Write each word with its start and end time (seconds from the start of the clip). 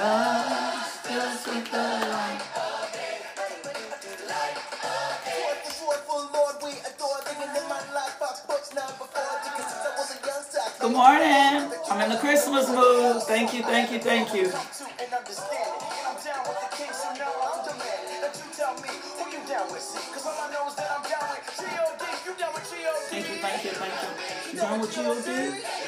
Love 0.00 0.86
still 0.86 1.30
so 1.30 1.52
light. 1.52 2.40
Good 10.80 10.92
morning. 10.92 11.70
I'm 11.90 12.00
in 12.00 12.08
the 12.08 12.16
Christmas 12.16 12.66
mood. 12.70 13.22
Thank 13.24 13.52
you, 13.52 13.62
thank 13.62 13.92
you, 13.92 13.98
thank 13.98 14.34
you. 14.34 14.48
Thank 14.48 14.80
you, 23.28 23.36
thank 23.36 23.64
you, 23.64 23.70
thank 23.70 23.92
you. 23.92 24.08
You 24.50 24.58
done 24.60 24.80
with 24.80 24.94
G.O.D.? 24.94 25.79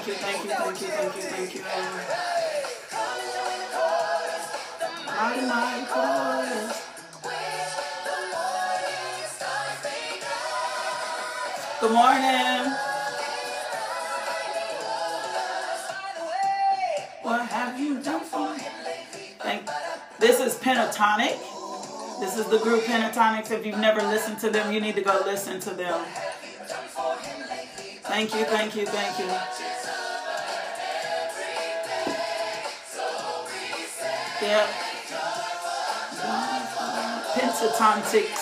Thank 0.00 0.08
you, 0.08 0.14
thank 0.14 0.44
you, 0.44 0.50
thank 0.50 0.80
you, 0.80 0.88
thank 0.88 1.14
you, 1.14 1.22
thank 1.22 1.54
you. 1.54 1.62
Mighty 5.46 5.86
chorus. 5.88 6.86
Good 11.80 11.92
morning. 11.92 12.72
What 17.20 17.46
have 17.48 17.78
you 17.78 18.00
done 18.00 18.20
for 18.22 18.54
me? 18.54 18.62
Thank. 19.40 19.68
This 20.18 20.40
is 20.40 20.54
Pentatonic. 20.60 21.38
This 22.20 22.38
is 22.38 22.46
the 22.46 22.58
group 22.58 22.84
Pentatonix. 22.84 23.50
If 23.50 23.66
you've 23.66 23.78
never 23.78 24.00
listened 24.00 24.38
to 24.38 24.48
them, 24.48 24.72
you 24.72 24.80
need 24.80 24.94
to 24.94 25.02
go 25.02 25.20
listen 25.26 25.60
to 25.60 25.70
them. 25.74 26.02
Thank 28.04 28.34
you, 28.34 28.44
thank 28.44 28.74
you, 28.74 28.86
thank 28.86 29.18
you. 29.18 29.59
Yep. 34.42 34.68
Pentatonix. 37.34 38.36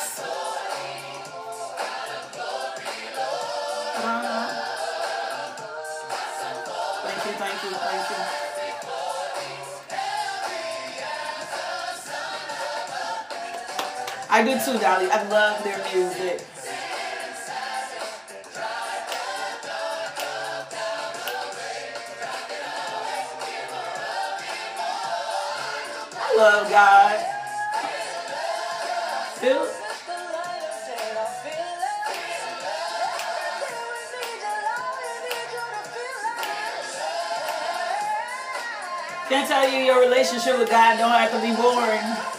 Thank 7.03 7.27
you, 7.27 7.33
thank 7.33 7.65
you, 7.65 7.71
thank 7.71 8.11
you. 8.11 8.17
I 14.31 14.45
do 14.45 14.53
too, 14.65 14.79
Dolly. 14.79 15.11
I 15.11 15.23
love 15.29 15.65
their 15.65 15.79
music. 15.93 16.58
Love 26.39 26.71
God. 26.71 27.19
Can't 39.29 39.49
tell 39.49 39.69
you 39.69 39.79
your 39.81 40.01
relationship 40.01 40.59
with 40.59 40.71
God 40.71 40.97
don't 40.97 41.11
have 41.11 41.33
to 41.33 41.41
be 41.41 41.55
boring. 41.61 42.38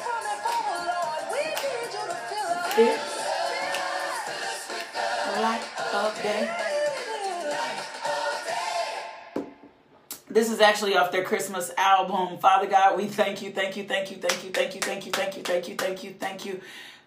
Is 10.60 10.64
actually 10.64 10.98
off 10.98 11.12
their 11.12 11.24
Christmas 11.24 11.72
album. 11.78 12.38
Father 12.38 12.68
God, 12.68 12.98
we 12.98 13.08
thank 13.08 13.42
you, 13.42 13.52
thank 13.52 13.78
you, 13.78 13.86
thank 13.86 14.12
you, 14.12 14.18
thank 14.18 14.44
you, 14.44 14.52
thank 14.52 14.76
you, 14.76 14.82
thank 14.82 15.06
you, 15.06 15.12
thank 15.12 15.38
you, 15.38 15.44
thank 15.44 15.68
you, 15.70 15.76
thank 15.76 16.04
you, 16.04 16.14
thank 16.14 16.46
you. 16.46 16.62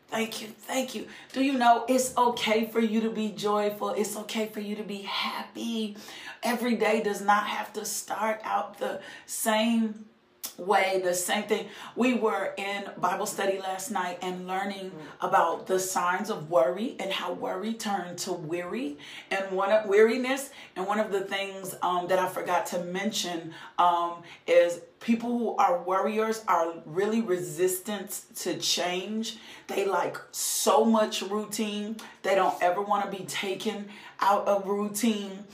Thank 0.08 0.42
you, 0.42 0.48
thank 0.48 0.94
you. 0.94 1.06
Do 1.32 1.42
you 1.42 1.54
know 1.54 1.86
it's 1.88 2.14
okay 2.18 2.66
for 2.66 2.80
you 2.80 3.00
to 3.00 3.08
be 3.08 3.30
joyful? 3.30 3.90
It's 3.90 4.14
okay 4.18 4.46
for 4.46 4.60
you 4.60 4.76
to 4.76 4.82
be 4.82 5.02
happy. 5.02 5.96
Every 6.42 6.76
day 6.76 7.02
does 7.02 7.22
not 7.22 7.46
have 7.46 7.72
to 7.72 7.86
start 7.86 8.42
out 8.44 8.78
the 8.78 9.00
same 9.24 10.04
way 10.58 11.00
the 11.02 11.14
same 11.14 11.44
thing. 11.44 11.66
We 11.96 12.14
were 12.14 12.52
in 12.56 12.84
bible 12.98 13.26
study 13.26 13.58
last 13.58 13.90
night 13.90 14.18
and 14.22 14.46
learning 14.46 14.92
about 15.20 15.66
the 15.66 15.78
signs 15.78 16.30
of 16.30 16.50
worry 16.50 16.96
and 16.98 17.12
how 17.12 17.32
worry 17.32 17.74
turned 17.74 18.18
to 18.18 18.32
weary. 18.32 18.98
And 19.30 19.52
one 19.52 19.70
of 19.70 19.86
weariness 19.86 20.50
and 20.76 20.86
one 20.86 21.00
of 21.00 21.10
the 21.10 21.20
things 21.20 21.74
um, 21.82 22.08
that 22.08 22.18
i 22.18 22.28
forgot 22.28 22.66
to 22.66 22.82
mention 22.84 23.54
um, 23.78 24.22
is 24.46 24.80
people 25.00 25.36
who 25.38 25.56
are 25.56 25.82
worriers 25.82 26.44
are 26.46 26.74
really 26.86 27.20
resistant 27.20 28.22
to 28.36 28.56
change. 28.58 29.38
They 29.66 29.84
like 29.84 30.16
so 30.30 30.84
much 30.84 31.22
routine. 31.22 31.96
They 32.22 32.34
don't 32.34 32.60
ever 32.62 32.80
want 32.80 33.10
to 33.10 33.16
be 33.16 33.24
taken 33.24 33.88
out 34.20 34.46
of 34.46 34.66
routine 34.66 35.44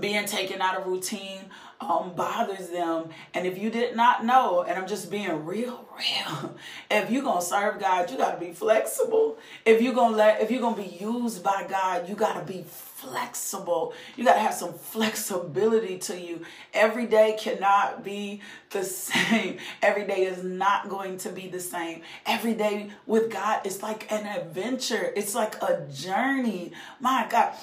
being 0.00 0.26
taken 0.26 0.60
out 0.60 0.76
of 0.76 0.86
routine 0.86 1.40
um, 1.80 2.14
bothers 2.14 2.68
them. 2.68 3.10
And 3.34 3.46
if 3.46 3.58
you 3.58 3.70
did 3.70 3.96
not 3.96 4.24
know, 4.24 4.62
and 4.62 4.78
I'm 4.78 4.86
just 4.86 5.10
being 5.10 5.44
real, 5.44 5.86
real, 5.98 6.56
if 6.90 7.10
you're 7.10 7.22
gonna 7.22 7.42
serve 7.42 7.80
God, 7.80 8.10
you 8.10 8.16
gotta 8.16 8.38
be 8.38 8.52
flexible. 8.52 9.38
If 9.64 9.82
you're 9.82 9.94
gonna 9.94 10.16
let, 10.16 10.40
if 10.40 10.50
you're 10.50 10.60
gonna 10.60 10.76
be 10.76 10.96
used 11.00 11.42
by 11.42 11.66
God, 11.68 12.08
you 12.08 12.14
gotta 12.14 12.44
be 12.44 12.64
flexible. 12.66 13.92
You 14.16 14.24
gotta 14.24 14.40
have 14.40 14.54
some 14.54 14.74
flexibility 14.74 15.98
to 15.98 16.18
you. 16.18 16.44
Every 16.72 17.06
day 17.06 17.36
cannot 17.38 18.02
be 18.04 18.40
the 18.70 18.84
same. 18.84 19.58
Every 19.82 20.06
day 20.06 20.24
is 20.24 20.42
not 20.42 20.88
going 20.88 21.18
to 21.18 21.30
be 21.30 21.48
the 21.48 21.60
same. 21.60 22.02
Every 22.24 22.54
day 22.54 22.90
with 23.06 23.30
God 23.30 23.66
is 23.66 23.82
like 23.82 24.10
an 24.10 24.26
adventure. 24.26 25.12
It's 25.14 25.34
like 25.34 25.60
a 25.62 25.86
journey. 25.92 26.72
My 27.00 27.26
God 27.30 27.54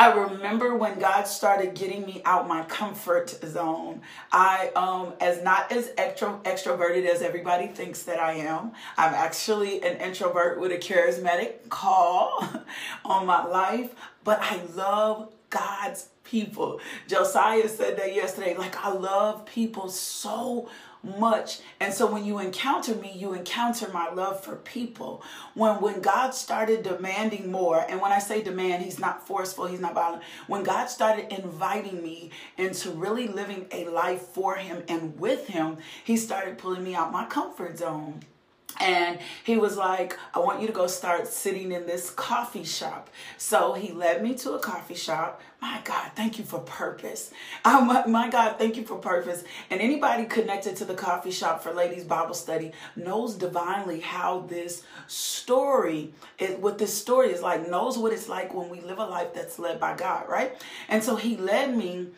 I 0.00 0.14
remember 0.14 0.74
when 0.76 0.98
God 0.98 1.24
started 1.24 1.74
getting 1.74 2.06
me 2.06 2.22
out 2.24 2.48
my 2.48 2.62
comfort 2.62 3.28
zone. 3.44 4.00
I 4.32 4.70
um 4.74 5.12
as 5.20 5.42
not 5.42 5.70
as 5.70 5.88
extro 5.90 6.42
extroverted 6.44 7.04
as 7.04 7.20
everybody 7.20 7.66
thinks 7.66 8.04
that 8.04 8.18
I 8.18 8.32
am. 8.36 8.72
I'm 8.96 9.12
actually 9.12 9.82
an 9.82 9.98
introvert 9.98 10.58
with 10.58 10.72
a 10.72 10.78
charismatic 10.78 11.68
call 11.68 12.42
on 13.04 13.26
my 13.26 13.44
life, 13.44 13.94
but 14.24 14.38
I 14.40 14.62
love 14.74 15.34
God's 15.50 16.08
people. 16.24 16.80
Josiah 17.06 17.68
said 17.68 17.98
that 17.98 18.14
yesterday 18.14 18.56
like 18.56 18.82
I 18.82 18.92
love 18.92 19.44
people 19.44 19.90
so 19.90 20.70
much. 21.02 21.60
And 21.80 21.92
so 21.92 22.10
when 22.10 22.24
you 22.24 22.38
encounter 22.38 22.94
me, 22.94 23.12
you 23.14 23.32
encounter 23.32 23.88
my 23.92 24.10
love 24.10 24.44
for 24.44 24.56
people. 24.56 25.22
When 25.54 25.80
when 25.80 26.00
God 26.00 26.34
started 26.34 26.82
demanding 26.82 27.50
more, 27.50 27.84
and 27.88 28.00
when 28.00 28.12
I 28.12 28.18
say 28.18 28.42
demand, 28.42 28.82
he's 28.82 28.98
not 28.98 29.26
forceful, 29.26 29.66
he's 29.66 29.80
not 29.80 29.94
violent. 29.94 30.22
When 30.46 30.62
God 30.62 30.86
started 30.86 31.32
inviting 31.32 32.02
me 32.02 32.30
into 32.58 32.90
really 32.90 33.28
living 33.28 33.66
a 33.72 33.88
life 33.88 34.22
for 34.22 34.56
him 34.56 34.82
and 34.88 35.18
with 35.18 35.48
him, 35.48 35.78
he 36.04 36.16
started 36.16 36.58
pulling 36.58 36.84
me 36.84 36.94
out 36.94 37.12
my 37.12 37.26
comfort 37.26 37.78
zone. 37.78 38.20
And 38.78 39.18
he 39.44 39.56
was 39.56 39.76
like, 39.76 40.18
I 40.34 40.38
want 40.38 40.60
you 40.60 40.66
to 40.66 40.72
go 40.72 40.86
start 40.86 41.26
sitting 41.26 41.72
in 41.72 41.86
this 41.86 42.10
coffee 42.10 42.64
shop. 42.64 43.10
So 43.36 43.74
he 43.74 43.92
led 43.92 44.22
me 44.22 44.34
to 44.36 44.52
a 44.52 44.58
coffee 44.58 44.94
shop. 44.94 45.40
My 45.60 45.80
God, 45.84 46.12
thank 46.14 46.38
you 46.38 46.44
for 46.44 46.60
purpose. 46.60 47.30
Oh, 47.64 47.80
my, 47.84 48.06
my 48.06 48.30
God, 48.30 48.58
thank 48.58 48.76
you 48.76 48.84
for 48.84 48.96
purpose. 48.96 49.44
And 49.70 49.80
anybody 49.80 50.24
connected 50.24 50.76
to 50.76 50.84
the 50.84 50.94
coffee 50.94 51.30
shop 51.30 51.62
for 51.62 51.72
Ladies 51.72 52.04
Bible 52.04 52.34
Study 52.34 52.72
knows 52.96 53.34
divinely 53.34 54.00
how 54.00 54.40
this 54.48 54.82
story, 55.06 56.12
is, 56.38 56.56
what 56.58 56.78
this 56.78 56.96
story 56.96 57.30
is 57.32 57.42
like, 57.42 57.68
knows 57.68 57.98
what 57.98 58.12
it's 58.12 58.28
like 58.28 58.54
when 58.54 58.68
we 58.68 58.80
live 58.80 58.98
a 58.98 59.04
life 59.04 59.34
that's 59.34 59.58
led 59.58 59.78
by 59.80 59.94
God, 59.94 60.28
right? 60.28 60.60
And 60.88 61.02
so 61.02 61.16
he 61.16 61.36
led 61.36 61.76
me 61.76 62.08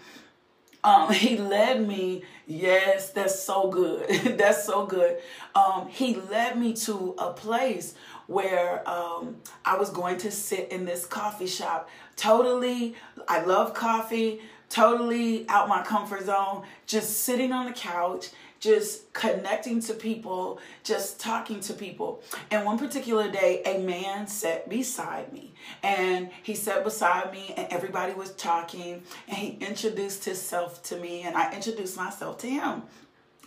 um, 0.84 1.12
he 1.12 1.37
led 1.37 1.87
me, 1.87 2.25
yes, 2.46 3.11
that's 3.11 3.40
so 3.40 3.69
good. 3.70 4.08
that's 4.38 4.64
so 4.64 4.87
good. 4.87 5.19
Um, 5.55 5.88
he 5.88 6.17
led 6.17 6.58
me 6.58 6.75
to 6.75 7.14
a 7.19 7.32
place 7.32 7.94
where 8.26 8.88
um, 8.88 9.37
I 9.64 9.76
was 9.76 9.90
going 9.90 10.19
to 10.19 10.31
sit 10.31 10.70
in 10.70 10.84
this 10.84 11.05
coffee 11.06 11.46
shop. 11.46 11.88
Totally, 12.17 12.94
I 13.29 13.44
love 13.44 13.75
coffee, 13.75 14.40
totally 14.69 15.46
out 15.49 15.69
my 15.69 15.82
comfort 15.82 16.25
zone, 16.25 16.64
just 16.87 17.23
sitting 17.23 17.52
on 17.52 17.67
the 17.67 17.73
couch 17.73 18.31
just 18.62 19.12
connecting 19.12 19.81
to 19.81 19.93
people, 19.93 20.61
just 20.85 21.19
talking 21.19 21.59
to 21.59 21.75
people. 21.75 22.23
And 22.53 22.64
one 22.64 22.79
particular 22.79 23.29
day, 23.29 23.61
a 23.67 23.79
man 23.79 24.29
sat 24.29 24.69
beside 24.69 25.32
me 25.32 25.53
and 25.82 26.31
he 26.44 26.55
sat 26.55 26.85
beside 26.85 27.32
me 27.32 27.53
and 27.56 27.67
everybody 27.73 28.14
was 28.14 28.31
talking 28.35 29.03
and 29.26 29.37
he 29.37 29.59
introduced 29.61 30.25
himself 30.25 30.81
to 30.85 30.97
me 30.97 31.23
and 31.23 31.37
I 31.37 31.53
introduced 31.53 31.97
myself 31.97 32.38
to 32.38 32.49
him. 32.49 32.85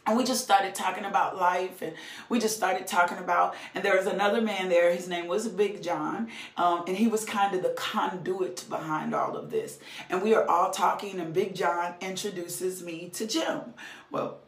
And 0.06 0.18
we 0.18 0.26
just 0.26 0.44
started 0.44 0.76
talking 0.76 1.06
about 1.06 1.38
life 1.38 1.82
and 1.82 1.94
we 2.28 2.38
just 2.38 2.58
started 2.58 2.86
talking 2.86 3.18
about, 3.18 3.56
and 3.74 3.86
there 3.86 3.96
was 3.96 4.08
another 4.08 4.42
man 4.42 4.68
there, 4.68 4.94
his 4.94 5.08
name 5.08 5.28
was 5.28 5.48
Big 5.48 5.82
John, 5.82 6.28
um, 6.58 6.84
and 6.88 6.96
he 6.96 7.08
was 7.08 7.24
kind 7.24 7.56
of 7.56 7.64
the 7.64 7.70
conduit 7.70 8.66
behind 8.70 9.16
all 9.16 9.36
of 9.36 9.50
this. 9.50 9.80
And 10.10 10.22
we 10.22 10.36
are 10.36 10.46
all 10.48 10.70
talking, 10.72 11.20
and 11.20 11.34
Big 11.34 11.56
John 11.56 11.96
introduces 12.02 12.84
me 12.84 13.10
to 13.14 13.26
Jim. 13.26 13.74
Well, 14.12 14.42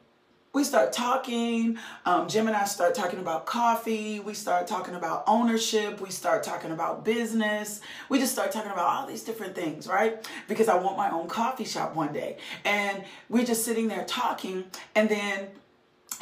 we 0.58 0.64
start 0.64 0.92
talking. 0.92 1.78
Um, 2.04 2.28
Jim 2.28 2.48
and 2.48 2.56
I 2.56 2.66
start 2.66 2.96
talking 2.96 3.20
about 3.20 3.46
coffee. 3.46 4.20
We 4.20 4.34
start 4.34 4.66
talking 4.66 4.96
about 4.96 5.24
ownership. 5.28 6.02
We 6.02 6.10
start 6.10 6.42
talking 6.42 6.72
about 6.72 7.06
business. 7.06 7.80
We 8.10 8.18
just 8.18 8.34
start 8.34 8.52
talking 8.52 8.72
about 8.72 8.88
all 8.88 9.06
these 9.06 9.22
different 9.22 9.54
things, 9.54 9.88
right? 9.88 10.28
Because 10.48 10.68
I 10.68 10.76
want 10.76 10.98
my 10.98 11.12
own 11.12 11.28
coffee 11.28 11.64
shop 11.64 11.96
one 11.96 12.12
day. 12.12 12.38
And 12.66 13.04
we're 13.30 13.46
just 13.46 13.66
sitting 13.66 13.88
there 13.88 14.04
talking. 14.06 14.64
And 14.96 15.08
then 15.08 15.50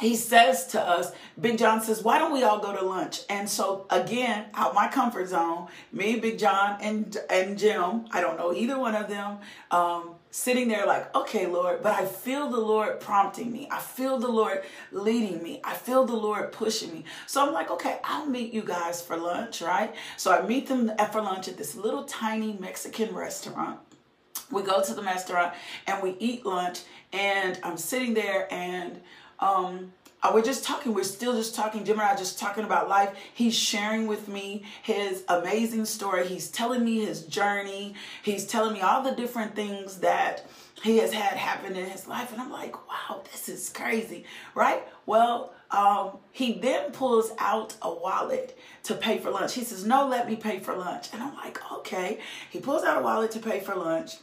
he 0.00 0.14
says 0.14 0.66
to 0.68 0.80
us, 0.82 1.12
Big 1.40 1.56
John 1.56 1.80
says, 1.80 2.02
why 2.02 2.18
don't 2.18 2.32
we 2.34 2.42
all 2.42 2.58
go 2.58 2.76
to 2.76 2.84
lunch? 2.84 3.20
And 3.30 3.48
so 3.48 3.86
again, 3.88 4.46
out 4.52 4.74
my 4.74 4.88
comfort 4.88 5.28
zone, 5.28 5.68
me, 5.92 6.20
Big 6.20 6.38
John, 6.38 6.76
and 6.82 7.16
and 7.30 7.58
Jim, 7.58 8.04
I 8.10 8.20
don't 8.20 8.36
know 8.36 8.52
either 8.52 8.78
one 8.78 8.94
of 8.94 9.08
them, 9.08 9.38
um, 9.70 10.15
sitting 10.36 10.68
there 10.68 10.84
like, 10.84 11.16
okay, 11.16 11.46
Lord, 11.46 11.82
but 11.82 11.94
I 11.94 12.04
feel 12.04 12.50
the 12.50 12.60
Lord 12.60 13.00
prompting 13.00 13.50
me. 13.50 13.66
I 13.70 13.80
feel 13.80 14.18
the 14.18 14.28
Lord 14.28 14.64
leading 14.92 15.42
me. 15.42 15.62
I 15.64 15.72
feel 15.72 16.04
the 16.04 16.14
Lord 16.14 16.52
pushing 16.52 16.92
me. 16.92 17.04
So 17.26 17.44
I'm 17.44 17.54
like, 17.54 17.70
okay, 17.70 18.00
I'll 18.04 18.26
meet 18.26 18.52
you 18.52 18.60
guys 18.60 19.00
for 19.00 19.16
lunch, 19.16 19.62
right? 19.62 19.94
So 20.18 20.30
I 20.30 20.46
meet 20.46 20.68
them 20.68 20.92
for 21.10 21.22
lunch 21.22 21.48
at 21.48 21.56
this 21.56 21.74
little 21.74 22.04
tiny 22.04 22.52
Mexican 22.60 23.14
restaurant. 23.14 23.80
We 24.50 24.60
go 24.60 24.82
to 24.82 24.92
the 24.92 25.02
restaurant 25.02 25.54
and 25.86 26.02
we 26.02 26.16
eat 26.18 26.44
lunch, 26.44 26.80
and 27.14 27.58
I'm 27.62 27.78
sitting 27.78 28.12
there 28.12 28.46
and 28.52 29.00
um, 29.40 29.94
uh, 30.26 30.32
we're 30.32 30.42
just 30.42 30.64
talking. 30.64 30.94
We're 30.94 31.04
still 31.04 31.34
just 31.34 31.54
talking. 31.54 31.84
Jim 31.84 32.00
and 32.00 32.08
I 32.08 32.16
just 32.16 32.38
talking 32.38 32.64
about 32.64 32.88
life. 32.88 33.14
He's 33.34 33.54
sharing 33.54 34.06
with 34.06 34.28
me 34.28 34.64
his 34.82 35.24
amazing 35.28 35.84
story. 35.84 36.26
He's 36.26 36.48
telling 36.48 36.84
me 36.84 37.04
his 37.04 37.22
journey. 37.22 37.94
He's 38.22 38.46
telling 38.46 38.72
me 38.72 38.80
all 38.80 39.02
the 39.02 39.12
different 39.12 39.54
things 39.54 39.98
that 39.98 40.46
he 40.82 40.98
has 40.98 41.12
had 41.12 41.36
happen 41.36 41.76
in 41.76 41.86
his 41.86 42.06
life. 42.06 42.32
And 42.32 42.40
I'm 42.40 42.50
like, 42.50 42.76
wow, 42.88 43.22
this 43.30 43.48
is 43.48 43.68
crazy, 43.68 44.24
right? 44.54 44.82
Well, 45.06 45.54
um, 45.70 46.18
he 46.32 46.54
then 46.54 46.92
pulls 46.92 47.32
out 47.38 47.76
a 47.82 47.92
wallet 47.92 48.58
to 48.84 48.94
pay 48.94 49.18
for 49.18 49.30
lunch. 49.30 49.54
He 49.54 49.64
says, 49.64 49.84
no, 49.84 50.06
let 50.06 50.28
me 50.28 50.36
pay 50.36 50.58
for 50.58 50.74
lunch. 50.76 51.08
And 51.12 51.22
I'm 51.22 51.34
like, 51.34 51.58
okay. 51.72 52.20
He 52.50 52.60
pulls 52.60 52.84
out 52.84 52.98
a 52.98 53.02
wallet 53.02 53.30
to 53.32 53.38
pay 53.38 53.60
for 53.60 53.74
lunch. 53.74 54.16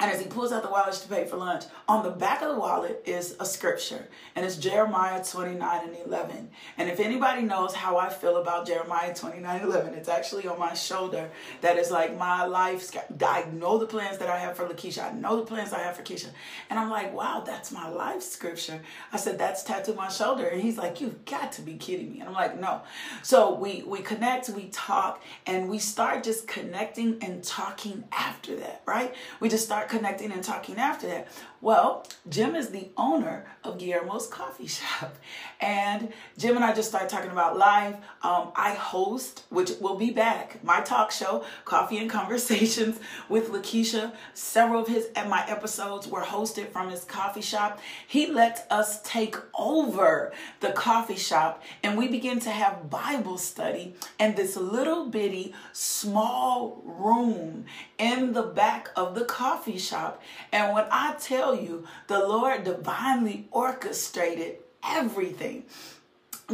And 0.00 0.10
as 0.10 0.20
he 0.20 0.26
pulls 0.26 0.50
out 0.50 0.64
the 0.64 0.70
wallet 0.70 0.94
to 0.94 1.08
pay 1.08 1.24
for 1.24 1.36
lunch, 1.36 1.64
on 1.86 2.02
the 2.02 2.10
back 2.10 2.42
of 2.42 2.48
the 2.48 2.58
wallet 2.58 3.02
is 3.06 3.36
a 3.38 3.46
scripture, 3.46 4.08
and 4.34 4.44
it's 4.44 4.56
Jeremiah 4.56 5.22
29 5.22 5.88
and 5.88 5.96
11. 6.06 6.50
And 6.76 6.90
if 6.90 6.98
anybody 6.98 7.42
knows 7.42 7.74
how 7.74 7.96
I 7.96 8.08
feel 8.08 8.38
about 8.38 8.66
Jeremiah 8.66 9.14
29 9.14 9.60
and 9.60 9.64
11, 9.64 9.94
it's 9.94 10.08
actually 10.08 10.48
on 10.48 10.58
my 10.58 10.74
shoulder. 10.74 11.30
That 11.60 11.78
is 11.78 11.92
like 11.92 12.18
my 12.18 12.44
life. 12.44 12.90
I 13.24 13.44
know 13.52 13.78
the 13.78 13.86
plans 13.86 14.18
that 14.18 14.28
I 14.28 14.38
have 14.38 14.56
for 14.56 14.66
Lakeisha. 14.66 15.12
I 15.12 15.16
know 15.16 15.36
the 15.36 15.46
plans 15.46 15.72
I 15.72 15.78
have 15.78 15.96
for 15.96 16.02
Keisha. 16.02 16.30
And 16.70 16.78
I'm 16.78 16.90
like, 16.90 17.14
wow, 17.14 17.44
that's 17.46 17.70
my 17.70 17.88
life 17.88 18.22
scripture. 18.22 18.80
I 19.12 19.16
said, 19.16 19.38
that's 19.38 19.62
tattooed 19.62 19.96
on 19.96 20.04
my 20.04 20.08
shoulder. 20.08 20.48
And 20.48 20.60
he's 20.60 20.76
like, 20.76 21.00
you've 21.00 21.24
got 21.24 21.52
to 21.52 21.62
be 21.62 21.74
kidding 21.74 22.12
me. 22.12 22.20
And 22.20 22.28
I'm 22.28 22.34
like, 22.34 22.58
no. 22.58 22.82
So 23.22 23.54
we, 23.54 23.84
we 23.86 24.00
connect, 24.00 24.48
we 24.48 24.68
talk, 24.70 25.22
and 25.46 25.68
we 25.68 25.78
start 25.78 26.24
just 26.24 26.48
connecting 26.48 27.22
and 27.22 27.44
talking 27.44 28.04
after 28.10 28.56
that, 28.56 28.82
right? 28.86 29.14
We 29.38 29.48
just 29.48 29.64
start 29.74 29.88
connecting 29.88 30.30
and 30.30 30.44
talking 30.44 30.76
after 30.78 31.08
that. 31.08 31.26
Well, 31.64 32.06
Jim 32.28 32.54
is 32.54 32.68
the 32.68 32.90
owner 32.94 33.46
of 33.64 33.78
Guillermo's 33.78 34.26
Coffee 34.26 34.66
Shop. 34.68 35.16
And 35.62 36.12
Jim 36.36 36.56
and 36.56 36.64
I 36.64 36.74
just 36.74 36.90
started 36.90 37.08
talking 37.08 37.30
about 37.30 37.56
life. 37.56 37.96
Um, 38.22 38.52
I 38.54 38.74
host, 38.74 39.44
which 39.48 39.70
will 39.80 39.96
be 39.96 40.10
back, 40.10 40.62
my 40.62 40.82
talk 40.82 41.10
show, 41.10 41.42
Coffee 41.64 41.96
and 41.96 42.10
Conversations 42.10 43.00
with 43.30 43.50
Lakeisha. 43.50 44.12
Several 44.34 44.82
of 44.82 44.88
his 44.88 45.08
and 45.16 45.30
my 45.30 45.42
episodes 45.48 46.06
were 46.06 46.20
hosted 46.20 46.68
from 46.68 46.90
his 46.90 47.02
coffee 47.04 47.40
shop. 47.40 47.80
He 48.06 48.26
let 48.26 48.66
us 48.70 49.00
take 49.00 49.36
over 49.58 50.34
the 50.60 50.72
coffee 50.72 51.16
shop 51.16 51.62
and 51.82 51.96
we 51.96 52.08
began 52.08 52.40
to 52.40 52.50
have 52.50 52.90
Bible 52.90 53.38
study 53.38 53.94
in 54.20 54.34
this 54.34 54.54
little 54.56 55.06
bitty 55.06 55.54
small 55.72 56.82
room 56.84 57.64
in 57.96 58.34
the 58.34 58.42
back 58.42 58.90
of 58.96 59.14
the 59.14 59.24
coffee 59.24 59.78
shop. 59.78 60.20
And 60.52 60.74
when 60.74 60.84
I 60.90 61.14
tell 61.18 61.53
you, 61.60 61.86
the 62.06 62.18
Lord 62.18 62.64
divinely 62.64 63.48
orchestrated 63.50 64.58
everything. 64.84 65.64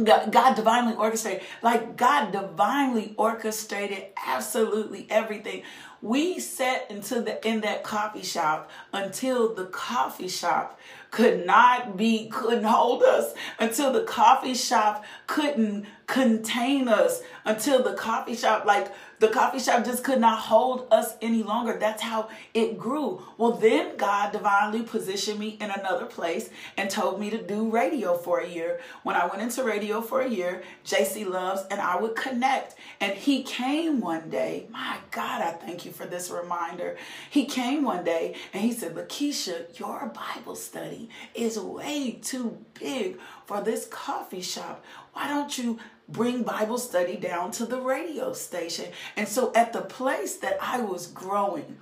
God, 0.01 0.31
God 0.31 0.55
divinely 0.55 0.95
orchestrated, 0.95 1.43
like 1.61 1.97
God 1.97 2.31
divinely 2.31 3.13
orchestrated 3.17 4.05
absolutely 4.25 5.05
everything. 5.09 5.63
We 6.01 6.39
sat 6.39 6.89
into 6.89 7.21
the 7.21 7.45
in 7.45 7.61
that 7.61 7.83
coffee 7.83 8.23
shop 8.23 8.71
until 8.93 9.53
the 9.53 9.65
coffee 9.65 10.29
shop 10.29 10.79
could 11.11 11.45
not 11.45 11.97
be, 11.97 12.29
couldn't 12.29 12.63
hold 12.63 13.03
us, 13.03 13.33
until 13.59 13.91
the 13.91 14.03
coffee 14.03 14.53
shop 14.55 15.03
couldn't 15.27 15.85
contain 16.07 16.87
us, 16.87 17.21
until 17.43 17.83
the 17.83 17.93
coffee 17.93 18.35
shop, 18.35 18.65
like 18.65 18.91
the 19.21 19.27
coffee 19.27 19.59
shop 19.59 19.85
just 19.85 20.03
could 20.03 20.19
not 20.19 20.39
hold 20.39 20.87
us 20.89 21.13
any 21.21 21.43
longer. 21.43 21.77
That's 21.77 22.01
how 22.01 22.29
it 22.55 22.79
grew. 22.79 23.21
Well, 23.37 23.51
then 23.51 23.95
God 23.95 24.31
divinely 24.31 24.81
positioned 24.81 25.39
me 25.39 25.59
in 25.61 25.69
another 25.69 26.07
place 26.07 26.49
and 26.75 26.89
told 26.89 27.19
me 27.19 27.29
to 27.29 27.37
do 27.37 27.69
radio 27.69 28.17
for 28.17 28.39
a 28.39 28.47
year. 28.47 28.81
When 29.03 29.15
I 29.15 29.27
went 29.27 29.43
into 29.43 29.63
radio 29.63 30.01
for 30.01 30.21
a 30.21 30.27
year, 30.27 30.63
JC 30.83 31.29
Loves 31.29 31.61
and 31.69 31.79
I 31.79 31.97
would 31.97 32.15
connect. 32.15 32.73
And 32.99 33.13
he 33.13 33.43
came 33.43 34.01
one 34.01 34.31
day. 34.31 34.65
My 34.71 34.97
God, 35.11 35.43
I 35.43 35.51
thank 35.51 35.85
you 35.85 35.91
for 35.91 36.07
this 36.07 36.31
reminder. 36.31 36.97
He 37.29 37.45
came 37.45 37.83
one 37.83 38.03
day 38.03 38.33
and 38.53 38.63
he 38.63 38.73
said, 38.73 38.95
Lakeisha, 38.95 39.77
your 39.79 40.11
Bible 40.35 40.55
study 40.55 41.09
is 41.35 41.59
way 41.59 42.19
too 42.23 42.57
big 42.73 43.19
for 43.45 43.61
this 43.61 43.85
coffee 43.85 44.41
shop. 44.41 44.83
Why 45.13 45.27
don't 45.27 45.55
you 45.59 45.77
bring 46.11 46.43
Bible 46.43 46.77
study 46.77 47.15
down 47.15 47.51
to 47.51 47.65
the 47.65 47.79
radio 47.79 48.33
station. 48.33 48.91
And 49.15 49.27
so 49.27 49.51
at 49.55 49.73
the 49.73 49.81
place 49.81 50.37
that 50.37 50.57
I 50.61 50.81
was 50.81 51.07
growing, 51.07 51.77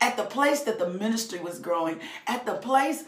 at 0.00 0.16
the 0.16 0.24
place 0.24 0.62
that 0.62 0.78
the 0.78 0.88
ministry 0.88 1.40
was 1.40 1.58
growing, 1.58 2.00
at 2.26 2.46
the 2.46 2.54
place 2.54 3.04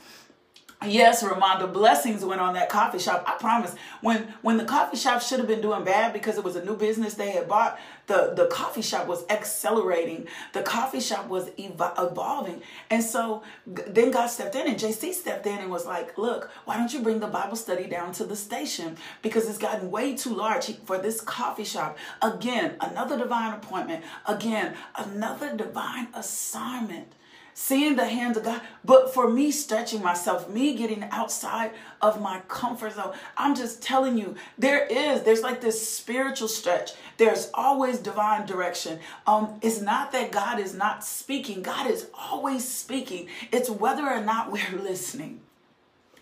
Yes, 0.87 1.23
Ramonda, 1.23 1.73
blessings 1.73 2.25
went 2.25 2.41
on 2.41 2.55
that 2.55 2.69
coffee 2.69 2.99
shop. 2.99 3.25
I 3.27 3.37
promise. 3.39 3.75
When 4.01 4.35
when 4.43 4.57
the 4.59 4.65
coffee 4.65 4.97
shop 4.97 5.23
should 5.23 5.39
have 5.39 5.49
been 5.49 5.61
doing 5.61 5.85
bad 5.85 6.13
because 6.13 6.37
it 6.37 6.45
was 6.45 6.57
a 6.57 6.65
new 6.65 6.77
business 6.77 7.15
they 7.15 7.31
had 7.31 7.49
bought, 7.49 7.79
the, 8.07 8.33
the 8.37 8.47
coffee 8.47 8.83
shop 8.83 9.07
was 9.07 9.25
accelerating. 9.31 10.27
The 10.53 10.63
coffee 10.63 11.01
shop 11.01 11.29
was 11.29 11.49
ev- 11.59 11.93
evolving. 11.99 12.63
And 12.91 13.03
so 13.03 13.43
then 13.67 14.11
God 14.11 14.27
stepped 14.27 14.55
in 14.55 14.67
and 14.67 14.79
JC 14.79 15.13
stepped 15.13 15.47
in 15.47 15.59
and 15.59 15.71
was 15.71 15.87
like, 15.87 16.17
look, 16.19 16.51
why 16.65 16.77
don't 16.77 16.93
you 16.93 17.01
bring 17.01 17.21
the 17.21 17.27
Bible 17.27 17.57
study 17.57 17.87
down 17.87 18.13
to 18.13 18.25
the 18.25 18.37
station? 18.37 18.97
Because 19.23 19.49
it's 19.49 19.59
gotten 19.59 19.91
way 19.91 20.17
too 20.17 20.35
large 20.35 20.77
for 20.85 20.99
this 20.99 21.21
coffee 21.21 21.65
shop. 21.65 21.97
Again, 22.23 22.77
another 22.81 23.19
divine 23.19 23.55
appointment. 23.55 24.05
Again, 24.27 24.75
another 24.97 25.57
divine 25.57 26.09
assignment 26.15 27.13
seeing 27.55 27.97
the 27.97 28.07
hands 28.07 28.37
of 28.37 28.45
God. 28.45 28.61
But 28.85 29.15
for 29.15 29.31
me 29.31 29.51
stretching 29.51 30.03
myself, 30.03 30.51
me 30.51 30.75
getting 30.75 31.05
outside 31.05 31.71
of 32.03 32.21
my 32.21 32.41
comfort 32.49 32.95
zone, 32.95 33.15
I'm 33.37 33.55
just 33.55 33.81
telling 33.83 34.19
you, 34.19 34.35
there 34.59 34.85
is, 34.87 35.23
there's 35.23 35.43
like 35.43 35.61
this 35.61 35.89
spiritual 35.89 36.49
stretch. 36.49 36.93
There's 37.17 37.51
always 37.55 37.99
divine 37.99 38.45
direction. 38.45 38.99
Um, 39.27 39.59
it's 39.63 39.81
not 39.81 40.13
that 40.13 40.33
God 40.33 40.59
is 40.59 40.75
not 40.75 41.05
speaking, 41.05 41.63
God 41.63 41.91
is 41.91 42.09
always 42.13 42.67
speaking. 42.69 43.29
It's 43.53 43.71
whether 43.71 44.03
or 44.03 44.21
not 44.21 44.53
we're 44.53 44.79
listening. 44.83 45.41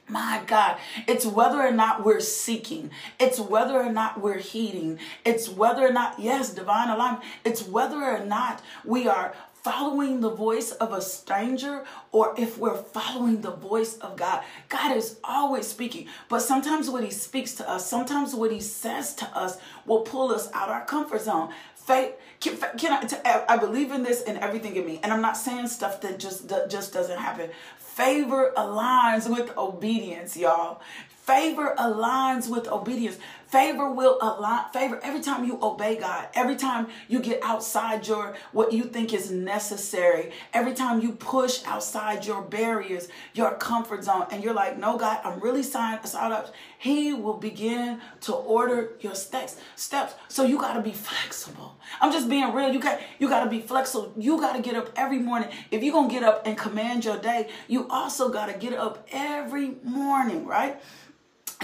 My 0.08 0.42
God, 0.46 0.76
it's 1.06 1.24
whether 1.24 1.58
or 1.58 1.70
not 1.70 2.04
we're 2.04 2.20
seeking. 2.20 2.90
It's 3.18 3.40
whether 3.40 3.80
or 3.80 3.90
not 3.90 4.20
we're 4.20 4.38
heeding. 4.38 4.98
It's 5.24 5.48
whether 5.48 5.86
or 5.86 5.92
not, 5.92 6.18
yes, 6.18 6.52
divine 6.52 6.90
alignment. 6.90 7.24
It's 7.44 7.66
whether 7.66 7.96
or 7.96 8.22
not 8.22 8.60
we 8.84 9.08
are 9.08 9.32
following 9.62 10.20
the 10.20 10.30
voice 10.30 10.72
of 10.72 10.92
a 10.92 11.00
stranger 11.00 11.84
or 12.10 12.34
if 12.36 12.58
we're 12.58 12.76
following 12.76 13.40
the 13.40 13.50
voice 13.50 13.96
of 13.98 14.16
God. 14.16 14.42
God 14.68 14.96
is 14.96 15.18
always 15.22 15.68
speaking, 15.68 16.08
but 16.28 16.40
sometimes 16.40 16.90
what 16.90 17.04
He 17.04 17.10
speaks 17.10 17.54
to 17.54 17.68
us, 17.68 17.88
sometimes 17.88 18.34
what 18.34 18.50
He 18.50 18.60
says 18.60 19.14
to 19.16 19.26
us 19.36 19.58
will 19.86 20.00
pull 20.00 20.32
us 20.32 20.50
out 20.52 20.68
our 20.68 20.84
comfort 20.84 21.22
zone. 21.22 21.52
Faith, 21.76 22.14
can, 22.40 22.56
can 22.78 22.92
I, 23.24 23.44
I 23.48 23.56
believe 23.56 23.90
in 23.92 24.02
this 24.02 24.22
and 24.22 24.38
everything 24.38 24.76
in 24.76 24.86
me, 24.86 25.00
and 25.02 25.12
I'm 25.12 25.22
not 25.22 25.36
saying 25.36 25.68
stuff 25.68 26.00
that 26.02 26.18
just 26.18 26.48
that 26.48 26.70
just 26.70 26.92
doesn't 26.92 27.18
happen. 27.18 27.50
Favor 27.78 28.52
aligns 28.56 29.28
with 29.28 29.56
obedience, 29.58 30.36
y'all. 30.36 30.80
Favor 31.08 31.74
aligns 31.78 32.48
with 32.48 32.66
obedience. 32.68 33.18
Favor 33.52 33.92
will 33.92 34.16
align. 34.22 34.64
Favor 34.72 34.98
every 35.02 35.20
time 35.20 35.44
you 35.44 35.58
obey 35.62 35.96
God. 35.96 36.26
Every 36.32 36.56
time 36.56 36.86
you 37.06 37.20
get 37.20 37.38
outside 37.42 38.06
your 38.06 38.34
what 38.52 38.72
you 38.72 38.84
think 38.84 39.12
is 39.12 39.30
necessary. 39.30 40.32
Every 40.54 40.72
time 40.72 41.02
you 41.02 41.12
push 41.12 41.62
outside 41.66 42.24
your 42.24 42.40
barriers, 42.40 43.08
your 43.34 43.54
comfort 43.56 44.04
zone, 44.04 44.24
and 44.30 44.42
you're 44.42 44.54
like, 44.54 44.78
"No, 44.78 44.96
God, 44.96 45.20
I'm 45.22 45.38
really 45.38 45.62
signed 45.62 46.00
signed 46.08 46.32
up." 46.32 46.54
He 46.78 47.12
will 47.12 47.36
begin 47.36 48.00
to 48.22 48.32
order 48.32 48.92
your 49.00 49.14
steps. 49.14 49.58
Steps. 49.76 50.14
So 50.28 50.44
you 50.44 50.56
got 50.58 50.72
to 50.72 50.80
be 50.80 50.92
flexible. 50.92 51.76
I'm 52.00 52.10
just 52.10 52.30
being 52.30 52.54
real. 52.54 52.72
You 52.72 52.80
got 52.80 53.02
you 53.18 53.28
got 53.28 53.44
to 53.44 53.50
be 53.50 53.60
flexible. 53.60 54.14
You 54.16 54.40
got 54.40 54.56
to 54.56 54.62
get 54.62 54.76
up 54.76 54.88
every 54.96 55.18
morning. 55.18 55.50
If 55.70 55.82
you're 55.82 55.92
gonna 55.92 56.08
get 56.08 56.22
up 56.22 56.46
and 56.46 56.56
command 56.56 57.04
your 57.04 57.18
day, 57.18 57.50
you 57.68 57.86
also 57.90 58.30
got 58.30 58.46
to 58.46 58.54
get 58.54 58.72
up 58.72 59.06
every 59.12 59.76
morning, 59.84 60.46
right? 60.46 60.80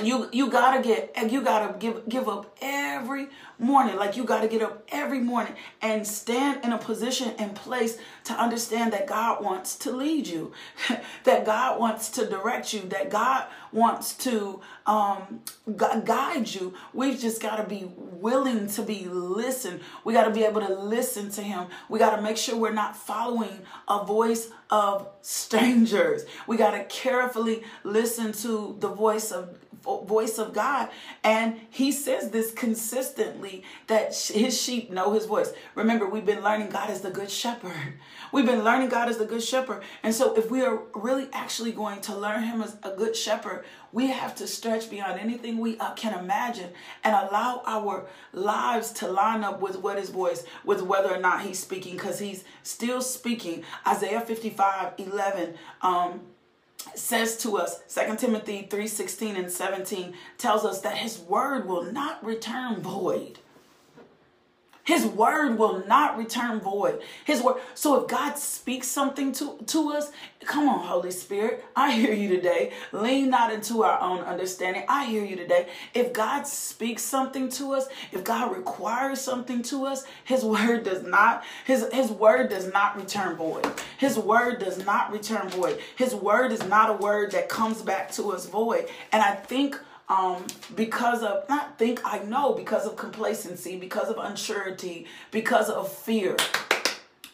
You 0.07 0.29
you 0.33 0.51
gotta 0.51 0.83
get 0.83 1.31
you 1.31 1.43
gotta 1.43 1.79
give 1.79 2.09
give 2.09 2.29
up 2.29 2.57
every 2.61 3.29
morning. 3.59 3.97
Like 3.97 4.17
you 4.17 4.25
gotta 4.25 4.49
get 4.49 4.63
up 4.63 4.85
every 4.91 5.21
morning 5.21 5.55
and 5.81 6.07
stand 6.07 6.65
in 6.65 6.73
a 6.73 6.79
position 6.79 7.35
and 7.39 7.55
place 7.55 7.99
to 8.25 8.33
understand 8.35 8.93
that 8.93 9.07
god 9.07 9.43
wants 9.43 9.77
to 9.77 9.91
lead 9.91 10.27
you 10.27 10.53
that 11.25 11.45
god 11.45 11.81
wants 11.81 12.09
to 12.11 12.27
direct 12.27 12.73
you 12.73 12.81
that 12.83 13.11
god 13.11 13.47
wants 13.73 14.15
to 14.15 14.61
um, 14.87 15.41
gu- 15.77 16.03
guide 16.05 16.49
you 16.49 16.75
we've 16.93 17.19
just 17.19 17.41
got 17.41 17.57
to 17.57 17.65
be 17.65 17.91
willing 17.97 18.67
to 18.67 18.83
be 18.83 19.05
listened 19.05 19.81
we 20.05 20.13
got 20.13 20.25
to 20.25 20.31
be 20.31 20.45
able 20.45 20.61
to 20.61 20.73
listen 20.73 21.31
to 21.31 21.43
him 21.43 21.67
we 21.89 21.99
got 21.99 22.17
to 22.17 22.23
make 22.23 22.37
sure 22.37 22.57
we're 22.57 22.73
not 22.73 22.97
following 22.97 23.61
a 23.89 24.05
voice 24.05 24.51
of 24.71 25.09
strangers 25.23 26.25
we 26.47 26.57
got 26.57 26.73
to 26.73 26.85
carefully 26.85 27.63
listen 27.85 28.33
to 28.33 28.77
the 28.81 28.89
voice 28.89 29.31
of 29.31 29.59
voice 29.83 30.39
of 30.39 30.53
God. 30.53 30.89
And 31.25 31.61
he 31.71 31.93
says 31.93 32.31
this 32.31 32.53
consistently 32.53 33.63
that 33.87 34.15
his 34.15 34.61
sheep 34.61 34.91
know 34.91 35.13
his 35.13 35.27
voice. 35.27 35.53
Remember, 35.75 36.07
we've 36.07 36.27
been 36.27 36.43
learning 36.43 36.71
God 36.71 36.91
is 36.91 37.01
the 37.01 37.11
good 37.11 37.31
shepherd. 37.31 37.95
We've 38.33 38.47
been 38.47 38.65
learning 38.65 38.91
God 38.91 39.09
as 39.09 39.19
the 39.19 39.25
good 39.25 39.43
shepherd. 39.43 39.83
And 40.03 40.15
so 40.15 40.35
if 40.35 40.51
we 40.51 40.63
are 40.63 40.83
really 40.95 41.29
actually 41.33 41.73
going 41.73 42.01
to 42.03 42.17
learn 42.17 42.43
him 42.43 42.61
as 42.61 42.77
a 42.83 42.91
good 42.91 43.17
shepherd, 43.17 43.65
we 43.93 44.09
have 44.09 44.35
to 44.37 44.47
stretch 44.47 44.91
beyond 44.91 45.19
anything 45.19 45.59
we 45.59 45.79
uh, 45.79 45.95
can 45.95 46.19
imagine 46.19 46.71
and 47.05 47.15
allow 47.15 47.63
our 47.67 48.07
lives 48.33 48.91
to 48.93 49.09
line 49.09 49.45
up 49.45 49.61
with 49.61 49.79
what 49.79 49.99
his 49.99 50.11
voice, 50.11 50.45
with 50.65 50.83
whether 50.83 51.15
or 51.15 51.21
not 51.21 51.43
he's 51.43 51.59
speaking, 51.59 51.95
because 51.95 52.19
he's 52.19 52.45
still 52.63 53.01
speaking. 53.01 53.65
Isaiah 53.87 54.21
55, 54.21 54.95
11, 54.99 55.55
um, 55.83 56.21
says 56.95 57.37
to 57.37 57.57
us 57.57 57.81
2 57.93 58.17
timothy 58.17 58.67
3 58.71 58.87
16 58.87 59.37
and 59.37 59.51
17 59.51 60.15
tells 60.39 60.65
us 60.65 60.81
that 60.81 60.97
his 60.97 61.19
word 61.19 61.67
will 61.67 61.83
not 61.83 62.25
return 62.25 62.81
void 62.81 63.41
his 64.89 65.05
word 65.05 65.59
will 65.59 65.87
not 65.87 66.17
return 66.17 66.61
void. 66.61 67.03
His 67.27 67.43
word. 67.43 67.61
So 67.75 68.01
if 68.01 68.09
God 68.09 68.39
speaks 68.39 68.89
something 68.89 69.33
to, 69.33 69.59
to 69.67 69.91
us, 69.91 70.11
come 70.47 70.67
on, 70.67 70.79
Holy 70.81 71.11
Spirit. 71.11 71.63
I 71.77 71.93
hear 71.93 72.15
you 72.15 72.31
today. 72.31 72.73
Lean 72.93 73.29
not 73.29 73.53
into 73.53 73.83
our 73.83 74.01
own 74.01 74.21
understanding. 74.21 74.85
I 74.89 75.05
hear 75.05 75.23
you 75.23 75.37
today. 75.37 75.69
If 75.93 76.15
God 76.15 76.47
speaks 76.47 77.03
something 77.03 77.51
to 77.51 77.75
us, 77.75 77.87
if 78.13 78.25
God 78.25 78.57
requires 78.57 79.21
something 79.21 79.61
to 79.65 79.85
us, 79.85 80.07
his 80.25 80.43
word 80.43 80.85
does 80.85 81.03
not, 81.03 81.45
his, 81.67 81.87
his 81.93 82.11
word 82.11 82.49
does 82.49 82.73
not 82.73 82.97
return 82.97 83.37
void. 83.37 83.71
His 83.99 84.17
word 84.17 84.59
does 84.59 84.83
not 84.87 85.13
return 85.13 85.51
void. 85.51 85.81
His 85.97 86.15
word 86.15 86.51
is 86.51 86.65
not 86.65 86.89
a 86.89 86.95
word 86.95 87.33
that 87.33 87.51
comes 87.51 87.83
back 87.83 88.11
to 88.13 88.33
us 88.33 88.47
void. 88.47 88.89
And 89.13 89.23
I 89.23 89.35
think 89.35 89.79
um, 90.09 90.45
because 90.75 91.23
of 91.23 91.49
not 91.49 91.79
think 91.79 92.01
I 92.05 92.21
know 92.21 92.55
because 92.55 92.87
of 92.87 92.97
complacency, 92.97 93.77
because 93.77 94.09
of 94.09 94.19
uncertainty, 94.19 95.07
because 95.31 95.69
of 95.69 95.93
fear, 95.93 96.37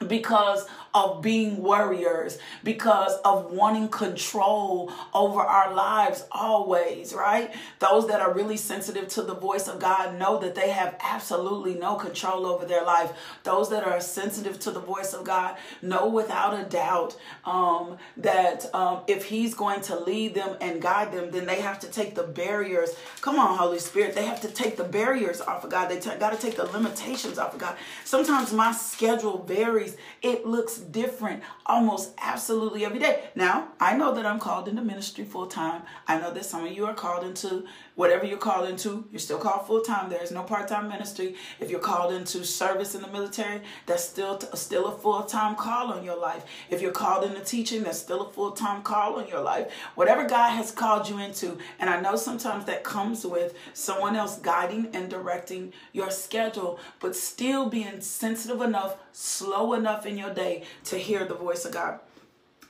because 0.06 0.66
of 0.94 1.20
being 1.20 1.62
warriors, 1.62 2.38
because 2.62 3.18
of 3.24 3.50
wanting 3.52 3.88
control 3.88 4.92
over 5.12 5.40
our 5.40 5.74
lives 5.74 6.24
always, 6.30 7.12
right? 7.12 7.52
Those 7.80 8.06
that 8.08 8.20
are 8.20 8.32
really 8.32 8.56
sensitive 8.56 9.08
to 9.08 9.22
the 9.22 9.34
voice 9.34 9.66
of 9.66 9.80
God 9.80 10.18
know 10.18 10.38
that 10.38 10.54
they 10.54 10.70
have 10.70 10.96
absolutely 11.02 11.74
no 11.74 11.96
control 11.96 12.46
over 12.46 12.64
their 12.64 12.84
life. 12.84 13.12
Those 13.42 13.70
that 13.70 13.84
are 13.84 14.00
sensitive 14.00 14.58
to 14.60 14.70
the 14.70 14.80
voice 14.80 15.12
of 15.12 15.24
God 15.24 15.56
know 15.82 16.08
without 16.08 16.58
a 16.58 16.64
doubt 16.64 17.16
um, 17.44 17.98
that 18.16 18.72
um, 18.74 19.02
if 19.06 19.24
He's 19.24 19.54
going 19.54 19.80
to 19.82 19.98
lead 19.98 20.34
them 20.34 20.56
and 20.60 20.80
guide 20.80 21.12
them, 21.12 21.30
then 21.30 21.46
they 21.46 21.60
have 21.60 21.80
to 21.80 21.88
take 21.88 22.14
the 22.14 22.22
barriers. 22.22 22.94
Come 23.20 23.38
on, 23.38 23.58
Holy 23.58 23.78
Spirit. 23.78 24.14
They 24.14 24.26
have 24.26 24.40
to 24.42 24.48
take 24.48 24.76
the 24.76 24.84
barriers 24.84 25.40
off 25.40 25.64
of 25.64 25.70
God. 25.70 25.88
They 25.88 25.98
got 26.18 26.32
to 26.32 26.38
take 26.38 26.56
the 26.56 26.66
limitations 26.66 27.38
off 27.38 27.54
of 27.54 27.60
God. 27.60 27.76
Sometimes 28.04 28.52
my 28.52 28.72
schedule 28.72 29.42
varies. 29.42 29.96
It 30.22 30.46
looks 30.46 30.78
different 30.92 31.42
almost 31.66 32.12
absolutely 32.18 32.84
every 32.84 32.98
day. 32.98 33.24
Now, 33.34 33.68
I 33.80 33.96
know 33.96 34.14
that 34.14 34.26
I'm 34.26 34.38
called 34.38 34.68
into 34.68 34.82
ministry 34.82 35.24
full 35.24 35.46
time. 35.46 35.82
I 36.06 36.18
know 36.18 36.32
that 36.32 36.44
some 36.44 36.64
of 36.64 36.72
you 36.72 36.86
are 36.86 36.94
called 36.94 37.24
into 37.24 37.64
whatever 37.94 38.26
you're 38.26 38.38
called 38.38 38.68
into. 38.68 39.06
You're 39.10 39.20
still 39.20 39.38
called 39.38 39.66
full 39.66 39.80
time. 39.80 40.10
There 40.10 40.22
is 40.22 40.30
no 40.30 40.42
part 40.42 40.68
time 40.68 40.88
ministry. 40.88 41.36
If 41.60 41.70
you're 41.70 41.80
called 41.80 42.12
into 42.12 42.44
service 42.44 42.94
in 42.94 43.02
the 43.02 43.08
military, 43.08 43.62
that's 43.86 44.04
still 44.04 44.38
still 44.54 44.86
a 44.86 44.98
full 44.98 45.22
time 45.22 45.56
call 45.56 45.92
on 45.92 46.04
your 46.04 46.18
life. 46.18 46.44
If 46.70 46.80
you're 46.80 46.92
called 46.92 47.24
into 47.24 47.40
teaching, 47.40 47.82
that's 47.82 47.98
still 47.98 48.28
a 48.28 48.32
full 48.32 48.52
time 48.52 48.82
call 48.82 49.16
on 49.16 49.28
your 49.28 49.40
life. 49.40 49.72
Whatever 49.94 50.26
God 50.26 50.50
has 50.50 50.70
called 50.70 51.08
you 51.08 51.18
into, 51.18 51.58
and 51.78 51.88
I 51.88 52.00
know 52.00 52.16
sometimes 52.16 52.64
that 52.66 52.84
comes 52.84 53.24
with 53.24 53.54
someone 53.72 54.16
else 54.16 54.38
guiding 54.38 54.88
and 54.92 55.08
directing 55.08 55.72
your 55.92 56.10
schedule, 56.10 56.78
but 57.00 57.16
still 57.16 57.68
being 57.68 58.00
sensitive 58.00 58.60
enough, 58.60 58.96
slow 59.12 59.74
enough 59.74 60.06
in 60.06 60.18
your 60.18 60.32
day 60.32 60.64
to 60.84 60.98
hear 60.98 61.24
the 61.24 61.34
voice 61.34 61.64
of 61.64 61.72
God. 61.72 62.00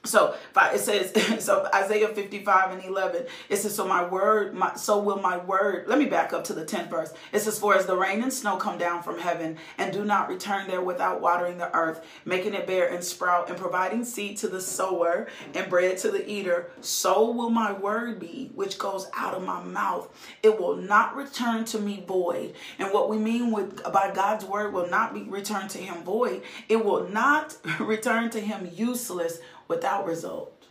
So 0.05 0.37
it 0.57 0.81
says, 0.81 1.13
so 1.45 1.67
Isaiah 1.75 2.09
55 2.09 2.73
and 2.73 2.85
11, 2.85 3.27
it 3.49 3.57
says, 3.57 3.75
so 3.75 3.87
my 3.87 4.07
word, 4.07 4.55
my, 4.55 4.75
so 4.75 5.01
will 5.01 5.19
my 5.19 5.39
word, 5.39 5.89
let 5.89 5.99
me 5.99 6.05
back 6.05 6.33
up 6.33 6.45
to 6.45 6.53
the 6.53 6.65
10th 6.65 6.91
verse. 6.91 7.15
It 7.33 7.41
says, 7.41 7.59
for 7.59 7.75
as 7.75 7.87
the 7.87 7.97
rain 7.97 8.23
and 8.23 8.33
snow 8.33 8.57
come 8.57 8.77
down 8.77 9.03
from 9.03 9.19
heaven 9.19 9.57
and 9.79 9.93
do 9.93 10.05
not 10.05 10.29
return 10.29 10.69
there 10.69 10.83
without 10.83 11.21
watering 11.21 11.59
the 11.59 11.75
earth, 11.75 12.05
making 12.25 12.55
it 12.55 12.67
bear 12.67 12.93
and 12.93 13.03
sprout 13.03 13.49
and 13.49 13.59
providing 13.59 14.05
seed 14.05 14.37
to 14.39 14.49
the 14.49 14.61
sower 14.61 15.27
and 15.55 15.71
bread 15.71 15.97
to 15.99 16.11
the 16.11 16.29
eater, 16.31 16.71
so 16.81 17.31
will 17.31 17.51
my 17.51 17.73
word 17.73 18.21
be, 18.21 18.51
which 18.55 18.79
goes 18.79 19.09
out 19.17 19.35
of 19.35 19.43
my 19.43 19.63
mouth. 19.63 20.09
It 20.43 20.61
will 20.61 20.77
not 20.77 21.17
return 21.17 21.65
to 21.67 21.79
me 21.79 22.05
void. 22.07 22.55
And 22.79 22.93
what 22.93 23.09
we 23.09 23.17
mean 23.17 23.51
with 23.51 23.83
by 23.93 24.13
God's 24.15 24.45
word 24.45 24.73
will 24.73 24.89
not 24.89 25.15
be 25.15 25.23
returned 25.23 25.71
to 25.71 25.79
him 25.79 26.03
void. 26.03 26.43
It 26.69 26.85
will 26.85 27.09
not 27.09 27.57
return 27.81 28.31
to 28.31 28.41
him 28.41 28.71
useless 28.75 29.39
without 29.69 30.07
result. 30.07 30.67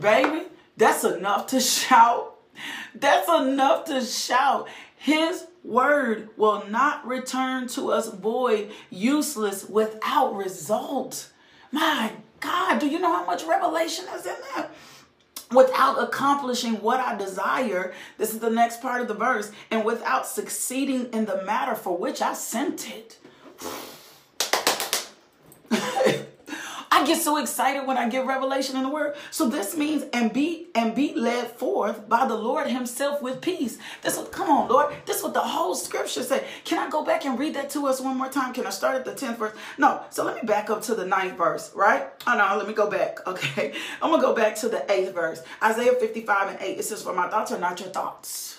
Baby, 0.00 0.46
that's 0.76 1.04
enough 1.04 1.46
to 1.48 1.60
shout. 1.60 2.34
That's 2.94 3.28
enough 3.28 3.84
to 3.86 4.00
shout. 4.00 4.68
His 4.96 5.46
word 5.62 6.30
will 6.36 6.66
not 6.68 7.06
return 7.06 7.68
to 7.68 7.92
us 7.92 8.08
void, 8.08 8.72
useless, 8.90 9.68
without 9.68 10.34
result. 10.34 11.30
My 11.70 12.12
God, 12.40 12.78
do 12.78 12.88
you 12.88 12.98
know 12.98 13.12
how 13.12 13.24
much 13.24 13.44
revelation 13.44 14.06
is 14.16 14.26
in 14.26 14.36
that? 14.54 14.70
Without 15.50 16.02
accomplishing 16.02 16.74
what 16.74 17.00
I 17.00 17.16
desire, 17.16 17.94
this 18.18 18.32
is 18.32 18.40
the 18.40 18.50
next 18.50 18.82
part 18.82 19.00
of 19.00 19.08
the 19.08 19.14
verse, 19.14 19.50
and 19.70 19.84
without 19.84 20.26
succeeding 20.26 21.06
in 21.12 21.24
the 21.24 21.42
matter 21.42 21.74
for 21.74 21.96
which 21.96 22.20
I 22.20 22.34
sent 22.34 22.90
it. 22.90 23.18
I 26.98 27.06
get 27.06 27.22
so 27.22 27.36
excited 27.36 27.86
when 27.86 27.96
I 27.96 28.08
get 28.08 28.26
revelation 28.26 28.76
in 28.76 28.82
the 28.82 28.88
word. 28.88 29.14
So 29.30 29.48
this 29.48 29.76
means 29.76 30.02
and 30.12 30.32
be 30.32 30.66
and 30.74 30.96
be 30.96 31.14
led 31.14 31.52
forth 31.52 32.08
by 32.08 32.26
the 32.26 32.34
Lord 32.34 32.66
Himself 32.66 33.22
with 33.22 33.40
peace. 33.40 33.78
This 34.02 34.16
what, 34.16 34.32
come 34.32 34.50
on, 34.50 34.68
Lord. 34.68 34.92
This 35.06 35.18
is 35.18 35.22
what 35.22 35.32
the 35.32 35.38
whole 35.38 35.76
scripture 35.76 36.24
say. 36.24 36.44
Can 36.64 36.84
I 36.84 36.90
go 36.90 37.04
back 37.04 37.24
and 37.24 37.38
read 37.38 37.54
that 37.54 37.70
to 37.70 37.86
us 37.86 38.00
one 38.00 38.16
more 38.16 38.28
time? 38.28 38.52
Can 38.52 38.66
I 38.66 38.70
start 38.70 38.96
at 38.96 39.04
the 39.04 39.12
10th 39.12 39.38
verse? 39.38 39.56
No. 39.78 40.02
So 40.10 40.24
let 40.24 40.34
me 40.34 40.42
back 40.42 40.70
up 40.70 40.82
to 40.82 40.96
the 40.96 41.06
ninth 41.06 41.38
verse, 41.38 41.70
right? 41.72 42.08
Oh 42.26 42.36
no, 42.36 42.58
let 42.58 42.66
me 42.66 42.74
go 42.74 42.90
back. 42.90 43.18
Okay. 43.28 43.74
I'm 44.02 44.10
gonna 44.10 44.20
go 44.20 44.34
back 44.34 44.56
to 44.56 44.68
the 44.68 44.90
eighth 44.90 45.14
verse. 45.14 45.40
Isaiah 45.62 45.92
55 45.92 46.48
and 46.48 46.58
8. 46.60 46.78
It 46.78 46.82
says, 46.82 47.02
For 47.02 47.12
my 47.12 47.28
thoughts 47.28 47.52
are 47.52 47.58
not 47.60 47.78
your 47.78 47.90
thoughts 47.90 48.57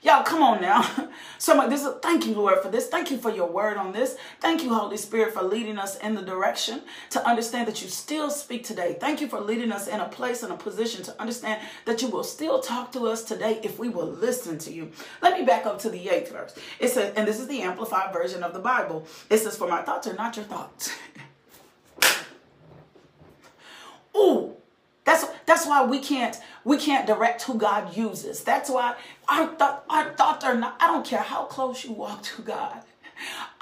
Y'all, 0.00 0.22
come 0.22 0.42
on 0.42 0.60
now. 0.60 0.88
So 1.40 1.68
this 1.68 1.84
is 1.84 1.94
thank 2.02 2.26
you, 2.26 2.34
Lord, 2.34 2.60
for 2.62 2.68
this. 2.68 2.88
Thank 2.88 3.12
you 3.12 3.16
for 3.16 3.30
your 3.30 3.46
word 3.46 3.76
on 3.76 3.92
this. 3.92 4.16
Thank 4.40 4.64
you, 4.64 4.74
Holy 4.74 4.96
Spirit, 4.96 5.32
for 5.32 5.42
leading 5.42 5.78
us 5.78 5.96
in 5.98 6.16
the 6.16 6.22
direction 6.22 6.82
to 7.10 7.24
understand 7.24 7.68
that 7.68 7.80
you 7.80 7.88
still 7.88 8.28
speak 8.28 8.64
today. 8.64 8.96
Thank 8.98 9.20
you 9.20 9.28
for 9.28 9.40
leading 9.40 9.70
us 9.70 9.86
in 9.86 10.00
a 10.00 10.08
place 10.08 10.42
and 10.42 10.52
a 10.52 10.56
position 10.56 11.04
to 11.04 11.20
understand 11.20 11.62
that 11.84 12.02
you 12.02 12.08
will 12.08 12.24
still 12.24 12.58
talk 12.58 12.90
to 12.92 13.06
us 13.06 13.22
today 13.22 13.60
if 13.62 13.78
we 13.78 13.88
will 13.88 14.08
listen 14.08 14.58
to 14.58 14.72
you. 14.72 14.90
Let 15.22 15.38
me 15.38 15.46
back 15.46 15.64
up 15.64 15.78
to 15.80 15.90
the 15.90 16.08
eighth 16.08 16.32
verse. 16.32 16.56
It 16.80 16.88
says, 16.88 17.14
and 17.14 17.26
this 17.26 17.38
is 17.38 17.46
the 17.46 17.62
amplified 17.62 18.12
version 18.12 18.42
of 18.42 18.52
the 18.52 18.58
Bible. 18.58 19.06
It 19.30 19.38
says, 19.38 19.56
For 19.56 19.68
my 19.68 19.82
thoughts 19.82 20.08
are 20.08 20.14
not 20.14 20.34
your 20.34 20.44
thoughts. 20.44 20.90
Ooh, 24.16 24.54
that's 25.04 25.24
that's 25.46 25.66
why 25.66 25.84
we 25.84 26.00
can't 26.00 26.36
we 26.68 26.76
can't 26.76 27.06
direct 27.06 27.42
who 27.44 27.54
God 27.54 27.96
uses. 27.96 28.44
That's 28.44 28.68
why 28.68 28.94
our 29.26 29.46
th- 29.48 29.80
our 29.88 30.12
thoughts 30.14 30.44
are 30.44 30.54
not. 30.54 30.76
I 30.78 30.86
don't 30.88 31.04
care 31.04 31.22
how 31.22 31.44
close 31.44 31.82
you 31.82 31.92
walk 31.92 32.22
to 32.24 32.42
God. 32.42 32.82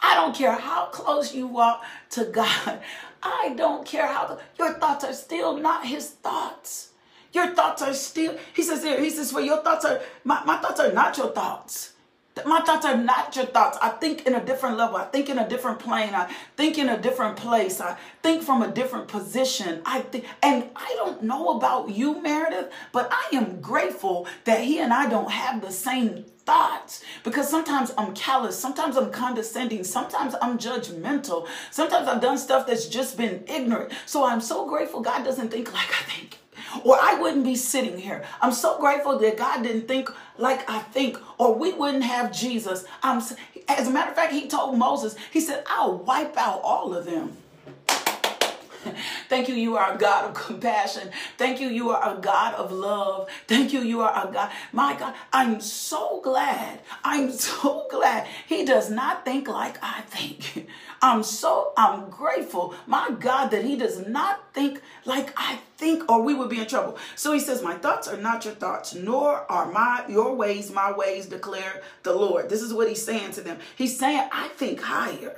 I 0.01 0.15
don't 0.17 0.35
care 0.35 0.53
how 0.53 0.87
close 0.87 1.33
you 1.33 1.47
walk 1.47 1.85
to 2.11 2.25
God. 2.25 2.81
I 3.23 3.55
don't 3.57 3.87
care 3.87 4.09
how 4.09 4.39
your 4.59 4.75
thoughts 4.75 5.05
are 5.05 5.13
still 5.13 5.57
not 5.57 5.87
His 5.87 6.11
thoughts. 6.11 6.91
Your 7.33 7.55
thoughts 7.55 7.81
are 7.81 7.95
still. 7.95 8.37
He 8.53 8.63
says. 8.63 8.83
He 8.83 9.11
says, 9.11 9.31
"For 9.31 9.41
your 9.41 9.63
thoughts 9.63 9.85
are 9.85 10.01
my, 10.25 10.45
my 10.45 10.57
thoughts 10.57 10.81
are 10.81 10.93
not 10.93 11.17
your 11.17 11.31
thoughts." 11.31 11.93
My 12.45 12.61
thoughts 12.61 12.85
are 12.85 12.97
not 12.97 13.35
your 13.35 13.47
thoughts. 13.47 13.79
I 13.81 13.89
think 13.89 14.27
in 14.27 14.35
a 14.35 14.45
different 14.45 14.77
level. 14.77 14.97
I 14.97 15.07
think 15.07 15.31
in 15.31 15.39
a 15.39 15.49
different 15.49 15.79
plane. 15.79 16.15
I 16.15 16.31
think 16.57 16.77
in 16.77 16.89
a 16.89 17.01
different 17.01 17.37
place. 17.37 17.81
I 17.81 17.97
think 18.23 18.43
from 18.43 18.63
a 18.63 18.71
different 18.71 19.09
position. 19.09 19.81
I 19.87 20.01
think, 20.03 20.27
and 20.43 20.69
I 20.77 20.93
don't 20.97 21.23
know 21.23 21.57
about 21.57 21.89
you, 21.91 22.21
Meredith, 22.21 22.71
but 22.93 23.11
I 23.11 23.37
am 23.37 23.61
grateful 23.61 24.27
that 24.45 24.61
he 24.61 24.81
and 24.81 24.93
I 24.93 25.09
don't 25.09 25.31
have 25.31 25.63
the 25.63 25.73
same 25.73 26.25
thoughts 26.45 27.03
because 27.25 27.49
sometimes 27.49 27.93
I'm 27.99 28.15
callous, 28.15 28.57
sometimes 28.59 28.97
I'm 28.97 29.11
condescending, 29.11 29.83
sometimes 29.83 30.35
I'm 30.41 30.59
judgmental, 30.59 31.49
sometimes 31.73 32.07
I've 32.07 32.21
done 32.21 32.39
stuff 32.39 32.67
that's 32.69 32.87
just 32.87 33.17
been 33.17 33.45
ignorant. 33.49 33.93
So 34.07 34.25
I'm 34.25 34.41
so 34.41 34.69
grateful 34.69 35.01
God 35.01 35.25
doesn't 35.25 35.51
think 35.51 35.73
like 35.73 35.91
I 35.91 36.05
think 36.05 36.39
or 36.85 36.97
I 37.01 37.19
wouldn't 37.21 37.45
be 37.45 37.57
sitting 37.57 37.99
here. 37.99 38.25
I'm 38.41 38.53
so 38.53 38.79
grateful 38.79 39.19
that 39.19 39.37
God 39.37 39.63
didn't 39.63 39.89
think 39.89 40.11
like 40.39 40.69
I 40.69 40.81
think, 40.81 41.19
or 41.39 41.55
we 41.55 41.73
wouldn't 41.73 42.05
have 42.05 42.33
Jesus. 42.33 42.85
I'm, 43.03 43.19
as 43.69 43.89
a 43.89 43.91
matter 43.91 44.11
of 44.11 44.17
fact, 44.17 44.33
He 44.33 44.49
told 44.49 44.79
Moses, 44.79 45.17
He 45.33 45.41
said, 45.41 45.65
I'll 45.67 45.99
wipe 45.99 46.37
out 46.37 46.61
all 46.63 46.95
of 46.95 47.05
them. 47.05 47.37
Thank 49.29 49.49
you, 49.49 49.55
you 49.55 49.77
are 49.77 49.95
a 49.95 49.99
God 49.99 50.31
of 50.31 50.35
compassion. 50.35 51.11
Thank 51.39 51.61
you, 51.61 51.69
you 51.69 51.91
are 51.91 52.17
a 52.17 52.21
God 52.21 52.55
of 52.55 52.73
love. 52.73 53.29
Thank 53.47 53.73
you, 53.73 53.81
you 53.81 54.01
are 54.01 54.29
a 54.29 54.33
God. 54.33 54.51
My 54.73 54.97
God, 54.99 55.15
I'm 55.33 55.61
so 55.61 56.21
glad. 56.23 56.81
I'm 57.05 57.33
so 57.47 57.87
glad 57.91 58.27
He 58.47 58.65
does 58.65 58.91
not 58.91 59.25
think 59.25 59.49
like 59.49 59.79
I 59.83 60.03
think. 60.03 60.69
I'm 61.03 61.23
so, 61.23 61.73
I'm 61.77 62.09
grateful, 62.09 62.75
my 62.87 63.11
God, 63.19 63.49
that 63.49 63.65
He 63.65 63.77
does 63.77 64.07
not 64.07 64.55
think 64.55 64.81
like 65.05 65.33
I 65.37 65.59
think, 65.77 66.11
or 66.11 66.23
we 66.23 66.35
would 66.35 66.49
be 66.49 66.61
in 66.61 66.67
trouble. 66.67 66.99
So 67.15 67.33
He 67.33 67.41
says, 67.41 67.63
My 67.63 67.75
thoughts 67.75 68.09
are 68.09 68.17
not 68.17 68.45
your 68.45 68.55
thoughts, 68.55 68.95
nor 68.95 69.51
are 69.51 69.71
my 69.71 70.05
your 70.09 70.35
ways 70.35 70.71
my 70.71 70.93
ways, 70.93 71.27
declare 71.27 71.83
the 72.03 72.13
Lord. 72.13 72.49
This 72.49 72.63
is 72.63 72.73
what 72.73 72.89
He's 72.89 73.05
saying 73.05 73.33
to 73.33 73.41
them. 73.41 73.59
He's 73.77 73.99
saying, 73.99 74.29
I 74.33 74.49
think 74.49 74.81
higher. 74.81 75.37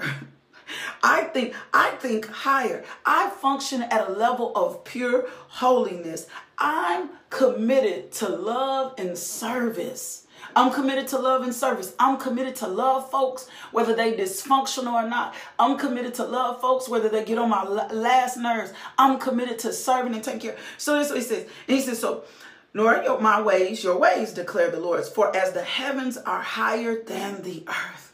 I 1.03 1.25
think 1.25 1.55
I 1.73 1.91
think 1.93 2.29
higher. 2.29 2.85
I 3.05 3.31
function 3.31 3.83
at 3.83 4.09
a 4.09 4.13
level 4.13 4.53
of 4.55 4.85
pure 4.85 5.27
holiness. 5.49 6.27
I'm 6.59 7.11
committed 7.31 8.13
to 8.13 8.29
love 8.29 8.95
and 8.99 9.17
service. 9.17 10.27
I'm 10.55 10.73
committed 10.73 11.09
to 11.09 11.19
love 11.19 11.43
and 11.43 11.55
service. 11.55 11.95
I'm 11.99 12.17
committed 12.17 12.57
to 12.57 12.69
love 12.69 13.11
folks, 13.11 13.49
whether 13.71 13.95
they 13.95 14.15
dysfunctional 14.15 14.93
or 14.93 15.09
not. 15.09 15.35
I'm 15.59 15.79
committed 15.79 16.15
to 16.15 16.25
love 16.25 16.61
folks, 16.61 16.89
whether 16.89 17.09
they 17.09 17.25
get 17.25 17.39
on 17.39 17.51
my 17.51 17.65
last 17.65 18.37
nerves. 18.37 18.73
I'm 18.97 19.19
committed 19.19 19.59
to 19.61 19.73
serving 19.73 20.15
and 20.15 20.25
taking 20.25 20.41
care. 20.41 20.57
So 20.77 20.99
this 20.99 21.13
he 21.13 21.21
says. 21.21 21.47
He 21.67 21.81
says, 21.81 22.01
so 22.01 22.25
nor 22.75 23.03
your, 23.03 23.21
my 23.21 23.41
ways, 23.41 23.83
your 23.83 23.99
ways, 23.99 24.33
declare 24.33 24.71
the 24.71 24.81
Lord. 24.81 25.05
For 25.05 25.35
as 25.37 25.53
the 25.53 25.63
heavens 25.63 26.17
are 26.19 26.43
higher 26.43 27.03
than 27.03 27.43
the 27.43 27.65
earth. 27.67 28.08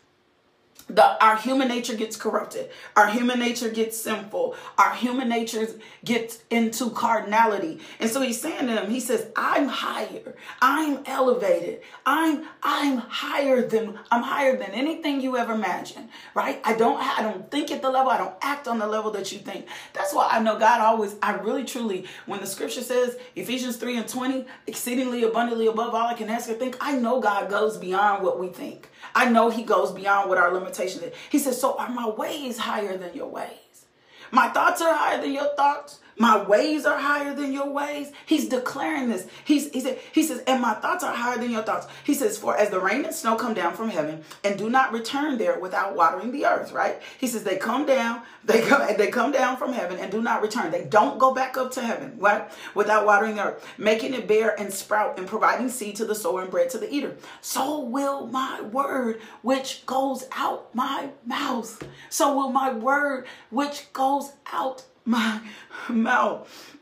The 0.89 1.25
our 1.25 1.37
human 1.37 1.69
nature 1.69 1.95
gets 1.95 2.17
corrupted. 2.17 2.71
Our 2.95 3.09
human 3.09 3.39
nature 3.39 3.71
gets 3.71 3.97
sinful. 3.97 4.55
Our 4.77 4.95
human 4.95 5.29
nature 5.29 5.67
gets 6.05 6.43
into 6.51 6.91
carnality. 6.91 7.81
And 8.01 8.11
so 8.11 8.21
he's 8.21 8.41
saying 8.41 8.67
to 8.67 8.75
them 8.75 8.91
he 8.91 9.01
says 9.01 9.29
i'm 9.35 9.69
higher. 9.69 10.37
I'm 10.61 11.01
elevated. 11.07 11.81
I'm 12.05 12.45
i'm 12.63 12.99
higher 12.99 13.67
than 13.67 13.99
i'm 14.11 14.23
higher 14.23 14.57
than 14.57 14.73
anything 14.73 15.21
you 15.21 15.37
ever 15.39 15.55
imagined 15.55 16.09
right? 16.35 16.61
I 16.65 16.75
don't 16.77 17.01
i 17.01 17.23
don't 17.23 17.51
think 17.51 17.71
at 17.71 17.81
the 17.81 17.91
level 17.91 18.11
i 18.11 18.19
don't 18.19 18.35
act 18.43 18.69
on 18.69 18.79
the 18.79 18.87
level 18.87 19.11
that 19.13 19.33
you 19.33 19.39
think. 19.39 19.67
That's 19.95 20.13
why 20.13 20.29
i 20.31 20.41
know 20.41 20.59
god 20.59 20.81
always 20.81 21.17
i 21.23 21.33
really 21.35 21.65
truly 21.65 22.07
when 22.27 22.41
the 22.41 22.47
scripture 22.47 22.83
says 22.83 23.17
ephesians 23.37 23.77
3 23.77 23.99
and 23.99 24.09
20 24.09 24.47
exceedingly 24.67 25.25
abundantly 25.25 25.67
above 25.67 25.95
all 25.95 26.09
i 26.09 26.15
can 26.15 26.29
ask 26.29 26.49
or 26.49 26.55
think 26.55 26.77
i 26.81 26.97
know 26.97 27.21
god 27.21 27.49
goes 27.49 27.79
beyond 27.79 28.23
what 28.23 28.39
we 28.39 28.49
think 28.49 28.91
I 29.15 29.31
know 29.31 29.51
he 29.51 29.63
goes 29.63 29.93
beyond 29.93 30.29
what 30.29 30.39
our 30.39 30.53
limitations 30.53 31.03
is. 31.03 31.15
He 31.31 31.39
says, 31.39 31.61
So 31.61 31.77
are 31.77 31.89
my 31.89 32.09
ways 32.09 32.59
higher 32.59 32.97
than 32.97 33.15
your 33.15 33.29
ways? 33.29 33.87
My 34.31 34.49
thoughts 34.49 34.81
are 34.83 34.95
higher 34.95 35.21
than 35.21 35.33
your 35.33 35.55
thoughts. 35.57 36.01
My 36.17 36.43
ways 36.43 36.87
are 36.87 36.99
higher 36.99 37.35
than 37.35 37.53
your 37.53 37.69
ways. 37.71 38.13
He's 38.25 38.49
declaring 38.49 39.09
this. 39.09 39.27
He's, 39.45 39.71
he, 39.73 39.81
said, 39.81 39.99
he 40.13 40.23
says, 40.23 40.43
and 40.47 40.63
my 40.63 40.75
thoughts 40.75 41.03
are 41.03 41.13
higher 41.13 41.39
than 41.39 41.51
your 41.51 41.63
thoughts. 41.63 41.89
He 42.05 42.15
says, 42.15 42.39
for 42.39 42.57
as 42.57 42.71
the 42.71 42.81
rain 42.81 43.05
and 43.05 43.15
snow 43.15 43.37
come 43.37 43.55
down 43.55 43.75
from 43.75 43.89
heaven 43.89 44.23
and 44.45 44.57
do 44.57 44.71
not 44.71 44.93
return 44.93 45.39
there 45.39 45.59
without 45.59 45.97
watering 45.97 46.31
the 46.31 46.47
earth, 46.47 46.73
right? 46.73 47.01
He 47.19 47.27
says, 47.27 47.43
they 47.43 47.57
come 47.57 47.85
down, 47.85 48.23
they 48.45 48.63
come, 48.63 48.83
they 48.97 49.09
come 49.09 49.33
down 49.33 49.57
from 49.57 49.73
heaven 49.73 49.99
and 49.99 50.11
do 50.13 50.23
not 50.23 50.43
return. 50.43 50.71
They 50.71 50.85
don't 50.85 51.19
go 51.19 51.35
back 51.35 51.57
up 51.57 51.73
to 51.73 51.83
heaven, 51.83 52.15
right? 52.19 52.51
Without 52.75 53.07
watering 53.07 53.37
the 53.37 53.47
earth, 53.47 53.67
making 53.77 54.15
it 54.15 54.29
bear 54.29 54.59
and 54.59 54.73
sprout 54.73 55.19
and 55.19 55.27
providing 55.27 55.69
seed 55.69 55.97
to 55.97 56.05
the 56.05 56.15
sower 56.15 56.43
and 56.43 56.51
bread 56.51 56.71
to 56.71 56.79
the 56.79 56.93
eater. 56.93 57.17
So 57.41 57.81
will 57.81 58.27
my 58.29 58.61
word, 58.61 59.21
which 59.43 59.85
goes 59.87 60.27
out 60.33 60.73
my 60.75 61.11
mouth. 61.27 61.83
So 62.09 62.35
will 62.35 62.51
my 62.51 62.73
word, 62.73 63.27
which 63.51 63.93
goes 63.93 64.33
out 64.53 64.85
my 65.05 65.41
mouth. 65.89 66.77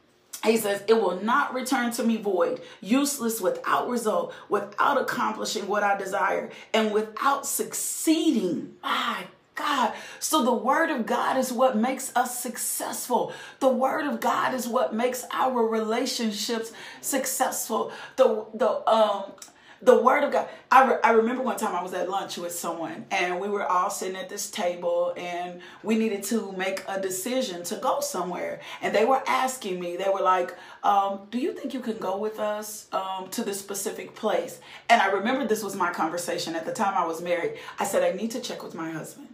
He 0.45 0.57
says, 0.57 0.83
It 0.89 0.95
will 0.95 1.21
not 1.21 1.55
return 1.55 1.93
to 1.93 2.03
me 2.03 2.17
void, 2.17 2.61
useless, 2.81 3.41
without 3.41 3.89
result, 3.89 4.35
without 4.49 5.01
accomplishing 5.01 5.69
what 5.69 5.83
I 5.83 5.97
desire, 5.97 6.51
and 6.75 6.93
without 6.93 7.47
succeeding. 7.47 8.75
My 8.83 9.27
God. 9.55 9.93
So 10.19 10.43
the 10.43 10.53
word 10.53 10.91
of 10.91 11.07
God 11.07 11.37
is 11.37 11.53
what 11.53 11.77
makes 11.77 12.15
us 12.17 12.41
successful. 12.41 13.33
The 13.61 13.69
word 13.69 14.07
of 14.07 14.19
God 14.19 14.55
is 14.55 14.67
what 14.67 14.95
makes 14.95 15.25
our 15.31 15.67
relationships 15.67 16.73
successful. 17.01 17.93
The 18.17 18.47
the 18.55 18.89
um 18.89 19.33
the 19.83 20.01
word 20.01 20.23
of 20.23 20.31
God. 20.31 20.49
I, 20.71 20.89
re- 20.89 20.99
I 21.03 21.11
remember 21.11 21.43
one 21.43 21.57
time 21.57 21.75
I 21.75 21.83
was 21.83 21.93
at 21.93 22.09
lunch 22.09 22.39
with 22.39 22.53
someone 22.53 23.05
and 23.11 23.41
we 23.41 23.49
were 23.49 23.67
all 23.67 23.91
sitting 23.91 24.17
at 24.17 24.29
this 24.29 24.49
table 24.51 25.13
and 25.17 25.61
we 25.83 25.99
needed 25.99 26.23
to 26.25 26.53
make 26.53 26.85
a 26.87 27.01
decision 27.01 27.65
to 27.65 27.77
go 27.77 28.01
somewhere. 28.01 28.61
And 28.81 28.95
they 28.95 29.05
were 29.05 29.23
asking 29.27 29.81
me, 29.81 29.97
they 29.97 30.09
were 30.09 30.23
like, 30.23 30.57
um, 30.85 31.27
Do 31.31 31.39
you 31.39 31.53
think 31.53 31.75
you 31.75 31.81
can 31.81 31.99
go 31.99 32.17
with 32.17 32.39
us 32.39 32.87
um, 32.93 33.29
to 33.31 33.43
this 33.43 33.59
specific 33.59 34.15
place? 34.15 34.61
And 34.89 35.03
I 35.03 35.11
remember 35.11 35.47
this 35.47 35.65
was 35.65 35.75
my 35.75 35.93
conversation 35.93 36.55
at 36.55 36.65
the 36.65 36.73
time 36.73 36.95
I 36.95 37.05
was 37.05 37.21
married. 37.21 37.59
I 37.79 37.85
said, 37.85 38.03
I 38.03 38.17
need 38.17 38.31
to 38.33 38.41
check 38.41 38.63
with 38.63 38.75
my 38.75 38.91
husband. 38.91 39.32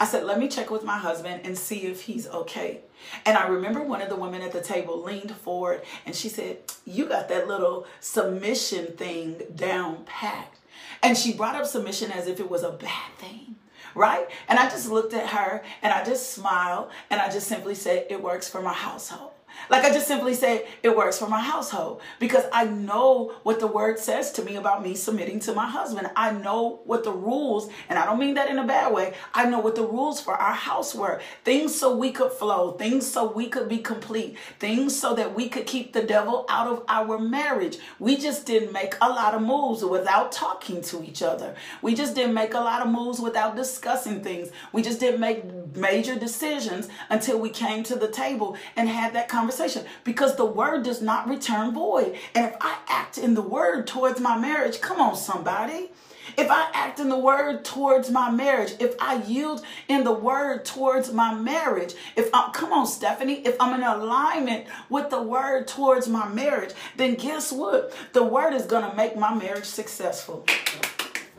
I 0.00 0.06
said, 0.06 0.24
let 0.24 0.38
me 0.38 0.48
check 0.48 0.70
with 0.70 0.82
my 0.82 0.96
husband 0.96 1.42
and 1.44 1.56
see 1.56 1.82
if 1.82 2.00
he's 2.00 2.26
okay. 2.26 2.80
And 3.26 3.36
I 3.36 3.46
remember 3.48 3.82
one 3.82 4.00
of 4.00 4.08
the 4.08 4.16
women 4.16 4.40
at 4.40 4.50
the 4.50 4.62
table 4.62 5.02
leaned 5.02 5.30
forward 5.30 5.82
and 6.06 6.16
she 6.16 6.30
said, 6.30 6.58
You 6.86 7.06
got 7.06 7.28
that 7.28 7.46
little 7.46 7.86
submission 8.00 8.96
thing 8.96 9.42
down 9.54 10.04
packed. 10.06 10.58
And 11.02 11.16
she 11.16 11.34
brought 11.34 11.54
up 11.54 11.66
submission 11.66 12.10
as 12.12 12.26
if 12.26 12.40
it 12.40 12.50
was 12.50 12.62
a 12.62 12.70
bad 12.70 13.12
thing. 13.18 13.56
Right? 13.94 14.26
And 14.48 14.58
I 14.58 14.70
just 14.70 14.88
looked 14.88 15.12
at 15.12 15.28
her 15.28 15.62
and 15.82 15.92
I 15.92 16.02
just 16.02 16.32
smiled 16.32 16.90
and 17.10 17.20
I 17.20 17.28
just 17.30 17.46
simply 17.46 17.74
said, 17.74 18.06
It 18.08 18.22
works 18.22 18.48
for 18.48 18.62
my 18.62 18.72
household. 18.72 19.32
Like 19.68 19.84
I 19.84 19.90
just 19.90 20.08
simply 20.08 20.34
say, 20.34 20.66
it 20.82 20.96
works 20.96 21.18
for 21.18 21.28
my 21.28 21.40
household 21.40 22.00
because 22.18 22.44
I 22.52 22.64
know 22.64 23.34
what 23.42 23.60
the 23.60 23.66
word 23.66 23.98
says 23.98 24.32
to 24.32 24.42
me 24.42 24.56
about 24.56 24.82
me 24.82 24.94
submitting 24.94 25.40
to 25.40 25.54
my 25.54 25.66
husband. 25.66 26.10
I 26.16 26.32
know 26.32 26.80
what 26.84 27.04
the 27.04 27.12
rules, 27.12 27.70
and 27.88 27.98
I 27.98 28.04
don't 28.04 28.18
mean 28.18 28.34
that 28.34 28.50
in 28.50 28.58
a 28.58 28.66
bad 28.66 28.92
way. 28.92 29.14
I 29.34 29.48
know 29.48 29.60
what 29.60 29.76
the 29.76 29.86
rules 29.86 30.20
for 30.20 30.34
our 30.34 30.54
house 30.54 30.94
were. 30.94 31.20
Things 31.44 31.74
so 31.74 31.94
we 31.94 32.10
could 32.10 32.32
flow, 32.32 32.72
things 32.72 33.10
so 33.10 33.30
we 33.30 33.48
could 33.48 33.68
be 33.68 33.78
complete, 33.78 34.36
things 34.58 34.98
so 34.98 35.14
that 35.14 35.34
we 35.34 35.48
could 35.48 35.66
keep 35.66 35.92
the 35.92 36.02
devil 36.02 36.46
out 36.48 36.66
of 36.66 36.84
our 36.88 37.18
marriage. 37.18 37.78
We 37.98 38.16
just 38.16 38.46
didn't 38.46 38.72
make 38.72 38.94
a 39.00 39.08
lot 39.08 39.34
of 39.34 39.42
moves 39.42 39.84
without 39.84 40.32
talking 40.32 40.82
to 40.82 41.02
each 41.02 41.22
other. 41.22 41.54
We 41.82 41.94
just 41.94 42.14
didn't 42.14 42.34
make 42.34 42.54
a 42.54 42.60
lot 42.60 42.82
of 42.82 42.88
moves 42.88 43.20
without 43.20 43.56
discussing 43.56 44.22
things. 44.22 44.50
We 44.72 44.82
just 44.82 45.00
didn't 45.00 45.20
make 45.20 45.44
major 45.76 46.16
decisions 46.16 46.88
until 47.08 47.38
we 47.38 47.50
came 47.50 47.82
to 47.84 47.96
the 47.96 48.08
table 48.08 48.56
and 48.76 48.88
had 48.88 49.12
that 49.14 49.28
conversation 49.28 49.39
conversation 49.40 49.86
because 50.04 50.36
the 50.36 50.44
word 50.44 50.82
does 50.82 51.00
not 51.00 51.26
return 51.26 51.72
void. 51.72 52.14
And 52.34 52.44
if 52.44 52.56
I 52.60 52.76
act 52.88 53.16
in 53.16 53.32
the 53.32 53.42
word 53.42 53.86
towards 53.86 54.20
my 54.20 54.36
marriage, 54.38 54.82
come 54.82 55.00
on, 55.00 55.16
somebody. 55.16 55.90
If 56.36 56.50
I 56.50 56.70
act 56.74 57.00
in 57.00 57.08
the 57.08 57.18
word 57.18 57.64
towards 57.64 58.10
my 58.10 58.30
marriage, 58.30 58.74
if 58.78 58.94
I 59.00 59.22
yield 59.22 59.64
in 59.88 60.04
the 60.04 60.12
word 60.12 60.66
towards 60.66 61.10
my 61.12 61.34
marriage, 61.34 61.94
if 62.16 62.28
I'm, 62.34 62.52
come 62.52 62.72
on, 62.72 62.86
Stephanie, 62.86 63.40
if 63.46 63.56
I'm 63.58 63.74
in 63.74 63.82
alignment 63.82 64.66
with 64.90 65.08
the 65.08 65.22
word 65.22 65.66
towards 65.66 66.06
my 66.06 66.28
marriage, 66.28 66.74
then 66.96 67.14
guess 67.14 67.50
what? 67.50 67.92
The 68.12 68.22
word 68.22 68.52
is 68.52 68.66
going 68.66 68.88
to 68.88 68.94
make 68.94 69.16
my 69.16 69.34
marriage 69.34 69.64
successful. 69.64 70.44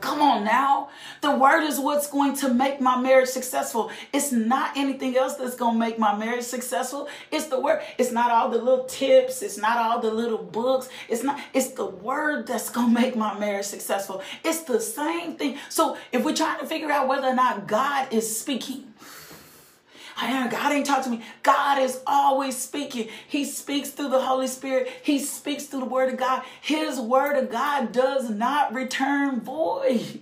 Come 0.02 0.20
on 0.20 0.42
now. 0.44 0.88
The 1.20 1.30
word 1.36 1.62
is 1.62 1.78
what's 1.78 2.08
going 2.08 2.34
to 2.38 2.52
make 2.52 2.80
my 2.80 3.00
marriage 3.00 3.28
successful. 3.28 3.92
It's 4.12 4.32
not 4.32 4.76
anything 4.76 5.16
else 5.16 5.36
that's 5.36 5.54
going 5.54 5.74
to 5.74 5.78
make 5.78 5.96
my 5.96 6.14
marriage 6.16 6.42
successful. 6.42 7.08
It's 7.30 7.46
the 7.46 7.60
word. 7.60 7.82
It's 7.98 8.10
not 8.10 8.32
all 8.32 8.50
the 8.50 8.58
little 8.58 8.84
tips. 8.86 9.42
It's 9.42 9.56
not 9.56 9.78
all 9.78 10.00
the 10.00 10.10
little 10.10 10.42
books. 10.42 10.88
It's 11.08 11.22
not, 11.22 11.40
it's 11.54 11.68
the 11.68 11.86
word 11.86 12.48
that's 12.48 12.68
going 12.68 12.92
to 12.92 13.00
make 13.00 13.14
my 13.14 13.38
marriage 13.38 13.66
successful. 13.66 14.22
It's 14.44 14.62
the 14.62 14.80
same 14.80 15.36
thing. 15.36 15.58
So 15.68 15.96
if 16.10 16.24
we're 16.24 16.34
trying 16.34 16.58
to 16.58 16.66
figure 16.66 16.90
out 16.90 17.06
whether 17.06 17.28
or 17.28 17.34
not 17.34 17.68
God 17.68 18.12
is 18.12 18.38
speaking, 18.38 18.92
God 20.16 20.72
ain't 20.72 20.86
talking 20.86 21.04
to 21.04 21.18
me. 21.18 21.24
God 21.42 21.78
is 21.78 22.00
always 22.06 22.56
speaking. 22.56 23.08
He 23.26 23.44
speaks 23.44 23.90
through 23.90 24.10
the 24.10 24.22
Holy 24.22 24.46
Spirit. 24.46 24.88
He 25.02 25.18
speaks 25.18 25.64
through 25.64 25.80
the 25.80 25.86
Word 25.86 26.12
of 26.12 26.18
God. 26.18 26.42
His 26.60 27.00
Word 27.00 27.36
of 27.36 27.50
God 27.50 27.92
does 27.92 28.30
not 28.30 28.72
return 28.72 29.40
void. 29.40 30.20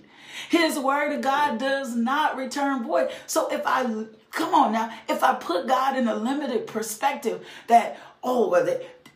His 0.49 0.79
Word 0.79 1.13
of 1.13 1.21
God 1.21 1.59
does 1.59 1.95
not 1.95 2.37
return 2.37 2.83
void. 2.83 3.11
So 3.27 3.51
if 3.51 3.61
I, 3.65 3.83
come 4.31 4.53
on 4.53 4.71
now, 4.71 4.91
if 5.09 5.23
I 5.23 5.35
put 5.35 5.67
God 5.67 5.97
in 5.97 6.07
a 6.07 6.15
limited 6.15 6.67
perspective 6.67 7.45
that, 7.67 7.99
oh, 8.23 8.49
well, 8.49 8.67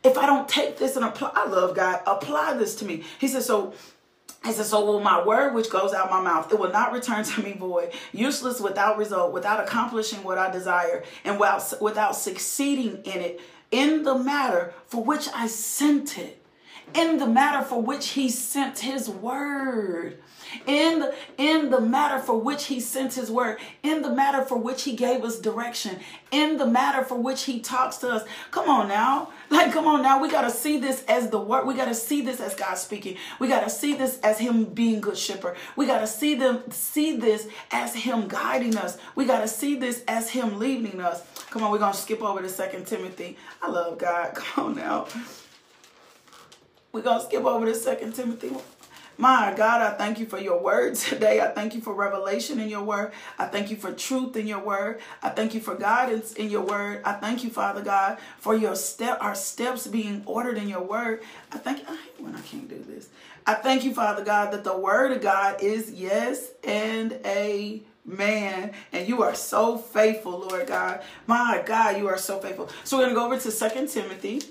if 0.03 0.17
I 0.17 0.25
don't 0.25 0.47
take 0.47 0.77
this 0.77 0.95
and 0.95 1.05
apply, 1.05 1.31
I 1.33 1.47
love 1.47 1.75
God, 1.75 2.01
apply 2.05 2.53
this 2.55 2.75
to 2.75 2.85
me. 2.85 3.03
He 3.19 3.27
says, 3.27 3.45
so 3.45 3.73
he 4.45 4.51
says, 4.51 4.69
So 4.69 4.85
will 4.85 4.99
my 4.99 5.25
word 5.25 5.53
which 5.53 5.69
goes 5.69 5.93
out 5.93 6.09
my 6.09 6.21
mouth, 6.21 6.51
it 6.51 6.59
will 6.59 6.71
not 6.71 6.91
return 6.91 7.23
to 7.23 7.41
me 7.41 7.53
void, 7.53 7.91
useless 8.11 8.59
without 8.59 8.97
result, 8.97 9.33
without 9.33 9.63
accomplishing 9.63 10.23
what 10.23 10.37
I 10.37 10.51
desire, 10.51 11.03
and 11.23 11.39
without, 11.39 11.81
without 11.81 12.15
succeeding 12.15 13.01
in 13.03 13.21
it, 13.21 13.41
in 13.71 14.03
the 14.03 14.17
matter 14.17 14.73
for 14.87 15.03
which 15.03 15.27
I 15.33 15.47
sent 15.47 16.17
it, 16.17 16.41
in 16.93 17.17
the 17.17 17.27
matter 17.27 17.65
for 17.65 17.81
which 17.81 18.09
he 18.09 18.29
sent 18.29 18.79
his 18.79 19.09
word 19.09 20.19
in 20.65 20.99
the, 20.99 21.15
in 21.37 21.69
the 21.69 21.81
matter 21.81 22.19
for 22.19 22.39
which 22.39 22.65
he 22.65 22.79
sent 22.79 23.13
his 23.13 23.31
word, 23.31 23.59
in 23.83 24.01
the 24.01 24.09
matter 24.09 24.43
for 24.43 24.57
which 24.57 24.83
he 24.83 24.95
gave 24.95 25.23
us 25.23 25.39
direction, 25.39 25.99
in 26.31 26.57
the 26.57 26.65
matter 26.65 27.03
for 27.03 27.15
which 27.15 27.43
he 27.43 27.59
talks 27.59 27.97
to 27.97 28.09
us. 28.09 28.23
Come 28.51 28.69
on 28.69 28.87
now. 28.87 29.29
Like, 29.49 29.71
come 29.71 29.87
on 29.87 30.01
now. 30.01 30.21
We 30.21 30.29
got 30.29 30.41
to 30.41 30.49
see 30.49 30.79
this 30.79 31.03
as 31.07 31.29
the 31.29 31.39
word. 31.39 31.65
We 31.67 31.75
got 31.75 31.85
to 31.85 31.95
see 31.95 32.21
this 32.21 32.39
as 32.39 32.55
God 32.55 32.75
speaking. 32.75 33.17
We 33.39 33.47
got 33.47 33.63
to 33.63 33.69
see 33.69 33.93
this 33.93 34.19
as 34.19 34.39
him 34.39 34.65
being 34.65 35.01
good 35.01 35.17
shepherd. 35.17 35.55
We 35.75 35.85
got 35.85 35.99
to 35.99 36.07
see 36.07 36.35
them, 36.35 36.63
see 36.71 37.17
this 37.17 37.47
as 37.71 37.93
him 37.93 38.27
guiding 38.27 38.77
us. 38.77 38.97
We 39.15 39.25
got 39.25 39.41
to 39.41 39.47
see 39.47 39.75
this 39.75 40.03
as 40.07 40.29
him 40.29 40.59
leading 40.59 40.99
us. 40.99 41.21
Come 41.49 41.63
on, 41.63 41.71
we're 41.71 41.79
going 41.79 41.93
to 41.93 41.99
skip 41.99 42.21
over 42.21 42.41
to 42.41 42.49
Second 42.49 42.87
Timothy. 42.87 43.37
I 43.61 43.69
love 43.69 43.97
God. 43.97 44.33
Come 44.35 44.65
on 44.65 44.75
now. 44.75 45.07
We're 46.91 47.01
going 47.01 47.19
to 47.19 47.25
skip 47.25 47.43
over 47.43 47.65
to 47.65 47.75
Second 47.75 48.15
Timothy 48.15 48.51
my 49.17 49.53
God, 49.55 49.81
I 49.81 49.91
thank 49.91 50.19
you 50.19 50.25
for 50.25 50.39
your 50.39 50.59
word 50.61 50.95
today. 50.95 51.41
I 51.41 51.47
thank 51.47 51.73
you 51.75 51.81
for 51.81 51.93
revelation 51.93 52.59
in 52.59 52.69
your 52.69 52.83
word. 52.83 53.11
I 53.39 53.45
thank 53.45 53.69
you 53.69 53.77
for 53.77 53.91
truth 53.91 54.35
in 54.35 54.47
your 54.47 54.59
word. 54.59 54.99
I 55.21 55.29
thank 55.29 55.53
you 55.53 55.61
for 55.61 55.75
guidance 55.75 56.33
in 56.33 56.49
your 56.49 56.61
word. 56.61 57.01
I 57.05 57.13
thank 57.13 57.43
you, 57.43 57.49
Father 57.49 57.81
God, 57.81 58.17
for 58.39 58.55
your 58.55 58.75
step, 58.75 59.17
our 59.21 59.35
steps 59.35 59.87
being 59.87 60.23
ordered 60.25 60.57
in 60.57 60.67
your 60.67 60.81
word. 60.81 61.21
I 61.51 61.57
thank 61.57 61.87
I 61.87 61.95
hate 61.95 62.19
when 62.19 62.35
I 62.35 62.41
can't 62.41 62.67
do 62.67 62.83
this. 62.87 63.09
I 63.47 63.53
thank 63.53 63.83
you, 63.83 63.93
Father 63.93 64.23
God, 64.23 64.51
that 64.51 64.63
the 64.63 64.75
word 64.75 65.11
of 65.11 65.21
God 65.21 65.61
is 65.61 65.91
yes 65.91 66.49
and 66.63 67.13
amen. 67.25 68.73
And 68.91 69.07
you 69.07 69.21
are 69.21 69.35
so 69.35 69.77
faithful, 69.77 70.47
Lord 70.49 70.67
God. 70.67 71.03
My 71.27 71.61
God, 71.63 71.97
you 71.97 72.07
are 72.07 72.17
so 72.17 72.39
faithful. 72.39 72.69
So 72.83 72.97
we're 72.97 73.03
gonna 73.03 73.15
go 73.15 73.25
over 73.25 73.39
to 73.39 73.51
Second 73.51 73.89
Timothy. 73.89 74.41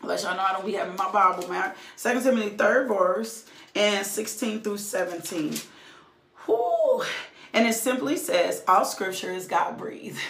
Let 0.00 0.22
y'all 0.22 0.36
know 0.36 0.44
I 0.44 0.52
don't 0.52 0.64
be 0.64 0.74
having 0.74 0.94
my 0.94 1.10
Bible, 1.10 1.48
man. 1.48 1.72
Second 1.96 2.22
Timothy, 2.22 2.50
third 2.50 2.86
verse 2.86 3.46
and 3.78 4.04
16 4.04 4.60
through 4.60 4.78
17. 4.78 5.54
Whew. 6.46 7.04
And 7.54 7.66
it 7.66 7.74
simply 7.74 8.16
says, 8.16 8.64
all 8.66 8.84
scripture 8.84 9.30
is 9.30 9.46
God 9.46 9.78
breathed. 9.78 10.18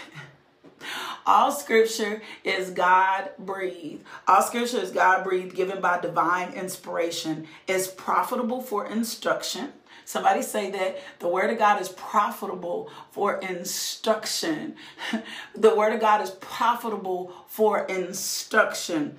All 1.26 1.52
scripture 1.52 2.22
is 2.42 2.70
God 2.70 3.30
breathed. 3.38 4.02
All 4.26 4.40
scripture 4.40 4.78
is 4.78 4.90
God 4.90 5.24
breathed, 5.24 5.54
given 5.54 5.78
by 5.78 6.00
divine 6.00 6.52
inspiration, 6.54 7.46
is 7.66 7.88
profitable 7.88 8.62
for 8.62 8.87
instruction. 8.87 9.72
Somebody 10.06 10.40
say 10.40 10.70
that 10.70 10.98
the 11.18 11.28
word 11.28 11.50
of 11.50 11.58
God 11.58 11.82
is 11.82 11.90
profitable 11.90 12.90
for 13.11 13.37
instruction. 13.40 14.76
the 15.54 15.74
word 15.74 15.92
of 15.92 16.00
God 16.00 16.22
is 16.22 16.30
profitable 16.30 17.30
for 17.46 17.84
instruction, 17.84 19.16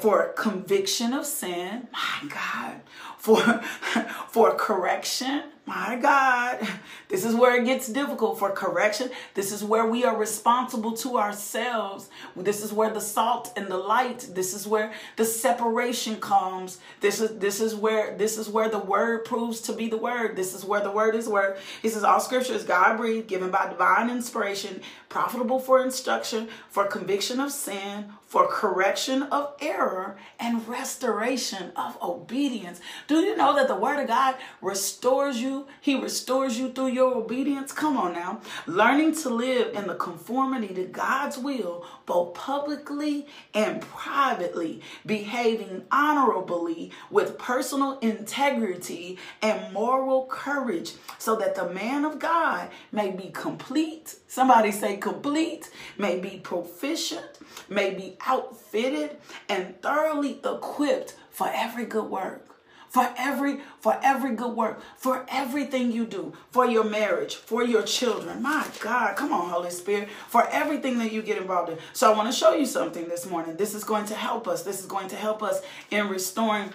for 0.00 0.32
conviction 0.34 1.12
of 1.12 1.26
sin. 1.26 1.88
My 1.92 2.28
God. 2.28 2.80
For, 3.18 3.36
for 4.28 4.54
correction 4.54 5.44
my 5.68 5.96
God, 6.00 6.66
this 7.08 7.26
is 7.26 7.34
where 7.34 7.60
it 7.60 7.66
gets 7.66 7.88
difficult 7.88 8.38
for 8.38 8.50
correction. 8.50 9.10
This 9.34 9.52
is 9.52 9.62
where 9.62 9.84
we 9.84 10.02
are 10.02 10.16
responsible 10.16 10.92
to 10.96 11.18
ourselves. 11.18 12.08
This 12.34 12.64
is 12.64 12.72
where 12.72 12.90
the 12.90 13.02
salt 13.02 13.52
and 13.54 13.68
the 13.68 13.76
light, 13.76 14.30
this 14.32 14.54
is 14.54 14.66
where 14.66 14.92
the 15.16 15.26
separation 15.26 16.16
comes. 16.20 16.78
This 17.00 17.20
is 17.20 17.38
this 17.38 17.60
is 17.60 17.74
where 17.74 18.16
this 18.16 18.38
is 18.38 18.48
where 18.48 18.70
the 18.70 18.78
word 18.78 19.26
proves 19.26 19.60
to 19.62 19.74
be 19.74 19.88
the 19.88 19.98
word. 19.98 20.36
This 20.36 20.54
is 20.54 20.64
where 20.64 20.80
the 20.80 20.90
word 20.90 21.14
is 21.14 21.28
word. 21.28 21.58
He 21.82 21.90
says 21.90 22.02
all 22.02 22.20
scripture 22.20 22.54
is 22.54 22.64
God 22.64 22.96
breathed, 22.96 23.28
given 23.28 23.50
by 23.50 23.68
divine 23.68 24.08
inspiration, 24.08 24.80
profitable 25.10 25.60
for 25.60 25.82
instruction, 25.82 26.48
for 26.70 26.86
conviction 26.86 27.40
of 27.40 27.52
sin, 27.52 28.06
for 28.26 28.46
correction 28.46 29.22
of 29.24 29.54
error 29.60 30.16
and 30.38 30.66
restoration 30.68 31.72
of 31.76 31.96
obedience. 32.02 32.80
Do 33.06 33.20
you 33.20 33.36
know 33.36 33.54
that 33.54 33.68
the 33.68 33.74
word 33.74 34.00
of 34.00 34.06
God 34.06 34.36
restores 34.60 35.40
He 35.80 35.94
restores 35.94 36.58
you 36.58 36.70
through 36.70 36.88
your 36.88 37.14
obedience. 37.14 37.72
Come 37.72 37.96
on 37.96 38.12
now. 38.12 38.40
Learning 38.66 39.14
to 39.16 39.30
live 39.30 39.74
in 39.74 39.86
the 39.86 39.94
conformity 39.94 40.74
to 40.74 40.84
God's 40.84 41.38
will, 41.38 41.84
both 42.06 42.34
publicly 42.34 43.26
and 43.54 43.80
privately, 43.80 44.80
behaving 45.06 45.84
honorably 45.90 46.90
with 47.10 47.38
personal 47.38 47.98
integrity 48.00 49.18
and 49.42 49.72
moral 49.72 50.26
courage, 50.26 50.94
so 51.18 51.36
that 51.36 51.54
the 51.54 51.68
man 51.70 52.04
of 52.04 52.18
God 52.18 52.68
may 52.92 53.10
be 53.10 53.30
complete. 53.30 54.16
Somebody 54.26 54.72
say 54.72 54.96
complete, 54.96 55.70
may 55.96 56.18
be 56.18 56.40
proficient, 56.42 57.38
may 57.68 57.90
be 57.90 58.16
outfitted 58.26 59.16
and 59.48 59.80
thoroughly 59.82 60.40
equipped 60.44 61.16
for 61.30 61.50
every 61.52 61.84
good 61.84 62.10
work 62.10 62.47
for 62.88 63.12
every 63.16 63.60
for 63.80 63.98
every 64.02 64.34
good 64.34 64.54
work 64.56 64.80
for 64.96 65.26
everything 65.28 65.92
you 65.92 66.06
do 66.06 66.32
for 66.50 66.66
your 66.66 66.84
marriage 66.84 67.36
for 67.36 67.62
your 67.62 67.82
children. 67.82 68.42
My 68.42 68.66
god 68.80 69.16
come 69.16 69.32
on 69.32 69.50
holy 69.50 69.70
spirit. 69.70 70.08
For 70.28 70.48
everything 70.48 70.98
that 70.98 71.12
you 71.12 71.22
get 71.22 71.38
involved 71.38 71.70
in. 71.70 71.78
So 71.92 72.12
i 72.12 72.16
want 72.16 72.32
to 72.32 72.36
show 72.36 72.54
you 72.54 72.66
something 72.66 73.08
this 73.08 73.26
morning. 73.28 73.56
This 73.56 73.74
is 73.74 73.84
going 73.84 74.06
to 74.06 74.14
help 74.14 74.48
us. 74.48 74.62
This 74.62 74.80
is 74.80 74.86
going 74.86 75.08
to 75.08 75.16
help 75.16 75.42
us 75.42 75.60
in 75.90 76.08
restoring 76.08 76.72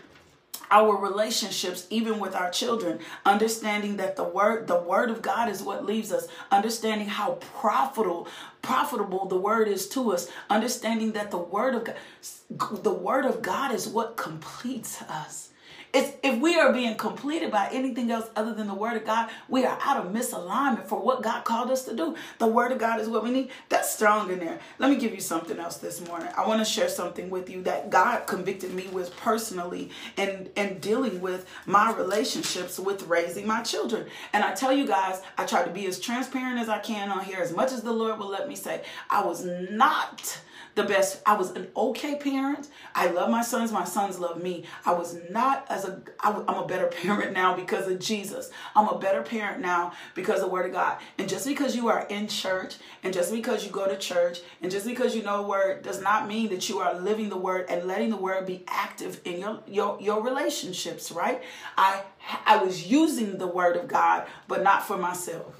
our 0.72 0.96
relationships 0.98 1.86
even 1.90 2.20
with 2.20 2.36
our 2.36 2.50
children. 2.50 3.00
Understanding 3.26 3.98
that 3.98 4.16
the 4.16 4.24
word 4.24 4.68
the 4.68 4.80
word 4.80 5.10
of 5.10 5.22
god 5.22 5.50
is 5.50 5.62
what 5.62 5.86
leaves 5.86 6.12
us. 6.12 6.28
Understanding 6.52 7.08
how 7.08 7.34
profitable 7.34 8.28
profitable 8.62 9.26
the 9.26 9.38
word 9.38 9.68
is 9.68 9.88
to 9.90 10.14
us. 10.14 10.30
Understanding 10.50 11.12
that 11.14 11.32
the 11.32 11.38
word 11.38 11.76
of 11.76 11.84
god 11.86 12.84
the 12.84 12.94
word 12.94 13.26
of 13.26 13.42
god 13.42 13.74
is 13.74 13.88
what 13.88 14.16
completes 14.16 15.02
us 15.04 15.50
it's, 15.94 16.12
if 16.24 16.40
we 16.42 16.56
are 16.60 16.74
being 16.74 16.96
completed 16.96 17.52
by 17.52 17.70
anything 17.72 18.10
else 18.10 18.28
other 18.36 18.54
than 18.54 18.68
the 18.68 18.74
word 18.74 18.98
of 18.98 19.06
God, 19.06 19.30
we 19.48 19.64
are 19.64 19.78
out 19.84 19.98
of 19.98 20.12
misalignment 20.12 20.88
for 20.88 21.00
what 21.00 21.22
God 21.22 21.44
called 21.44 21.70
us 21.70 21.86
to 21.86 21.96
do. 21.96 22.16
The 22.40 22.48
word 22.48 22.72
of 22.72 22.80
God 22.80 23.00
is 23.00 23.08
what 23.08 23.24
we 23.24 23.30
need. 23.30 23.52
That's 23.70 23.94
strong 23.94 24.32
in 24.32 24.40
there. 24.40 24.60
Let 24.80 24.90
me 24.90 24.96
give 24.96 25.14
you 25.14 25.22
something 25.22 25.60
else 25.60 25.78
this 25.78 26.06
morning. 26.08 26.30
I 26.36 26.48
want 26.48 26.60
to 26.60 26.66
share 26.66 26.90
something 26.90 27.30
with 27.30 27.48
you 27.48 27.62
that 27.64 27.92
God 27.92 28.26
convicted 28.26 28.74
me 28.74 28.88
with 28.88 29.16
personally 29.18 29.92
and, 30.18 30.50
and 30.56 30.82
dealing 30.82 31.22
with 31.22 31.48
my 31.68 31.94
relationships 31.94 32.80
with 32.80 33.04
raising 33.04 33.46
my 33.46 33.62
children. 33.62 34.08
And 34.34 34.44
I 34.44 34.54
tell 34.56 34.74
you 34.74 34.88
guys, 34.88 35.22
I 35.38 35.46
try 35.46 35.64
to 35.64 35.72
be 35.72 35.86
as 35.86 36.00
transparent 36.00 36.60
as 36.60 36.70
I 36.70 36.80
can 36.80 37.10
on 37.10 37.24
here, 37.24 37.40
as 37.40 37.54
much 37.54 37.72
as 37.72 37.82
the 37.82 37.94
Lord 37.94 38.18
will 38.18 38.30
let 38.30 38.48
me 38.48 38.56
say. 38.56 38.84
I 39.12 39.24
was 39.24 39.46
not 39.46 40.40
the 40.76 40.84
best. 40.84 41.22
I 41.26 41.36
was 41.36 41.52
an 41.52 41.68
okay 41.76 42.16
parent. 42.16 42.70
I 42.96 43.08
love 43.08 43.30
my 43.30 43.44
sons. 43.44 43.72
My 43.72 43.84
sons 43.84 44.20
love 44.20 44.42
me. 44.42 44.66
I 44.86 44.94
was 44.94 45.18
not 45.30 45.66
as 45.70 45.86
a, 45.86 46.02
I, 46.20 46.32
I'm 46.48 46.64
a 46.64 46.68
better 46.68 46.88
parent 47.02 47.34
now 47.34 47.56
because 47.56 47.88
of 47.88 48.00
Jesus. 48.00 48.50
I'm 48.76 48.88
a 48.88 48.98
better 48.98 49.22
parent 49.22 49.62
now 49.62 49.94
because 50.16 50.40
of 50.40 50.46
the 50.46 50.52
word 50.52 50.66
of 50.66 50.72
God. 50.72 50.98
And 51.18 51.30
just 51.30 51.48
because 51.48 51.76
you 51.76 51.90
are 51.90 52.06
in 52.08 52.28
church 52.28 52.76
and 53.04 53.14
just 53.14 53.32
because 53.32 53.66
you 53.66 53.72
go 53.72 53.88
to 53.88 53.98
church 53.98 54.42
and 54.62 54.72
just 54.72 54.86
because 54.86 55.16
you 55.16 55.24
know 55.24 55.44
word 55.44 55.84
does 55.84 56.02
not 56.02 56.28
mean 56.28 56.50
that 56.50 56.70
you 56.70 56.80
are 56.80 57.00
living 57.00 57.30
the 57.30 57.38
word 57.38 57.66
and 57.70 57.86
letting 57.86 58.10
the 58.10 58.18
word 58.18 58.46
be 58.46 58.64
active 58.68 59.22
in 59.26 59.40
your, 59.40 59.60
your, 59.68 59.98
your 60.02 60.24
relationships, 60.24 61.12
right? 61.12 61.44
I, 61.78 62.04
I 62.46 62.58
was 62.58 62.88
using 62.88 63.38
the 63.38 63.48
word 63.48 63.76
of 63.76 63.88
God, 63.88 64.28
but 64.48 64.64
not 64.64 64.88
for 64.88 64.98
myself. 64.98 65.56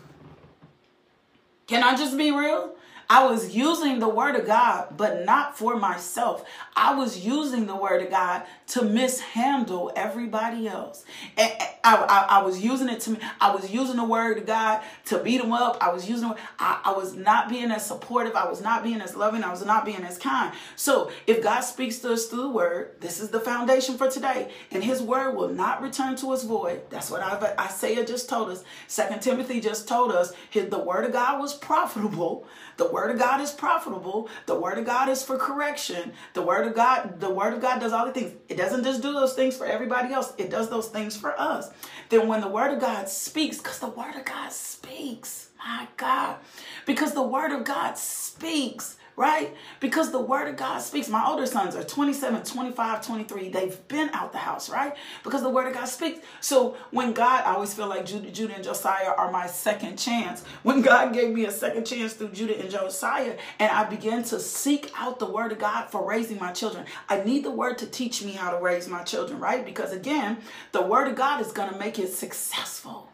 Can 1.68 1.84
I 1.84 1.96
just 1.96 2.18
be 2.18 2.32
real? 2.32 2.76
I 3.10 3.26
was 3.26 3.56
using 3.56 4.00
the 4.00 4.10
word 4.10 4.36
of 4.36 4.46
God, 4.46 4.96
but 4.98 5.26
not 5.26 5.58
for 5.58 5.76
myself. 5.78 6.46
I 6.76 6.96
was 6.96 7.26
using 7.26 7.68
the 7.68 7.76
word 7.76 8.02
of 8.02 8.10
God 8.10 8.44
to 8.68 8.84
mishandle 8.84 9.92
everybody 9.96 10.68
else. 10.68 11.06
And 11.38 11.52
I, 11.84 11.96
I, 11.96 12.40
I 12.40 12.44
was 12.44 12.60
using 12.60 12.90
it 12.90 13.02
to, 13.02 13.18
I 13.40 13.54
was 13.54 13.70
using 13.72 13.98
the 13.98 14.04
word 14.04 14.38
of 14.38 14.46
God 14.46 14.82
to 15.06 15.20
beat 15.20 15.42
them 15.42 15.52
up. 15.52 15.78
I 15.82 15.92
was 15.92 16.10
using, 16.10 16.34
I, 16.60 16.82
I 16.86 16.94
was 16.94 17.14
not 17.14 17.50
being 17.50 17.72
as 17.72 17.86
supportive. 17.86 18.36
I 18.36 18.50
was 18.50 18.62
not 18.62 18.84
being 18.84 19.02
as 19.02 19.16
loving. 19.16 19.44
I 19.44 19.52
was 19.52 19.66
not 19.66 19.86
being 19.86 20.04
as 20.04 20.18
kind. 20.18 20.54
So 20.76 21.12
if 21.28 21.44
God 21.44 21.62
speaks 21.62 22.00
to 22.00 22.14
us 22.14 22.28
through 22.28 22.44
the 22.44 22.50
word, 22.50 22.96
this 23.02 23.20
is 23.20 23.30
the 23.30 23.40
foundation 23.40 23.98
for 23.98 24.10
today. 24.10 24.52
And 24.72 24.84
his 24.84 25.02
word 25.02 25.36
will 25.36 25.50
not 25.50 25.82
return 25.82 26.16
to 26.18 26.32
us 26.32 26.44
void. 26.44 26.82
That's 26.90 27.12
what 27.12 27.22
Isaiah 27.60 28.06
just 28.06 28.30
told 28.30 28.50
us. 28.50 28.64
Second 28.88 29.22
Timothy 29.22 29.60
just 29.62 29.88
told 29.88 30.12
us 30.12 30.34
his, 30.50 30.70
the 30.70 30.80
word 30.80 31.06
of 31.06 31.12
God 31.12 31.40
was 31.40 31.54
profitable. 31.54 32.48
The 32.78 32.92
word 32.92 33.12
of 33.12 33.20
God 33.20 33.42
is 33.42 33.52
profitable. 33.52 34.30
The 34.46 34.60
word 34.60 34.78
of 34.78 34.86
God 34.86 35.10
is 35.10 35.24
for 35.24 35.38
correction. 35.38 36.14
The 36.34 36.42
word 36.42 36.68
of 36.68 36.76
God, 36.76 37.20
the 37.20 37.30
word 37.30 37.54
of 37.54 37.62
God 37.62 37.80
does 37.80 37.94
all 37.94 38.06
the 38.06 38.12
things. 38.12 38.34
It 38.50 38.58
doesn't 38.58 38.84
just 38.84 39.02
do 39.02 39.14
those 39.14 39.34
things 39.34 39.56
for 39.56 39.66
everybody 39.66 40.14
else. 40.14 40.34
It 40.38 40.50
does 40.50 40.70
those 40.70 40.90
things 40.90 41.16
for 41.16 41.40
us. 41.40 41.70
Then 42.10 42.28
when 42.28 42.42
the 42.42 42.48
word 42.48 42.74
of 42.74 42.80
God 42.80 43.10
speaks, 43.10 43.58
because 43.58 43.80
the 43.80 43.88
word 43.88 44.16
of 44.16 44.26
God 44.26 44.52
speaks, 44.52 45.50
my 45.58 45.88
God, 45.98 46.38
because 46.86 47.14
the 47.14 47.24
word 47.24 47.52
of 47.52 47.64
God 47.64 47.98
speaks, 47.98 48.98
right? 49.16 49.56
Because 49.80 50.12
the 50.12 50.20
word 50.20 50.48
of 50.48 50.58
God 50.58 50.80
speaks. 50.80 51.08
My 51.08 51.26
older 51.26 51.46
sons 51.46 51.76
are 51.76 51.84
27, 51.84 52.44
25, 52.44 53.06
23. 53.06 53.50
They've 53.50 53.88
been 53.88 54.10
out 54.10 54.32
the 54.32 54.40
house, 54.40 54.70
right? 54.70 54.96
Because 55.24 55.44
the 55.44 55.50
word 55.50 55.68
of 55.68 55.74
God 55.74 55.86
speaks. 55.86 56.20
So 56.42 56.76
when 56.92 57.14
God, 57.14 57.44
I 57.46 57.54
always 57.54 57.74
feel 57.74 57.88
like 57.88 58.06
Judah, 58.06 58.32
Judah 58.32 58.56
and 58.56 58.64
Josiah 58.64 59.14
are 59.16 59.32
my 59.32 59.48
second 59.48 59.98
chance. 59.98 60.44
When 60.64 60.82
God 60.82 61.14
gave 61.14 61.34
me 61.34 61.46
a 61.46 61.52
second 61.52 61.86
chance 61.86 62.14
through 62.14 62.32
Judah 62.32 62.60
and 62.60 62.72
Josiah, 62.72 63.38
and 63.60 63.72
I 63.72 63.84
began 63.84 64.24
to 64.26 64.40
seek 64.40 64.92
out 64.98 65.20
the 65.20 65.30
word 65.30 65.52
of 65.52 65.60
God 65.60 65.90
for 65.90 66.08
raising 66.08 66.40
my 66.40 66.52
children, 66.52 66.86
I 67.08 67.24
need 67.24 67.44
the 67.44 67.52
word 67.52 67.78
to 67.80 67.86
teach 67.86 68.24
me 68.24 68.32
how 68.32 68.52
to 68.52 68.58
raise 68.58 68.88
my 68.88 69.04
children, 69.04 69.40
right? 69.40 69.64
Because 69.64 69.92
again, 69.92 70.38
the 70.72 70.82
word 70.82 71.08
of 71.08 71.16
God 71.16 71.42
is 71.42 71.52
going 71.52 71.72
to 71.72 71.78
make 71.78 72.00
it 72.00 72.12
successful. 72.12 73.10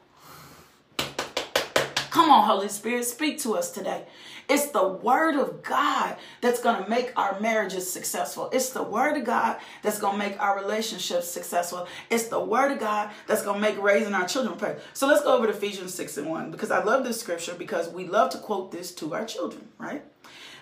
Come 2.10 2.32
on, 2.32 2.46
Holy 2.46 2.70
Spirit, 2.70 3.06
speak 3.06 3.40
to 3.42 3.56
us 3.56 3.72
today. 3.72 4.06
It's 4.50 4.72
the 4.72 4.88
word 4.88 5.36
of 5.36 5.62
God 5.62 6.18
that's 6.42 6.62
going 6.62 6.84
to 6.84 6.90
make 6.90 7.14
our 7.16 7.40
marriages 7.40 7.92
successful. 7.92 8.50
It's 8.52 8.72
the 8.72 8.84
word 8.84 9.16
of 9.16 9.24
God 9.24 9.58
that's 9.84 10.00
going 10.00 10.14
to 10.14 10.20
make 10.20 10.42
our 10.42 10.60
relationships 10.60 11.28
successful. 11.28 11.88
It's 12.10 12.28
the 12.28 12.40
word 12.40 12.72
of 12.72 12.80
God 12.80 13.12
that's 13.28 13.44
going 13.44 13.62
to 13.62 13.62
make 13.62 13.82
raising 13.82 14.16
our 14.16 14.28
children 14.28 14.58
perfect. 14.58 14.98
So 14.98 15.08
let's 15.08 15.22
go 15.22 15.38
over 15.38 15.46
to 15.46 15.54
Ephesians 15.54 15.94
6 15.94 16.18
and 16.18 16.30
1 16.30 16.52
because 16.52 16.72
I 16.72 16.84
love 16.84 17.04
this 17.04 17.20
scripture 17.20 17.54
because 17.54 17.90
we 17.90 18.08
love 18.08 18.32
to 18.32 18.40
quote 18.40 18.72
this 18.72 18.94
to 18.96 19.14
our 19.14 19.26
children, 19.26 19.68
right? 19.78 20.04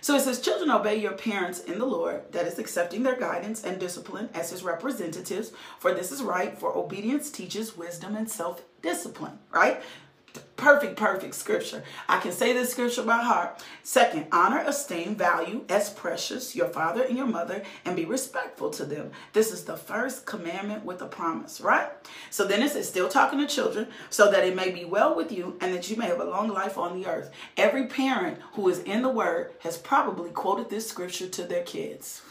So 0.01 0.15
it 0.15 0.21
says, 0.21 0.41
Children, 0.41 0.71
obey 0.71 0.97
your 0.97 1.13
parents 1.13 1.61
in 1.61 1.79
the 1.79 1.85
Lord, 1.85 2.31
that 2.31 2.45
is, 2.45 2.59
accepting 2.59 3.03
their 3.03 3.15
guidance 3.15 3.63
and 3.63 3.79
discipline 3.79 4.29
as 4.33 4.51
his 4.51 4.63
representatives, 4.63 5.51
for 5.79 5.93
this 5.93 6.11
is 6.11 6.21
right, 6.21 6.57
for 6.57 6.75
obedience 6.75 7.31
teaches 7.31 7.77
wisdom 7.77 8.15
and 8.15 8.29
self 8.29 8.61
discipline, 8.81 9.39
right? 9.51 9.81
Perfect, 10.55 10.97
perfect 10.97 11.35
scripture. 11.35 11.83
I 12.07 12.19
can 12.19 12.31
say 12.31 12.53
this 12.53 12.71
scripture 12.71 13.03
by 13.03 13.17
heart. 13.17 13.63
Second, 13.83 14.27
honor, 14.31 14.63
esteem, 14.65 15.15
value 15.15 15.63
as 15.69 15.89
precious 15.89 16.55
your 16.55 16.67
father 16.67 17.03
and 17.03 17.17
your 17.17 17.27
mother 17.27 17.63
and 17.85 17.95
be 17.95 18.05
respectful 18.05 18.69
to 18.71 18.85
them. 18.85 19.11
This 19.33 19.51
is 19.51 19.65
the 19.65 19.77
first 19.77 20.25
commandment 20.25 20.85
with 20.85 21.01
a 21.01 21.07
promise, 21.07 21.61
right? 21.61 21.89
So 22.29 22.45
then 22.45 22.63
it 22.63 22.71
says, 22.71 22.87
still 22.87 23.09
talking 23.09 23.39
to 23.39 23.47
children, 23.47 23.87
so 24.09 24.31
that 24.31 24.45
it 24.45 24.55
may 24.55 24.71
be 24.71 24.85
well 24.85 25.15
with 25.15 25.31
you 25.31 25.57
and 25.61 25.73
that 25.73 25.89
you 25.89 25.97
may 25.97 26.07
have 26.07 26.21
a 26.21 26.25
long 26.25 26.49
life 26.49 26.77
on 26.77 26.99
the 26.99 27.07
earth. 27.07 27.31
Every 27.55 27.87
parent 27.87 28.39
who 28.53 28.67
is 28.69 28.79
in 28.79 29.01
the 29.01 29.09
word 29.09 29.51
has 29.59 29.77
probably 29.77 30.31
quoted 30.31 30.69
this 30.69 30.87
scripture 30.87 31.27
to 31.27 31.43
their 31.43 31.63
kids. 31.63 32.21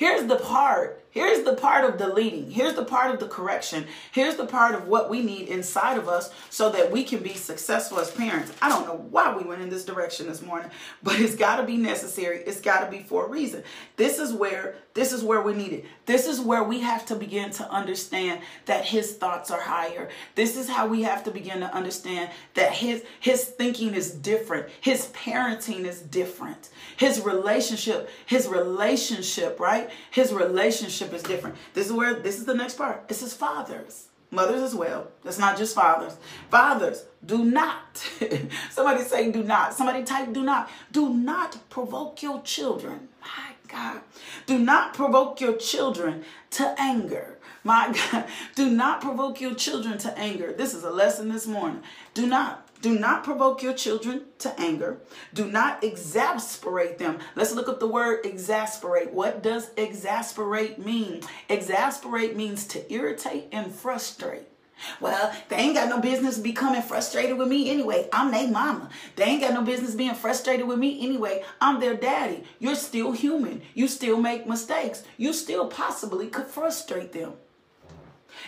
here's 0.00 0.26
the 0.26 0.36
part. 0.36 0.99
Here's 1.12 1.42
the 1.42 1.54
part 1.54 1.84
of 1.84 1.98
the 1.98 2.08
leading. 2.08 2.50
Here's 2.50 2.74
the 2.74 2.84
part 2.84 3.12
of 3.12 3.18
the 3.18 3.26
correction. 3.26 3.86
Here's 4.12 4.36
the 4.36 4.46
part 4.46 4.76
of 4.76 4.86
what 4.86 5.10
we 5.10 5.22
need 5.22 5.48
inside 5.48 5.98
of 5.98 6.08
us 6.08 6.32
so 6.50 6.70
that 6.70 6.92
we 6.92 7.02
can 7.02 7.20
be 7.20 7.34
successful 7.34 7.98
as 7.98 8.12
parents. 8.12 8.52
I 8.62 8.68
don't 8.68 8.86
know 8.86 9.06
why 9.10 9.36
we 9.36 9.42
went 9.42 9.60
in 9.60 9.70
this 9.70 9.84
direction 9.84 10.28
this 10.28 10.40
morning, 10.40 10.70
but 11.02 11.18
it's 11.18 11.34
got 11.34 11.56
to 11.56 11.64
be 11.64 11.76
necessary. 11.76 12.38
It's 12.46 12.60
got 12.60 12.84
to 12.84 12.90
be 12.90 13.02
for 13.02 13.26
a 13.26 13.28
reason. 13.28 13.64
This 13.96 14.18
is 14.20 14.32
where 14.32 14.76
this 14.92 15.12
is 15.12 15.22
where 15.22 15.40
we 15.40 15.54
need 15.54 15.72
it. 15.72 15.84
This 16.06 16.26
is 16.26 16.40
where 16.40 16.64
we 16.64 16.80
have 16.80 17.06
to 17.06 17.14
begin 17.14 17.50
to 17.52 17.70
understand 17.70 18.40
that 18.66 18.84
his 18.84 19.14
thoughts 19.14 19.50
are 19.50 19.60
higher. 19.60 20.08
This 20.34 20.56
is 20.56 20.68
how 20.68 20.88
we 20.88 21.02
have 21.02 21.22
to 21.24 21.30
begin 21.30 21.60
to 21.60 21.72
understand 21.72 22.30
that 22.54 22.72
his 22.72 23.04
his 23.20 23.44
thinking 23.44 23.94
is 23.94 24.10
different. 24.12 24.68
His 24.80 25.06
parenting 25.08 25.84
is 25.84 26.00
different. 26.02 26.70
His 26.96 27.20
relationship, 27.20 28.10
his 28.26 28.48
relationship, 28.48 29.58
right? 29.60 29.90
His 30.10 30.32
relationship 30.32 30.99
is 31.02 31.22
different. 31.22 31.56
This 31.74 31.86
is 31.86 31.92
where 31.92 32.14
this 32.14 32.38
is 32.38 32.44
the 32.44 32.54
next 32.54 32.76
part. 32.76 33.04
It 33.08 33.14
says 33.14 33.34
fathers, 33.34 34.08
mothers 34.30 34.62
as 34.62 34.74
well. 34.74 35.08
That's 35.24 35.38
not 35.38 35.56
just 35.56 35.74
fathers. 35.74 36.16
Fathers, 36.50 37.04
do 37.24 37.44
not. 37.44 37.96
Somebody 38.70 39.02
say 39.04 39.30
do 39.30 39.42
not. 39.42 39.74
Somebody 39.74 40.04
type 40.04 40.32
do 40.32 40.42
not. 40.42 40.70
Do 40.92 41.12
not 41.12 41.68
provoke 41.70 42.22
your 42.22 42.42
children. 42.42 43.08
My 43.20 43.52
God. 43.68 44.00
Do 44.46 44.58
not 44.58 44.94
provoke 44.94 45.40
your 45.40 45.56
children 45.56 46.24
to 46.52 46.74
anger. 46.78 47.38
My 47.64 47.94
God. 48.12 48.26
Do 48.54 48.70
not 48.70 49.00
provoke 49.00 49.40
your 49.40 49.54
children 49.54 49.98
to 49.98 50.16
anger. 50.18 50.52
This 50.52 50.74
is 50.74 50.84
a 50.84 50.90
lesson 50.90 51.28
this 51.28 51.46
morning. 51.46 51.82
Do 52.14 52.26
not. 52.26 52.66
Do 52.80 52.98
not 52.98 53.24
provoke 53.24 53.62
your 53.62 53.74
children 53.74 54.22
to 54.38 54.58
anger. 54.58 54.98
Do 55.34 55.50
not 55.50 55.84
exasperate 55.84 56.98
them. 56.98 57.18
Let's 57.36 57.52
look 57.52 57.68
up 57.68 57.78
the 57.78 57.86
word 57.86 58.24
exasperate. 58.24 59.12
What 59.12 59.42
does 59.42 59.70
exasperate 59.76 60.78
mean? 60.78 61.22
Exasperate 61.48 62.36
means 62.36 62.66
to 62.68 62.92
irritate 62.92 63.48
and 63.52 63.74
frustrate. 63.74 64.46
Well, 64.98 65.30
they 65.50 65.56
ain't 65.56 65.74
got 65.74 65.90
no 65.90 66.00
business 66.00 66.38
becoming 66.38 66.80
frustrated 66.80 67.36
with 67.36 67.48
me 67.48 67.70
anyway. 67.70 68.08
I'm 68.14 68.30
their 68.30 68.48
mama. 68.48 68.88
They 69.14 69.24
ain't 69.24 69.42
got 69.42 69.52
no 69.52 69.62
business 69.62 69.94
being 69.94 70.14
frustrated 70.14 70.66
with 70.66 70.78
me 70.78 71.04
anyway. 71.04 71.44
I'm 71.60 71.80
their 71.80 71.94
daddy. 71.94 72.44
You're 72.58 72.74
still 72.74 73.12
human. 73.12 73.60
You 73.74 73.88
still 73.88 74.18
make 74.18 74.46
mistakes. 74.46 75.04
You 75.18 75.34
still 75.34 75.68
possibly 75.68 76.28
could 76.28 76.46
frustrate 76.46 77.12
them. 77.12 77.34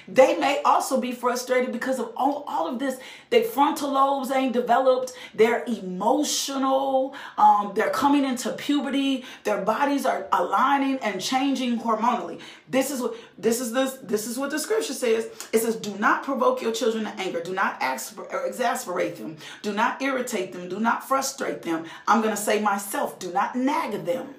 They 0.09 0.37
may 0.37 0.61
also 0.65 1.01
be 1.01 1.13
frustrated 1.13 1.73
because 1.73 1.99
of 1.99 2.13
all, 2.17 2.45
all 2.47 2.67
of 2.67 2.79
this. 2.79 2.99
Their 3.31 3.45
frontal 3.45 3.93
lobes 3.93 4.31
ain't 4.31 4.53
developed. 4.53 5.13
They're 5.35 5.65
emotional. 5.65 7.15
Um, 7.39 7.73
they're 7.75 7.91
coming 7.91 8.25
into 8.25 8.53
puberty. 8.53 9.25
Their 9.45 9.63
bodies 9.63 10.05
are 10.07 10.27
aligning 10.33 10.99
and 10.99 11.21
changing 11.21 11.81
hormonally. 11.81 12.41
This 12.69 12.91
is 12.91 13.01
what 13.01 13.15
this 13.39 13.61
is 13.61 13.73
this 13.73 13.95
this 14.03 14.27
is 14.27 14.39
what 14.39 14.51
the 14.51 14.59
scripture 14.59 14.95
says. 14.95 15.27
It 15.53 15.61
says, 15.61 15.77
"Do 15.77 15.95
not 15.99 16.23
provoke 16.23 16.63
your 16.63 16.73
children 16.73 17.05
to 17.05 17.11
anger. 17.21 17.43
Do 17.43 17.55
not 17.55 17.83
exasperate 17.83 19.17
them. 19.17 19.37
Do 19.63 19.73
not 19.73 20.01
irritate 20.03 20.53
them. 20.53 20.69
Do 20.69 20.81
not 20.81 21.07
frustrate 21.07 21.63
them." 21.63 21.85
I'm 22.07 22.23
gonna 22.23 22.37
say 22.37 22.61
myself, 22.61 23.19
"Do 23.19 23.33
not 23.33 23.55
nag 23.57 24.05
them." 24.05 24.35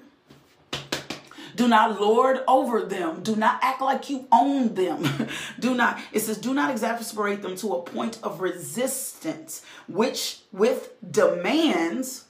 Do 1.56 1.68
not 1.68 2.00
lord 2.00 2.40
over 2.48 2.82
them. 2.82 3.22
Do 3.22 3.36
not 3.36 3.58
act 3.62 3.80
like 3.80 4.10
you 4.10 4.26
own 4.32 4.74
them. 4.74 5.28
do 5.58 5.74
not, 5.74 5.98
it 6.12 6.20
says, 6.20 6.38
do 6.38 6.54
not 6.54 6.70
exasperate 6.70 7.42
them 7.42 7.56
to 7.56 7.74
a 7.74 7.82
point 7.82 8.18
of 8.22 8.40
resistance, 8.40 9.62
which 9.88 10.40
with 10.52 10.94
demands, 11.08 12.24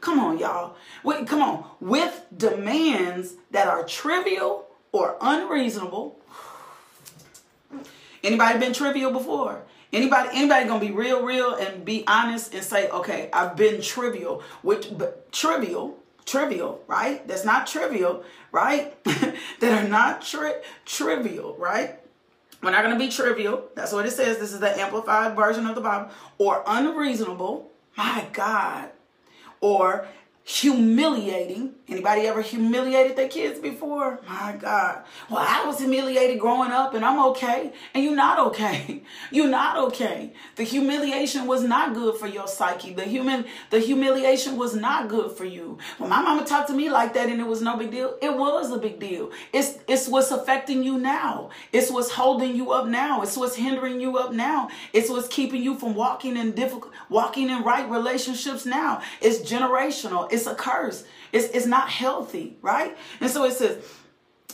come 0.00 0.18
on, 0.18 0.38
y'all. 0.38 0.76
Wait, 1.02 1.26
come 1.26 1.42
on, 1.42 1.64
with 1.80 2.24
demands 2.36 3.34
that 3.50 3.66
are 3.66 3.84
trivial 3.84 4.66
or 4.92 5.16
unreasonable. 5.20 6.18
Anybody 8.22 8.58
been 8.58 8.72
trivial 8.72 9.10
before? 9.10 9.62
Anybody, 9.92 10.28
anybody 10.34 10.68
gonna 10.68 10.80
be 10.80 10.92
real, 10.92 11.24
real, 11.24 11.54
and 11.54 11.84
be 11.84 12.04
honest 12.06 12.54
and 12.54 12.62
say, 12.62 12.88
okay, 12.90 13.28
I've 13.32 13.56
been 13.56 13.80
trivial, 13.82 14.42
which 14.62 14.96
but 14.96 15.32
trivial 15.32 15.99
trivial, 16.24 16.82
right? 16.86 17.26
That's 17.26 17.44
not 17.44 17.66
trivial, 17.66 18.24
right? 18.52 19.02
that 19.04 19.84
are 19.84 19.88
not 19.88 20.22
tri- 20.22 20.62
trivial, 20.84 21.56
right? 21.58 21.98
We're 22.62 22.72
not 22.72 22.82
going 22.82 22.98
to 22.98 22.98
be 22.98 23.10
trivial. 23.10 23.64
That's 23.74 23.92
what 23.92 24.06
it 24.06 24.10
says. 24.10 24.38
This 24.38 24.52
is 24.52 24.60
the 24.60 24.78
amplified 24.78 25.34
version 25.34 25.66
of 25.66 25.74
the 25.74 25.80
Bible. 25.80 26.10
Or 26.38 26.62
unreasonable. 26.66 27.70
My 27.96 28.26
God. 28.32 28.90
Or 29.60 30.06
humiliating. 30.44 31.74
Anybody 31.86 32.22
ever 32.22 32.40
humiliated 32.40 33.16
their 33.16 33.28
kids 33.28 33.60
before? 33.60 34.20
My 34.28 34.56
God. 34.58 35.04
Well, 35.28 35.44
I 35.46 35.66
was 35.66 35.78
humiliated 35.78 36.40
growing 36.40 36.70
up 36.70 36.94
and 36.94 37.04
I'm 37.04 37.18
okay. 37.30 37.72
And 37.94 38.02
you're 38.04 38.16
not 38.16 38.38
okay. 38.48 39.02
You're 39.30 39.48
not 39.48 39.76
okay. 39.76 40.32
The 40.56 40.62
humiliation 40.62 41.46
was 41.46 41.62
not 41.62 41.94
good 41.94 42.16
for 42.16 42.26
your 42.26 42.46
psyche. 42.48 42.92
The 42.92 43.04
human 43.04 43.44
the 43.70 43.78
humiliation 43.78 44.56
was 44.56 44.74
not 44.74 45.08
good 45.08 45.36
for 45.36 45.44
you. 45.44 45.78
When 45.98 46.10
my 46.10 46.20
mama 46.22 46.44
talked 46.44 46.68
to 46.68 46.74
me 46.74 46.90
like 46.90 47.14
that 47.14 47.28
and 47.28 47.40
it 47.40 47.46
was 47.46 47.60
no 47.62 47.76
big 47.76 47.90
deal, 47.90 48.16
it 48.20 48.34
was 48.36 48.70
a 48.72 48.78
big 48.78 48.98
deal. 48.98 49.30
It's 49.52 49.78
it's 49.86 50.08
what's 50.08 50.30
affecting 50.30 50.82
you 50.82 50.98
now. 50.98 51.50
It's 51.72 51.90
what's 51.90 52.10
holding 52.10 52.56
you 52.56 52.72
up 52.72 52.86
now. 52.86 53.22
It's 53.22 53.36
what's 53.36 53.56
hindering 53.56 54.00
you 54.00 54.16
up 54.18 54.32
now. 54.32 54.68
It's 54.92 55.10
what's 55.10 55.28
keeping 55.28 55.62
you 55.62 55.76
from 55.78 55.94
walking 55.94 56.36
in 56.36 56.52
difficult 56.52 56.92
walking 57.08 57.50
in 57.50 57.62
right 57.62 57.88
relationships 57.88 58.64
now. 58.66 59.02
It's 59.20 59.38
generational. 59.38 60.30
It's 60.32 60.39
a 60.46 60.54
curse. 60.54 61.04
It's, 61.32 61.48
it's 61.48 61.66
not 61.66 61.88
healthy, 61.88 62.56
right? 62.62 62.96
And 63.20 63.30
so 63.30 63.44
it 63.44 63.52
says, 63.52 63.84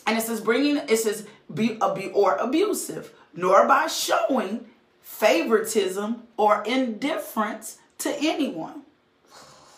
and 0.06 0.18
it 0.18 0.22
says 0.22 0.40
bringing, 0.40 0.76
it 0.76 0.98
says 0.98 1.26
be, 1.52 1.78
uh, 1.80 1.94
be 1.94 2.08
or 2.08 2.36
abusive, 2.36 3.12
nor 3.34 3.66
by 3.66 3.86
showing 3.86 4.66
favoritism 5.00 6.22
or 6.36 6.62
indifference 6.64 7.78
to 7.98 8.14
anyone. 8.20 8.82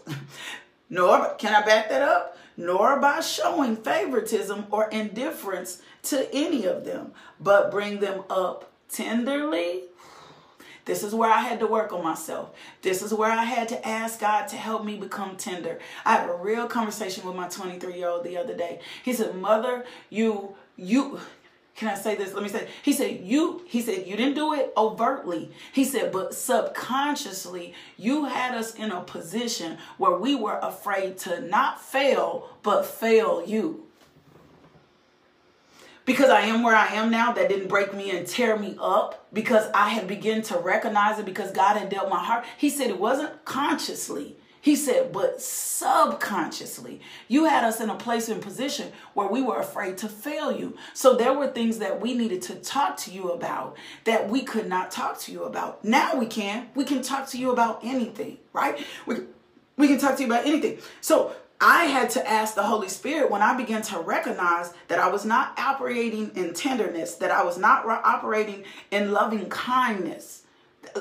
nor, 0.91 1.35
can 1.35 1.55
I 1.55 1.65
back 1.65 1.89
that 1.91 2.03
up? 2.03 2.37
Nor 2.57 2.99
by 2.99 3.21
showing 3.21 3.77
favoritism 3.77 4.67
or 4.71 4.89
indifference 4.89 5.81
to 6.05 6.29
any 6.35 6.65
of 6.65 6.85
them, 6.85 7.13
but 7.39 7.71
bring 7.71 8.01
them 8.01 8.25
up 8.29 8.73
tenderly 8.89 9.83
this 10.89 11.03
is 11.03 11.15
where 11.15 11.31
I 11.31 11.43
had 11.43 11.61
to 11.61 11.67
work 11.67 11.93
on 11.93 12.03
myself. 12.03 12.51
This 12.81 13.03
is 13.03 13.13
where 13.13 13.31
I 13.31 13.45
had 13.45 13.69
to 13.69 13.87
ask 13.87 14.21
God 14.21 14.49
to 14.49 14.57
help 14.57 14.87
me 14.87 14.97
become 14.97 15.37
tender. 15.37 15.79
I 16.07 16.15
had 16.15 16.31
a 16.31 16.33
real 16.33 16.67
conversation 16.67 17.27
with 17.27 17.37
my 17.37 17.47
23 17.47 17.93
year 17.93 18.09
old 18.09 18.25
the 18.25 18.39
other 18.39 18.57
day. 18.57 18.81
He 19.05 19.13
said, 19.13 19.35
Mother, 19.35 19.85
you, 20.09 20.57
you, 20.77 21.21
can 21.77 21.89
I 21.89 21.95
say 21.95 22.15
this? 22.15 22.33
Let 22.33 22.43
me 22.43 22.49
say. 22.49 22.69
He 22.83 22.95
said, 22.95 23.21
You, 23.23 23.67
he 23.69 23.83
said, 23.83 24.07
you 24.07 24.17
didn't 24.17 24.35
do 24.35 24.55
it 24.55 24.73
overtly. 24.79 25.51
He 25.75 25.85
said, 25.85 26.11
but 26.11 26.33
subconsciously, 26.33 27.75
you 27.99 28.25
had 28.25 28.55
us 28.55 28.75
in 28.75 28.91
a 28.91 29.03
position 29.03 29.77
where 29.99 30.17
we 30.17 30.35
were 30.37 30.59
afraid 30.63 31.19
to 31.19 31.43
not 31.43 31.83
fail, 31.83 32.49
but 32.63 32.87
fail 32.87 33.47
you 33.47 33.88
because 36.09 36.31
I 36.31 36.41
am 36.41 36.63
where 36.63 36.75
I 36.75 36.87
am 36.95 37.11
now, 37.11 37.33
that 37.35 37.51
didn't 37.51 37.69
break 37.69 37.93
me 37.93 38.17
and 38.17 38.27
tear 38.27 38.59
me 38.59 38.79
up 38.81 39.27
because 39.31 39.71
I 39.75 39.91
had 39.91 40.09
begun 40.09 40.41
to 40.45 40.57
recognize 40.57 41.19
it 41.19 41.27
because 41.27 41.51
God 41.51 41.77
had 41.77 41.91
dealt 41.91 42.09
my 42.09 42.25
heart. 42.25 42.47
He 42.57 42.71
said 42.71 42.89
it 42.89 42.99
wasn't 42.99 43.45
consciously. 43.45 44.35
He 44.63 44.75
said, 44.75 45.13
but 45.13 45.43
subconsciously, 45.43 47.03
you 47.29 47.45
had 47.45 47.63
us 47.63 47.79
in 47.79 47.91
a 47.91 47.95
place 47.95 48.31
and 48.31 48.41
position 48.41 48.91
where 49.13 49.29
we 49.29 49.43
were 49.43 49.61
afraid 49.61 49.99
to 49.99 50.09
fail 50.09 50.51
you. 50.51 50.79
So 50.95 51.15
there 51.15 51.35
were 51.35 51.49
things 51.49 51.77
that 51.79 52.01
we 52.01 52.15
needed 52.15 52.41
to 52.43 52.55
talk 52.55 52.97
to 52.99 53.11
you 53.11 53.33
about 53.33 53.77
that 54.05 54.31
we 54.31 54.41
could 54.41 54.67
not 54.67 54.91
talk 54.91 55.19
to 55.21 55.33
you 55.33 55.45
about. 55.45 55.85
Now 55.85 56.17
we 56.17 56.25
can. 56.25 56.71
We 56.75 56.85
can 56.85 57.03
talk 57.03 57.29
to 57.29 57.39
you 57.39 57.51
about 57.51 57.81
anything, 57.85 58.39
right? 58.55 58.83
We, 59.05 59.17
we 59.77 59.89
can 59.89 59.99
talk 59.99 60.17
to 60.17 60.23
you 60.23 60.27
about 60.27 60.47
anything. 60.47 60.79
So 61.03 61.35
I 61.61 61.87
had 61.87 62.11
to 62.11 62.29
ask 62.29 62.55
the 62.55 62.63
Holy 62.63 62.89
Spirit 62.89 63.31
when 63.31 63.43
I 63.43 63.57
began 63.57 63.83
to 63.83 63.99
recognize 63.99 64.73
that 64.87 65.01
I 65.01 65.09
was 65.09 65.25
not 65.25 65.59
operating 65.59 66.31
in 66.37 66.55
tenderness, 66.55 67.17
that 67.17 67.33
I 67.33 67.43
was 67.43 67.59
not 67.59 67.85
operating 67.87 68.65
in 68.91 69.13
loving 69.13 69.49
kindness. 69.49 70.45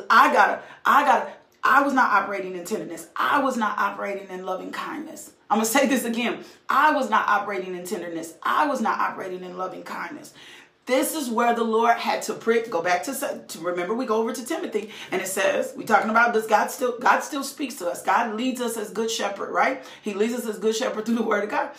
I 0.09 0.33
got 0.33 0.63
I 0.83 1.05
got 1.05 1.29
I 1.63 1.81
was 1.81 1.93
not 1.93 2.11
operating 2.11 2.55
in 2.55 2.65
tenderness. 2.65 3.07
I 3.15 3.39
was 3.41 3.57
not 3.57 3.77
operating 3.77 4.29
in 4.29 4.45
loving 4.45 4.71
kindness. 4.71 5.31
I'm 5.49 5.59
to 5.59 5.65
say 5.77 5.87
this 5.87 6.05
again. 6.05 6.43
I 6.69 6.91
was 6.91 7.09
not 7.09 7.27
operating 7.27 7.75
in 7.75 7.85
tenderness. 7.85 8.33
I 8.41 8.67
was 8.67 8.81
not 8.81 8.99
operating 8.99 9.43
in 9.43 9.57
loving 9.57 9.83
kindness. 9.83 10.33
This 10.87 11.15
is 11.15 11.29
where 11.29 11.53
the 11.53 11.65
Lord 11.65 11.97
had 11.97 12.21
to 12.23 12.33
prick. 12.33 12.69
Go 12.69 12.81
back 12.81 13.03
to, 13.03 13.43
to 13.45 13.59
remember 13.59 13.93
we 13.93 14.05
go 14.05 14.15
over 14.15 14.31
to 14.31 14.45
Timothy 14.45 14.91
and 15.11 15.21
it 15.21 15.27
says 15.27 15.73
we 15.75 15.83
talking 15.83 16.09
about 16.09 16.33
does 16.33 16.47
God 16.47 16.71
still 16.71 16.97
God 16.97 17.19
still 17.19 17.43
speaks 17.43 17.75
to 17.75 17.87
us. 17.87 18.01
God 18.01 18.35
leads 18.35 18.61
us 18.61 18.77
as 18.77 18.89
good 18.89 19.11
shepherd, 19.11 19.51
right? 19.51 19.83
He 20.01 20.13
leads 20.13 20.33
us 20.33 20.47
as 20.47 20.57
good 20.57 20.75
shepherd 20.75 21.05
through 21.05 21.15
the 21.15 21.23
word 21.23 21.43
of 21.43 21.49
God. 21.49 21.71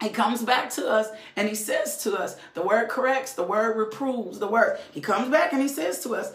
He 0.00 0.10
comes 0.10 0.42
back 0.42 0.70
to 0.70 0.88
us 0.88 1.08
and 1.34 1.48
he 1.48 1.56
says 1.56 1.96
to 2.04 2.16
us, 2.16 2.36
the 2.54 2.62
word 2.62 2.88
corrects, 2.88 3.32
the 3.32 3.42
word 3.42 3.76
reproves, 3.76 4.38
the 4.38 4.46
word. 4.46 4.78
He 4.92 5.00
comes 5.00 5.28
back 5.28 5.52
and 5.52 5.60
he 5.60 5.66
says 5.66 6.00
to 6.04 6.14
us, 6.14 6.32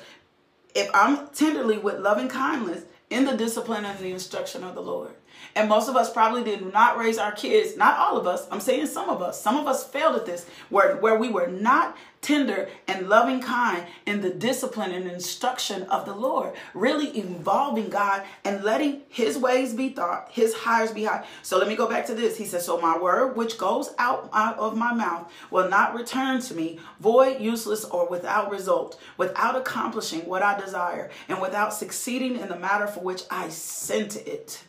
if 0.75 0.89
I'm 0.93 1.27
tenderly 1.29 1.77
with 1.77 1.99
loving 1.99 2.27
kindness 2.27 2.83
in 3.13 3.25
the 3.25 3.37
discipline 3.37 3.85
and 3.85 3.97
the 3.99 4.11
instruction 4.11 4.63
of 4.63 4.75
the 4.75 4.81
Lord. 4.81 5.11
And 5.55 5.69
most 5.69 5.87
of 5.87 5.95
us 5.95 6.11
probably 6.11 6.43
did 6.43 6.73
not 6.73 6.97
raise 6.97 7.17
our 7.19 7.31
kids, 7.31 7.77
not 7.77 7.99
all 7.99 8.17
of 8.17 8.25
us, 8.25 8.47
I'm 8.51 8.59
saying 8.59 8.87
some 8.87 9.09
of 9.09 9.21
us. 9.21 9.39
Some 9.39 9.57
of 9.57 9.67
us 9.67 9.87
failed 9.87 10.15
at 10.15 10.25
this, 10.25 10.47
where, 10.69 10.97
where 10.97 11.17
we 11.17 11.29
were 11.29 11.47
not 11.47 11.95
tender 12.23 12.69
and 12.87 13.09
loving 13.09 13.41
kind 13.41 13.85
in 14.05 14.21
the 14.21 14.29
discipline 14.29 14.91
and 14.91 15.09
instruction 15.09 15.83
of 15.83 16.05
the 16.05 16.15
Lord, 16.15 16.53
really 16.73 17.15
involving 17.17 17.89
God 17.89 18.23
and 18.43 18.63
letting 18.63 19.01
his 19.09 19.37
ways 19.37 19.73
be 19.73 19.89
thought, 19.89 20.29
his 20.31 20.53
hires 20.53 20.91
be 20.91 21.03
high. 21.03 21.25
So 21.43 21.57
let 21.57 21.67
me 21.67 21.75
go 21.75 21.87
back 21.87 22.07
to 22.07 22.15
this. 22.15 22.37
He 22.37 22.45
says, 22.45 22.65
So 22.65 22.79
my 22.79 22.97
word 22.97 23.35
which 23.35 23.57
goes 23.57 23.93
out, 23.99 24.29
out 24.33 24.57
of 24.57 24.75
my 24.75 24.93
mouth 24.93 25.31
will 25.51 25.69
not 25.69 25.93
return 25.93 26.41
to 26.41 26.55
me 26.55 26.79
void, 26.99 27.41
useless, 27.41 27.83
or 27.85 28.07
without 28.07 28.49
result, 28.49 28.99
without 29.17 29.55
accomplishing 29.55 30.21
what 30.21 30.41
I 30.41 30.59
desire, 30.59 31.11
and 31.27 31.41
without 31.41 31.73
succeeding 31.73 32.39
in 32.39 32.47
the 32.47 32.55
matter 32.55 32.87
for 32.87 33.01
which 33.01 33.23
I 33.29 33.49
sent 33.49 34.15
it. 34.15 34.63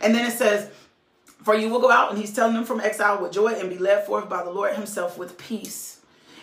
And 0.00 0.14
then 0.14 0.30
it 0.30 0.36
says, 0.36 0.70
For 1.42 1.54
you 1.54 1.68
will 1.68 1.80
go 1.80 1.90
out, 1.90 2.10
and 2.10 2.18
he's 2.18 2.34
telling 2.34 2.54
them 2.54 2.64
from 2.64 2.80
exile 2.80 3.22
with 3.22 3.32
joy 3.32 3.54
and 3.54 3.70
be 3.70 3.78
led 3.78 4.04
forth 4.04 4.28
by 4.28 4.44
the 4.44 4.50
Lord 4.50 4.74
himself 4.74 5.16
with 5.16 5.38
peace. 5.38 6.01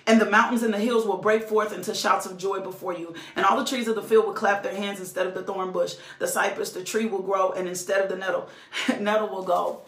And 0.09 0.19
the 0.19 0.25
mountains 0.25 0.63
and 0.63 0.73
the 0.73 0.79
hills 0.79 1.05
will 1.05 1.17
break 1.17 1.43
forth 1.43 1.71
into 1.71 1.93
shouts 1.93 2.25
of 2.25 2.35
joy 2.35 2.61
before 2.61 2.95
you. 2.95 3.13
And 3.35 3.45
all 3.45 3.59
the 3.59 3.63
trees 3.63 3.87
of 3.87 3.93
the 3.93 4.01
field 4.01 4.25
will 4.25 4.33
clap 4.33 4.63
their 4.63 4.73
hands 4.73 4.99
instead 4.99 5.27
of 5.27 5.35
the 5.35 5.43
thorn 5.43 5.71
bush. 5.71 5.97
The 6.17 6.27
cypress, 6.27 6.71
the 6.71 6.83
tree 6.83 7.05
will 7.05 7.21
grow, 7.21 7.51
and 7.51 7.67
instead 7.67 8.01
of 8.01 8.09
the 8.09 8.15
nettle, 8.15 8.49
nettle 8.99 9.29
will 9.29 9.43
go. 9.43 9.81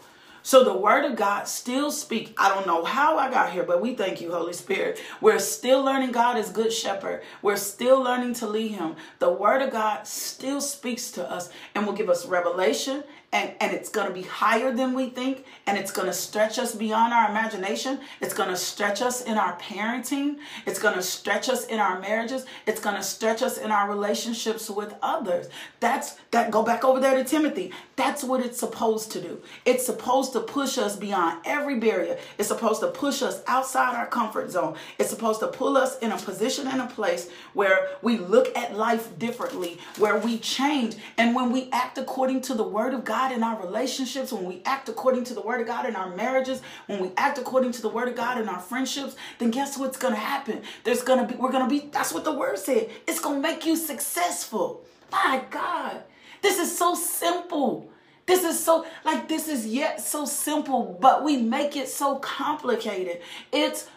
So 0.44 0.62
the 0.62 0.76
word 0.76 1.04
of 1.04 1.16
God 1.16 1.48
still 1.48 1.90
speaks. 1.90 2.30
I 2.38 2.50
don't 2.50 2.68
know 2.68 2.84
how 2.84 3.18
I 3.18 3.30
got 3.30 3.50
here, 3.50 3.64
but 3.64 3.80
we 3.80 3.96
thank 3.96 4.20
you, 4.20 4.30
Holy 4.30 4.52
Spirit. 4.52 5.00
We're 5.20 5.40
still 5.40 5.82
learning 5.82 6.12
God 6.12 6.36
is 6.38 6.50
good 6.50 6.72
shepherd. 6.72 7.22
We're 7.42 7.56
still 7.56 8.00
learning 8.00 8.34
to 8.34 8.46
lead 8.46 8.72
him. 8.72 8.94
The 9.18 9.30
word 9.30 9.60
of 9.60 9.72
God 9.72 10.06
still 10.06 10.60
speaks 10.60 11.10
to 11.12 11.28
us 11.28 11.50
and 11.74 11.84
will 11.84 11.94
give 11.94 12.08
us 12.08 12.26
revelation 12.26 13.02
and, 13.32 13.52
and 13.60 13.72
it's 13.72 13.88
going 13.88 14.06
to 14.06 14.12
be 14.12 14.22
higher 14.22 14.72
than 14.72 14.94
we 14.94 15.08
think 15.08 15.44
and 15.66 15.78
it's 15.78 15.90
going 15.90 16.06
to 16.06 16.12
stretch 16.12 16.58
us 16.58 16.74
beyond 16.74 17.12
our 17.12 17.30
imagination. 17.30 18.00
It's 18.20 18.34
going 18.34 18.50
to 18.50 18.56
stretch 18.56 19.00
us 19.00 19.22
in 19.22 19.38
our 19.38 19.58
parenting. 19.58 20.36
It's 20.66 20.78
going 20.78 20.94
to 20.94 21.02
stretch 21.02 21.48
us 21.48 21.66
in 21.66 21.78
our 21.78 22.00
marriages. 22.00 22.44
It's 22.66 22.80
going 22.80 22.96
to 22.96 23.02
stretch 23.02 23.42
us 23.42 23.58
in 23.58 23.70
our 23.70 23.88
relationships 23.88 24.68
with 24.68 24.94
others. 25.02 25.48
That's 25.80 26.16
that 26.30 26.50
go 26.50 26.62
back 26.62 26.84
over 26.84 27.00
there 27.00 27.14
to 27.14 27.24
timothy. 27.24 27.72
That's 27.96 28.24
what 28.24 28.44
it's 28.44 28.58
supposed 28.58 29.12
to 29.12 29.20
do. 29.20 29.40
It's 29.64 29.86
supposed 29.86 30.32
to 30.32 30.40
push 30.40 30.78
us 30.78 30.96
beyond 30.96 31.40
every 31.44 31.78
barrier. 31.78 32.18
It's 32.38 32.48
supposed 32.48 32.80
to 32.80 32.88
push 32.88 33.22
us 33.22 33.42
outside 33.46 33.94
our 33.94 34.06
comfort 34.06 34.50
zone. 34.50 34.76
It's 34.98 35.10
supposed 35.10 35.40
to 35.40 35.48
pull 35.48 35.76
us 35.76 35.98
in 36.00 36.10
a 36.12 36.16
position 36.16 36.66
and 36.66 36.80
a 36.80 36.86
place 36.86 37.30
where 37.54 37.90
we 38.02 38.18
look 38.18 38.56
at 38.56 38.76
life 38.76 39.18
differently 39.18 39.78
where 39.98 40.16
we 40.16 40.38
change. 40.38 40.96
And 41.16 41.34
when 41.34 41.52
we 41.52 41.68
act 41.70 41.98
according 41.98 42.40
to 42.42 42.54
the 42.54 42.62
word 42.62 42.94
of 42.94 43.04
god 43.04 43.21
God 43.22 43.30
in 43.30 43.44
our 43.44 43.60
relationships, 43.64 44.32
when 44.32 44.44
we 44.44 44.62
act 44.64 44.88
according 44.88 45.22
to 45.24 45.34
the 45.34 45.40
word 45.40 45.60
of 45.60 45.66
God 45.68 45.86
in 45.86 45.94
our 45.94 46.12
marriages, 46.16 46.60
when 46.86 47.00
we 47.00 47.12
act 47.16 47.38
according 47.38 47.70
to 47.72 47.82
the 47.82 47.88
word 47.88 48.08
of 48.08 48.16
God 48.16 48.40
in 48.40 48.48
our 48.48 48.58
friendships, 48.58 49.14
then 49.38 49.52
guess 49.52 49.78
what's 49.78 49.96
going 49.96 50.14
to 50.14 50.18
happen? 50.18 50.62
There's 50.82 51.02
going 51.02 51.20
to 51.20 51.32
be, 51.32 51.38
we're 51.38 51.52
going 51.52 51.62
to 51.62 51.70
be, 51.70 51.88
that's 51.92 52.12
what 52.12 52.24
the 52.24 52.32
word 52.32 52.58
said. 52.58 52.90
It's 53.06 53.20
going 53.20 53.40
to 53.40 53.48
make 53.48 53.64
you 53.64 53.76
successful. 53.76 54.84
My 55.12 55.40
God, 55.50 56.02
this 56.42 56.58
is 56.58 56.76
so 56.76 56.96
simple. 56.96 57.92
This 58.26 58.42
is 58.42 58.58
so, 58.58 58.86
like, 59.04 59.28
this 59.28 59.46
is 59.46 59.68
yet 59.68 60.00
so 60.00 60.24
simple, 60.24 60.98
but 61.00 61.22
we 61.22 61.36
make 61.36 61.76
it 61.76 61.88
so 61.88 62.16
complicated. 62.16 63.20
It's, 63.52 63.88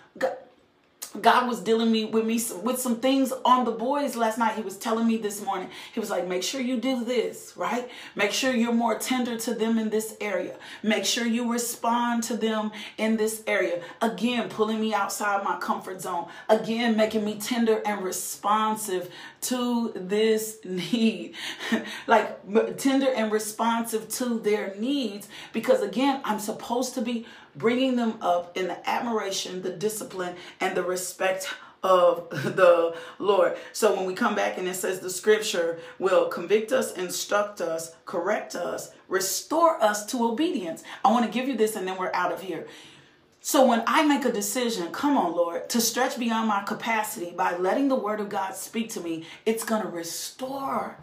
God 1.22 1.47
was 1.47 1.59
dealing 1.61 1.91
me 1.91 2.05
with 2.05 2.26
me 2.26 2.39
with 2.63 2.80
some 2.80 2.97
things 2.97 3.34
on 3.43 3.66
the 3.66 3.72
boys 3.72 4.16
last 4.16 4.38
night. 4.38 4.55
He 4.55 4.61
was 4.61 4.78
telling 4.78 5.07
me 5.07 5.18
this 5.18 5.43
morning. 5.43 5.70
He 5.93 5.99
was 5.99 6.09
like, 6.09 6.28
"Make 6.28 6.43
sure 6.43 6.61
you 6.61 6.78
do 6.78 7.03
this, 7.03 7.53
right? 7.55 7.89
Make 8.16 8.32
sure 8.32 8.53
you're 8.53 8.74
more 8.74 8.97
tender 8.97 9.38
to 9.38 9.53
them 9.53 9.78
in 9.78 9.89
this 9.89 10.16
area. 10.22 10.55
Make 10.84 11.05
sure 11.05 11.26
you 11.26 11.51
respond 11.51 12.24
to 12.24 12.38
them 12.38 12.72
in 12.97 13.18
this 13.18 13.43
area." 13.47 13.82
Again, 14.01 14.49
pulling 14.49 14.80
me 14.80 14.93
outside 14.93 15.43
my 15.43 15.57
comfort 15.57 16.01
zone. 16.01 16.28
Again, 16.49 16.95
making 16.97 17.26
me 17.26 17.36
tender 17.36 17.82
and 17.86 18.03
responsive 18.03 19.11
to 19.41 19.91
this 19.95 20.59
need. 20.63 21.36
like 22.07 22.39
tender 22.78 23.11
and 23.13 23.32
responsive 23.32 24.09
to 24.09 24.39
their 24.39 24.74
needs 24.78 25.28
because 25.53 25.82
again, 25.82 26.22
I'm 26.24 26.39
supposed 26.39 26.93
to 26.95 27.01
be 27.01 27.26
bringing 27.56 27.95
them 27.95 28.18
up 28.22 28.56
in 28.58 28.68
the 28.68 28.89
admiration, 28.89 29.62
the 29.62 29.72
discipline, 29.72 30.36
and 30.60 30.76
the 30.76 30.84
respect 30.84 31.49
of 31.86 32.30
the 32.56 32.95
Lord. 33.20 33.58
So 33.72 33.95
when 33.95 34.06
we 34.06 34.14
come 34.14 34.36
back 34.36 34.58
and 34.58 34.68
it 34.68 34.76
says 34.76 34.99
the 34.99 35.10
scripture 35.10 35.80
will 35.99 36.28
convict 36.28 36.72
us, 36.72 36.93
instruct 36.93 37.62
us, 37.62 37.95
correct 38.06 38.56
us, 38.56 38.91
restore 39.08 39.82
us 39.82 40.06
to 40.08 40.26
obedience. 40.26 40.84
I 41.03 41.12
want 41.12 41.26
to 41.26 41.32
give 41.32 41.47
you 41.47 41.56
this 41.56 41.76
and 41.76 41.88
then 41.88 41.97
we're 41.97 42.14
out 42.14 42.32
of 42.32 42.41
here. 42.41 42.68
So 43.39 43.68
when 43.68 43.84
I 43.86 44.03
make 44.03 44.26
a 44.26 44.32
decision, 44.32 44.91
come 44.91 45.16
on, 45.16 45.34
Lord, 45.34 45.70
to 45.70 45.80
stretch 45.80 46.18
beyond 46.18 46.47
my 46.47 46.64
capacity 46.64 47.30
by 47.30 47.56
letting 47.56 47.89
the 47.89 47.95
word 47.95 48.20
of 48.20 48.28
God 48.28 48.56
speak 48.56 48.89
to 48.93 49.01
me, 49.01 49.26
it's 49.45 49.64
going 49.64 49.84
to 49.84 49.88
restore 49.88 50.97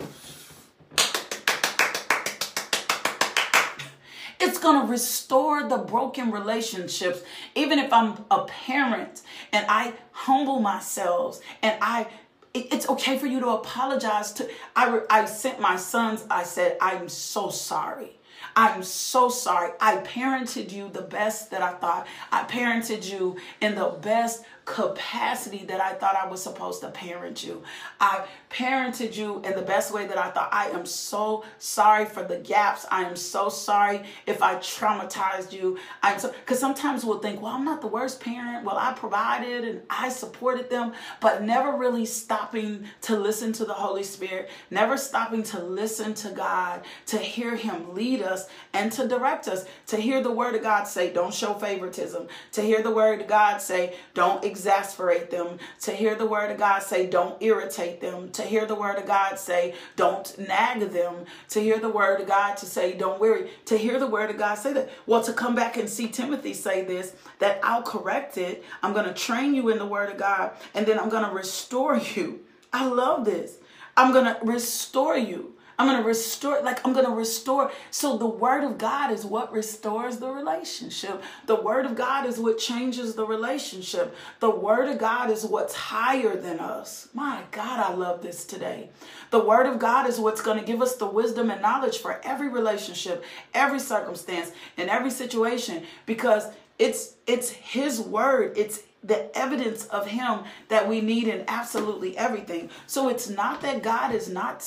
It's 4.53 4.61
going 4.61 4.84
to 4.84 4.86
restore 4.86 5.66
the 5.66 5.78
broken 5.78 6.30
relationships. 6.30 7.22
Even 7.55 7.78
if 7.78 7.90
I'm 7.90 8.22
a 8.30 8.44
parent 8.44 9.22
and 9.50 9.64
I 9.66 9.94
humble 10.11 10.61
myself 10.61 11.40
and 11.62 11.74
I 11.80 12.09
it's 12.53 12.86
okay 12.86 13.16
for 13.16 13.26
you 13.26 13.40
to 13.40 13.48
apologize 13.48 14.30
to 14.34 14.50
I 14.76 15.00
I 15.09 15.24
sent 15.24 15.59
my 15.59 15.76
sons 15.76 16.26
I 16.30 16.42
said 16.42 16.76
I'm 16.82 17.09
so 17.09 17.48
sorry. 17.48 18.18
I'm 18.55 18.82
so 18.82 19.30
sorry. 19.30 19.70
I 19.80 19.96
parented 19.96 20.70
you 20.70 20.90
the 20.90 21.00
best 21.00 21.50
that 21.53 21.62
I 21.62 21.72
thought. 21.72 22.07
I 22.30 22.42
parented 22.44 23.11
you 23.11 23.38
in 23.62 23.74
the 23.74 23.96
best 24.03 24.44
capacity 24.64 25.64
that 25.66 25.80
I 25.80 25.94
thought 25.94 26.16
I 26.16 26.28
was 26.28 26.42
supposed 26.42 26.80
to 26.82 26.88
parent 26.88 27.44
you. 27.44 27.62
I 28.00 28.26
parented 28.50 29.16
you 29.16 29.40
in 29.42 29.54
the 29.54 29.62
best 29.62 29.92
way 29.92 30.06
that 30.06 30.18
I 30.18 30.30
thought. 30.30 30.50
I 30.52 30.68
am 30.68 30.86
so 30.86 31.44
sorry 31.58 32.04
for 32.04 32.22
the 32.22 32.38
gaps. 32.38 32.86
I 32.90 33.02
am 33.04 33.16
so 33.16 33.48
sorry 33.48 34.02
if 34.26 34.42
I 34.42 34.56
traumatized 34.56 35.52
you. 35.52 35.78
I'm 36.02 36.18
so 36.18 36.30
because 36.30 36.58
sometimes 36.58 37.04
we'll 37.04 37.18
think, 37.18 37.40
well, 37.40 37.52
I'm 37.52 37.64
not 37.64 37.80
the 37.80 37.88
worst 37.88 38.20
parent. 38.20 38.64
Well, 38.64 38.78
I 38.78 38.92
provided 38.92 39.64
and 39.64 39.82
I 39.90 40.08
supported 40.08 40.70
them, 40.70 40.92
but 41.20 41.42
never 41.42 41.76
really 41.76 42.06
stopping 42.06 42.86
to 43.02 43.18
listen 43.18 43.52
to 43.54 43.64
the 43.64 43.74
Holy 43.74 44.04
Spirit, 44.04 44.50
never 44.70 44.96
stopping 44.96 45.42
to 45.44 45.62
listen 45.62 46.14
to 46.14 46.30
God, 46.30 46.82
to 47.06 47.18
hear 47.18 47.56
Him 47.56 47.94
lead 47.94 48.22
us 48.22 48.48
and 48.72 48.92
to 48.92 49.08
direct 49.08 49.48
us, 49.48 49.64
to 49.88 49.96
hear 49.96 50.22
the 50.22 50.30
word 50.30 50.54
of 50.54 50.62
God 50.62 50.84
say, 50.84 51.12
don't 51.12 51.34
show 51.34 51.54
favoritism, 51.54 52.28
to 52.52 52.62
hear 52.62 52.82
the 52.82 52.90
word 52.90 53.22
of 53.22 53.26
God 53.28 53.60
say, 53.60 53.96
don't 54.14 54.44
exasperate 54.53 55.30
them, 55.30 55.59
to 55.80 55.92
hear 55.92 56.14
the 56.14 56.26
word 56.26 56.50
of 56.50 56.59
God 56.59 56.82
say, 56.82 57.07
don't 57.07 57.42
irritate 57.42 58.00
them, 58.00 58.30
to 58.32 58.42
hear 58.42 58.66
the 58.66 58.74
word 58.74 58.98
of 58.98 59.07
God 59.07 59.38
say, 59.38 59.74
don't 59.96 60.38
nag 60.38 60.80
them, 60.90 61.24
to 61.48 61.61
hear 61.61 61.78
the 61.78 61.88
word 61.88 62.20
of 62.20 62.28
God 62.28 62.57
to 62.59 62.66
say, 62.66 62.92
don't 62.92 63.20
worry, 63.20 63.50
to 63.64 63.78
hear 63.78 63.98
the 63.98 64.07
word 64.07 64.30
of 64.30 64.36
God 64.36 64.57
say 64.57 64.72
that. 64.74 64.90
Well, 65.07 65.22
to 65.24 65.32
come 65.32 65.55
back 65.55 65.76
and 65.78 65.88
see 65.88 66.09
Timothy 66.09 66.53
say 66.53 66.84
this, 66.84 67.16
that 67.38 67.59
I'll 67.62 67.82
correct 67.82 68.36
it, 68.36 68.62
I'm 68.82 68.92
going 68.92 69.07
to 69.07 69.14
train 69.14 69.55
you 69.55 69.70
in 69.70 69.78
the 69.78 69.86
word 69.86 70.11
of 70.11 70.18
God, 70.18 70.53
and 70.74 70.86
then 70.86 70.98
I'm 70.98 71.09
going 71.09 71.28
to 71.28 71.34
restore 71.34 71.96
you. 71.96 72.40
I 72.72 72.86
love 72.86 73.24
this. 73.24 73.57
I'm 73.96 74.12
going 74.12 74.26
to 74.26 74.38
restore 74.42 75.16
you. 75.16 75.55
I'm 75.82 75.88
going 75.88 76.00
to 76.00 76.06
restore, 76.06 76.62
like, 76.62 76.86
I'm 76.86 76.92
going 76.92 77.06
to 77.06 77.10
restore. 77.10 77.72
So, 77.90 78.16
the 78.16 78.24
Word 78.24 78.62
of 78.62 78.78
God 78.78 79.10
is 79.10 79.24
what 79.24 79.52
restores 79.52 80.18
the 80.18 80.30
relationship. 80.30 81.20
The 81.46 81.56
Word 81.56 81.86
of 81.86 81.96
God 81.96 82.24
is 82.24 82.38
what 82.38 82.58
changes 82.58 83.16
the 83.16 83.26
relationship. 83.26 84.14
The 84.38 84.48
Word 84.48 84.88
of 84.88 84.98
God 84.98 85.28
is 85.28 85.44
what's 85.44 85.74
higher 85.74 86.36
than 86.36 86.60
us. 86.60 87.08
My 87.12 87.42
God, 87.50 87.80
I 87.80 87.94
love 87.94 88.22
this 88.22 88.44
today. 88.44 88.90
The 89.32 89.42
Word 89.42 89.66
of 89.66 89.80
God 89.80 90.08
is 90.08 90.20
what's 90.20 90.40
going 90.40 90.60
to 90.60 90.64
give 90.64 90.80
us 90.80 90.94
the 90.94 91.06
wisdom 91.06 91.50
and 91.50 91.60
knowledge 91.60 91.98
for 91.98 92.20
every 92.22 92.48
relationship, 92.48 93.24
every 93.52 93.80
circumstance, 93.80 94.52
and 94.76 94.88
every 94.88 95.10
situation 95.10 95.82
because 96.06 96.46
it's 96.78 97.14
it's 97.26 97.50
his 97.50 98.00
word 98.00 98.56
it's 98.56 98.82
the 99.04 99.36
evidence 99.36 99.86
of 99.86 100.06
him 100.06 100.40
that 100.68 100.88
we 100.88 101.00
need 101.00 101.28
in 101.28 101.44
absolutely 101.46 102.16
everything 102.16 102.70
so 102.86 103.08
it's 103.08 103.28
not 103.28 103.60
that 103.60 103.82
god 103.82 104.14
is 104.14 104.28
not 104.28 104.62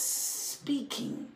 speaking. 0.66 1.28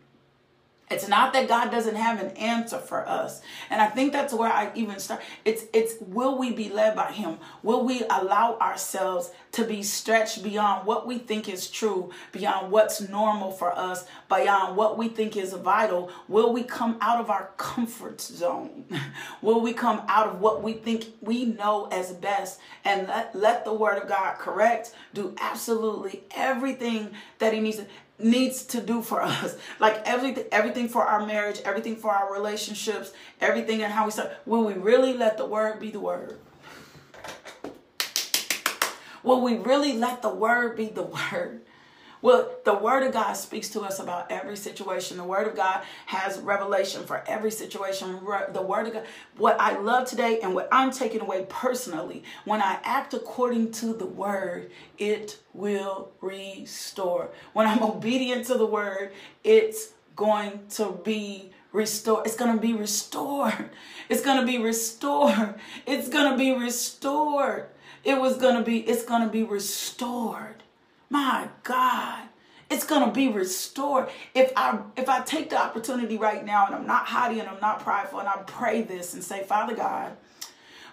It's 0.89 1.07
not 1.07 1.33
that 1.33 1.47
God 1.47 1.69
doesn't 1.69 1.93
have 1.93 2.19
an 2.19 2.35
answer 2.35 2.79
for 2.79 3.07
us. 3.07 3.41
And 3.69 3.79
I 3.79 3.85
think 3.85 4.11
that's 4.11 4.33
where 4.33 4.51
I 4.51 4.71
even 4.73 4.97
start. 4.97 5.21
It's 5.45 5.65
it's 5.71 5.93
will 6.01 6.39
we 6.39 6.51
be 6.51 6.69
led 6.69 6.95
by 6.95 7.11
him? 7.11 7.37
Will 7.61 7.85
we 7.85 8.01
allow 8.09 8.57
ourselves 8.59 9.29
to 9.51 9.63
be 9.65 9.83
stretched 9.83 10.41
beyond 10.41 10.87
what 10.87 11.05
we 11.05 11.19
think 11.19 11.47
is 11.47 11.69
true, 11.69 12.09
beyond 12.31 12.71
what's 12.71 13.07
normal 13.07 13.51
for 13.51 13.71
us, 13.71 14.07
beyond 14.29 14.75
what 14.75 14.97
we 14.97 15.09
think 15.09 15.37
is 15.37 15.53
vital? 15.53 16.09
Will 16.27 16.51
we 16.51 16.63
come 16.63 16.97
out 17.01 17.19
of 17.19 17.29
our 17.29 17.51
comfort 17.57 18.19
zone? 18.19 18.85
will 19.43 19.61
we 19.61 19.73
come 19.73 20.01
out 20.07 20.27
of 20.27 20.41
what 20.41 20.63
we 20.63 20.73
think 20.73 21.05
we 21.21 21.45
know 21.45 21.87
as 21.91 22.13
best 22.13 22.59
and 22.83 23.07
let, 23.07 23.35
let 23.35 23.63
the 23.63 23.73
word 23.73 24.01
of 24.01 24.09
God 24.09 24.39
correct, 24.39 24.95
do 25.13 25.35
absolutely 25.39 26.23
everything 26.35 27.11
that 27.37 27.53
he 27.53 27.59
needs 27.59 27.77
to 27.77 27.85
needs 28.19 28.63
to 28.65 28.81
do 28.81 29.01
for 29.01 29.21
us. 29.23 29.55
Like 29.79 30.01
everything 30.05 30.45
everything 30.51 30.89
for 30.89 31.03
our 31.05 31.25
marriage, 31.25 31.61
everything 31.65 31.95
for 31.95 32.11
our 32.11 32.31
relationships, 32.33 33.11
everything 33.41 33.81
and 33.83 33.93
how 33.93 34.05
we 34.05 34.11
start. 34.11 34.31
Will 34.45 34.65
we 34.65 34.73
really 34.73 35.13
let 35.13 35.37
the 35.37 35.45
word 35.45 35.79
be 35.79 35.91
the 35.91 35.99
word? 35.99 36.39
Will 39.23 39.41
we 39.41 39.57
really 39.57 39.93
let 39.93 40.21
the 40.21 40.29
word 40.29 40.77
be 40.77 40.87
the 40.87 41.03
word? 41.31 41.61
Well, 42.21 42.51
the 42.65 42.73
word 42.73 43.03
of 43.03 43.13
God 43.13 43.33
speaks 43.33 43.69
to 43.69 43.81
us 43.81 43.99
about 43.99 44.29
every 44.29 44.57
situation. 44.57 45.17
The 45.17 45.23
word 45.23 45.47
of 45.47 45.55
God 45.55 45.83
has 46.07 46.37
revelation 46.39 47.03
for 47.05 47.23
every 47.25 47.51
situation. 47.51 48.19
The 48.51 48.61
word 48.61 48.87
of 48.87 48.93
God, 48.93 49.05
what 49.37 49.59
I 49.59 49.77
love 49.79 50.07
today 50.07 50.39
and 50.41 50.53
what 50.53 50.67
I'm 50.71 50.91
taking 50.91 51.21
away 51.21 51.45
personally, 51.47 52.23
when 52.43 52.61
I 52.61 52.79
act 52.83 53.13
according 53.13 53.71
to 53.73 53.93
the 53.93 54.05
word, 54.05 54.71
it 54.97 55.39
will 55.53 56.11
restore. 56.19 57.29
When 57.53 57.67
I'm 57.67 57.83
obedient 57.91 58.47
to 58.47 58.55
the 58.55 58.65
word, 58.65 59.13
it's 59.45 59.93
going 60.17 60.67
to 60.71 60.91
be 60.91 61.51
restored. 61.71 62.25
It's 62.25 62.35
going 62.35 62.53
to 62.53 62.61
be 62.61 62.73
restored. 62.73 63.69
It's 64.09 64.21
going 64.21 64.39
to 64.39 64.45
be 64.45 64.57
restored. 64.57 65.55
It's 65.85 66.09
going 66.09 66.31
to 66.31 66.37
be 66.37 66.51
restored. 66.51 67.67
It 68.03 68.19
was 68.19 68.37
going 68.37 68.55
to 68.55 68.63
be, 68.63 68.79
it's 68.79 69.05
going 69.05 69.21
to 69.21 69.29
be 69.29 69.43
restored. 69.43 70.63
My 71.09 71.49
God, 71.63 72.23
it's 72.69 72.85
gonna 72.85 73.11
be 73.11 73.29
restored. 73.29 74.09
If 74.35 74.51
I 74.55 74.79
if 74.95 75.09
I 75.09 75.21
take 75.21 75.49
the 75.49 75.59
opportunity 75.59 76.17
right 76.17 76.45
now 76.45 76.67
and 76.67 76.75
I'm 76.75 76.85
not 76.87 77.07
haughty 77.07 77.39
and 77.39 77.49
I'm 77.49 77.59
not 77.59 77.79
prideful 77.79 78.19
and 78.19 78.29
I 78.29 78.37
pray 78.45 78.83
this 78.83 79.13
and 79.15 79.23
say, 79.23 79.43
Father 79.43 79.75
God, 79.75 80.15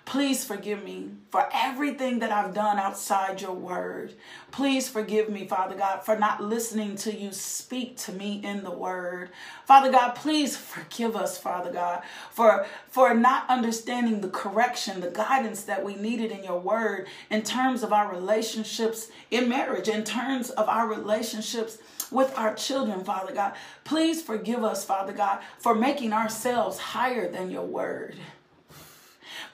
please 0.06 0.44
forgive 0.44 0.84
me 0.84 1.10
for 1.30 1.48
everything 1.52 2.20
that 2.20 2.30
I've 2.30 2.54
done 2.54 2.78
outside 2.78 3.42
your 3.42 3.52
word. 3.52 4.14
Please 4.52 4.88
forgive 4.88 5.28
me, 5.28 5.46
Father 5.48 5.74
God, 5.74 6.04
for 6.04 6.16
not 6.16 6.42
listening 6.42 6.94
to 6.98 7.14
you 7.14 7.32
speak 7.32 7.96
to 7.98 8.12
me 8.12 8.40
in 8.42 8.62
the 8.62 8.70
word. 8.70 9.30
Father 9.66 9.90
God, 9.90 10.12
please 10.12 10.56
forgive 10.56 11.16
us, 11.16 11.36
Father 11.36 11.72
God, 11.72 12.02
for 12.30 12.66
for 12.88 13.14
not 13.14 13.50
understanding 13.50 14.20
the 14.20 14.28
correction, 14.28 15.00
the 15.00 15.10
guidance 15.10 15.62
that 15.64 15.84
we 15.84 15.96
needed 15.96 16.30
in 16.30 16.44
your 16.44 16.60
word 16.60 17.08
in 17.28 17.42
terms 17.42 17.82
of 17.82 17.92
our 17.92 18.10
relationships 18.10 19.10
in 19.32 19.48
marriage, 19.48 19.88
in 19.88 20.04
terms 20.04 20.50
of 20.50 20.68
our 20.68 20.86
relationships 20.86 21.78
with 22.12 22.32
our 22.38 22.54
children, 22.54 23.04
Father 23.04 23.34
God. 23.34 23.54
Please 23.82 24.22
forgive 24.22 24.62
us, 24.62 24.84
Father 24.84 25.12
God, 25.12 25.40
for 25.58 25.74
making 25.74 26.12
ourselves 26.12 26.78
higher 26.78 27.28
than 27.28 27.50
your 27.50 27.66
word. 27.66 28.14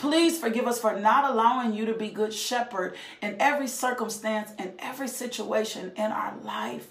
Please 0.03 0.37
forgive 0.37 0.67
us 0.67 0.81
for 0.81 0.99
not 0.99 1.31
allowing 1.31 1.75
you 1.75 1.87
to 1.87 1.95
be 1.95 2.09
good 2.09 2.35
shepherd 2.35 2.97
in 3.23 3.37
every 3.39 3.69
circumstance 3.69 4.51
and 4.59 4.73
every 4.81 5.07
situation 5.07 5.93
in 5.95 6.11
our 6.11 6.37
life. 6.43 6.89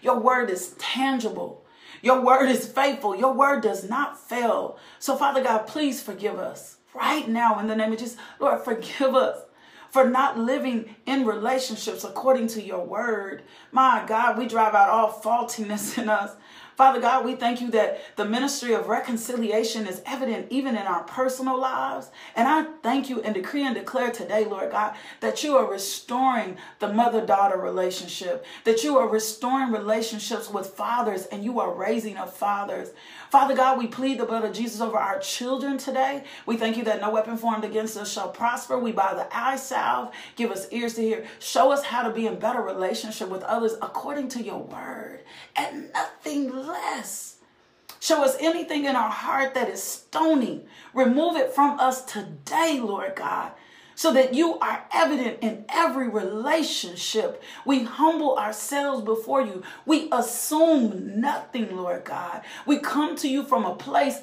Your 0.00 0.18
word 0.18 0.48
is 0.48 0.74
tangible. 0.78 1.62
Your 2.00 2.22
word 2.22 2.48
is 2.48 2.66
faithful. 2.66 3.14
Your 3.14 3.34
word 3.34 3.62
does 3.62 3.86
not 3.86 4.18
fail. 4.18 4.78
So, 4.98 5.14
Father 5.14 5.44
God, 5.44 5.66
please 5.66 6.02
forgive 6.02 6.38
us 6.38 6.78
right 6.94 7.28
now 7.28 7.58
in 7.58 7.66
the 7.66 7.76
name 7.76 7.92
of 7.92 7.98
Jesus. 7.98 8.16
Lord, 8.40 8.64
forgive 8.64 9.14
us 9.14 9.42
for 9.90 10.08
not 10.08 10.38
living 10.38 10.94
in 11.04 11.26
relationships 11.26 12.02
according 12.02 12.46
to 12.46 12.62
your 12.62 12.82
word. 12.82 13.42
My 13.72 14.04
God, 14.06 14.38
we 14.38 14.48
drive 14.48 14.74
out 14.74 14.88
all 14.88 15.12
faultiness 15.12 15.98
in 15.98 16.08
us. 16.08 16.34
Father 16.76 17.00
God, 17.00 17.24
we 17.24 17.36
thank 17.36 17.60
you 17.60 17.70
that 17.70 18.00
the 18.16 18.24
ministry 18.24 18.74
of 18.74 18.88
reconciliation 18.88 19.86
is 19.86 20.02
evident 20.06 20.48
even 20.50 20.76
in 20.76 20.82
our 20.82 21.04
personal 21.04 21.58
lives. 21.58 22.10
And 22.34 22.48
I 22.48 22.64
thank 22.82 23.08
you 23.08 23.20
and 23.22 23.34
decree 23.34 23.64
and 23.64 23.74
declare 23.74 24.10
today, 24.10 24.44
Lord 24.44 24.72
God, 24.72 24.96
that 25.20 25.44
you 25.44 25.56
are 25.56 25.70
restoring 25.70 26.56
the 26.80 26.92
mother 26.92 27.24
daughter 27.24 27.58
relationship, 27.58 28.44
that 28.64 28.82
you 28.82 28.98
are 28.98 29.08
restoring 29.08 29.70
relationships 29.70 30.50
with 30.50 30.68
fathers 30.68 31.26
and 31.26 31.44
you 31.44 31.60
are 31.60 31.72
raising 31.72 32.16
up 32.16 32.36
fathers. 32.36 32.90
Father 33.34 33.56
God, 33.56 33.78
we 33.78 33.88
plead 33.88 34.20
the 34.20 34.26
blood 34.26 34.44
of 34.44 34.52
Jesus 34.52 34.80
over 34.80 34.96
our 34.96 35.18
children 35.18 35.76
today. 35.76 36.22
We 36.46 36.56
thank 36.56 36.76
you 36.76 36.84
that 36.84 37.00
no 37.00 37.10
weapon 37.10 37.36
formed 37.36 37.64
against 37.64 37.96
us 37.96 38.12
shall 38.12 38.28
prosper. 38.28 38.78
We 38.78 38.92
buy 38.92 39.12
the 39.14 39.26
eye 39.36 39.56
salve, 39.56 40.14
give 40.36 40.52
us 40.52 40.68
ears 40.70 40.94
to 40.94 41.02
hear. 41.02 41.26
Show 41.40 41.72
us 41.72 41.82
how 41.82 42.06
to 42.06 42.14
be 42.14 42.28
in 42.28 42.38
better 42.38 42.62
relationship 42.62 43.28
with 43.28 43.42
others 43.42 43.72
according 43.82 44.28
to 44.28 44.40
your 44.40 44.60
word 44.60 45.24
and 45.56 45.92
nothing 45.92 46.48
less. 46.54 47.38
Show 47.98 48.22
us 48.22 48.36
anything 48.38 48.84
in 48.84 48.94
our 48.94 49.10
heart 49.10 49.54
that 49.54 49.68
is 49.68 49.82
stony. 49.82 50.64
Remove 50.92 51.34
it 51.34 51.52
from 51.52 51.80
us 51.80 52.04
today, 52.04 52.78
Lord 52.80 53.16
God, 53.16 53.50
so 53.94 54.12
that 54.12 54.34
you 54.34 54.58
are 54.58 54.84
evident 54.92 55.38
in 55.40 55.64
every 55.68 56.08
relationship. 56.08 57.42
We 57.64 57.84
humble 57.84 58.36
ourselves 58.36 59.02
before 59.02 59.42
you. 59.42 59.62
We 59.86 60.08
assume 60.10 61.20
nothing, 61.20 61.76
Lord 61.76 62.04
God. 62.04 62.42
We 62.66 62.78
come 62.78 63.16
to 63.16 63.28
you 63.28 63.44
from 63.44 63.64
a 63.64 63.76
place 63.76 64.20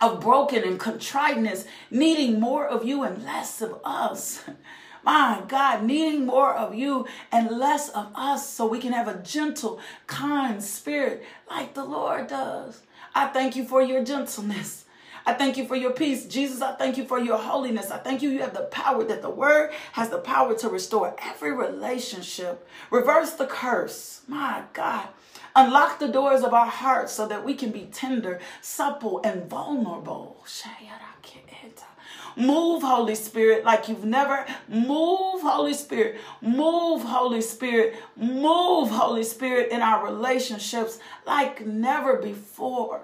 of 0.00 0.20
broken 0.20 0.64
and 0.64 0.80
contriteness, 0.80 1.64
needing 1.90 2.40
more 2.40 2.66
of 2.66 2.84
you 2.84 3.04
and 3.04 3.24
less 3.24 3.62
of 3.62 3.80
us. 3.84 4.44
My 5.04 5.42
God, 5.48 5.82
needing 5.82 6.26
more 6.26 6.54
of 6.54 6.74
you 6.76 7.06
and 7.32 7.50
less 7.50 7.88
of 7.88 8.12
us 8.14 8.48
so 8.48 8.66
we 8.66 8.78
can 8.78 8.92
have 8.92 9.08
a 9.08 9.18
gentle, 9.18 9.80
kind 10.06 10.62
spirit 10.62 11.24
like 11.50 11.74
the 11.74 11.84
Lord 11.84 12.28
does. 12.28 12.82
I 13.14 13.26
thank 13.28 13.56
you 13.56 13.64
for 13.64 13.82
your 13.82 14.04
gentleness. 14.04 14.84
I 15.24 15.34
thank 15.34 15.56
you 15.56 15.66
for 15.66 15.76
your 15.76 15.92
peace. 15.92 16.26
Jesus, 16.26 16.60
I 16.62 16.74
thank 16.74 16.96
you 16.96 17.04
for 17.04 17.18
your 17.18 17.38
holiness. 17.38 17.90
I 17.90 17.98
thank 17.98 18.22
you. 18.22 18.30
You 18.30 18.40
have 18.40 18.54
the 18.54 18.64
power 18.64 19.04
that 19.04 19.22
the 19.22 19.30
word 19.30 19.72
has 19.92 20.10
the 20.10 20.18
power 20.18 20.54
to 20.56 20.68
restore 20.68 21.14
every 21.22 21.52
relationship, 21.52 22.66
reverse 22.90 23.32
the 23.32 23.46
curse. 23.46 24.22
My 24.26 24.64
God. 24.72 25.08
Unlock 25.54 25.98
the 25.98 26.08
doors 26.08 26.42
of 26.42 26.54
our 26.54 26.66
hearts 26.66 27.12
so 27.12 27.26
that 27.28 27.44
we 27.44 27.54
can 27.54 27.70
be 27.70 27.88
tender, 27.92 28.40
supple, 28.62 29.20
and 29.22 29.48
vulnerable. 29.50 30.44
Move, 32.36 32.82
Holy 32.82 33.14
Spirit, 33.14 33.64
like 33.64 33.88
you've 33.88 34.04
never. 34.04 34.46
Move, 34.68 35.42
Holy 35.42 35.74
Spirit. 35.74 36.20
Move, 36.40 37.02
Holy 37.02 37.42
Spirit. 37.42 37.96
Move, 38.16 38.88
Holy 38.88 39.24
Spirit, 39.24 39.70
in 39.70 39.82
our 39.82 40.04
relationships 40.04 40.98
like 41.26 41.66
never 41.66 42.16
before. 42.16 43.02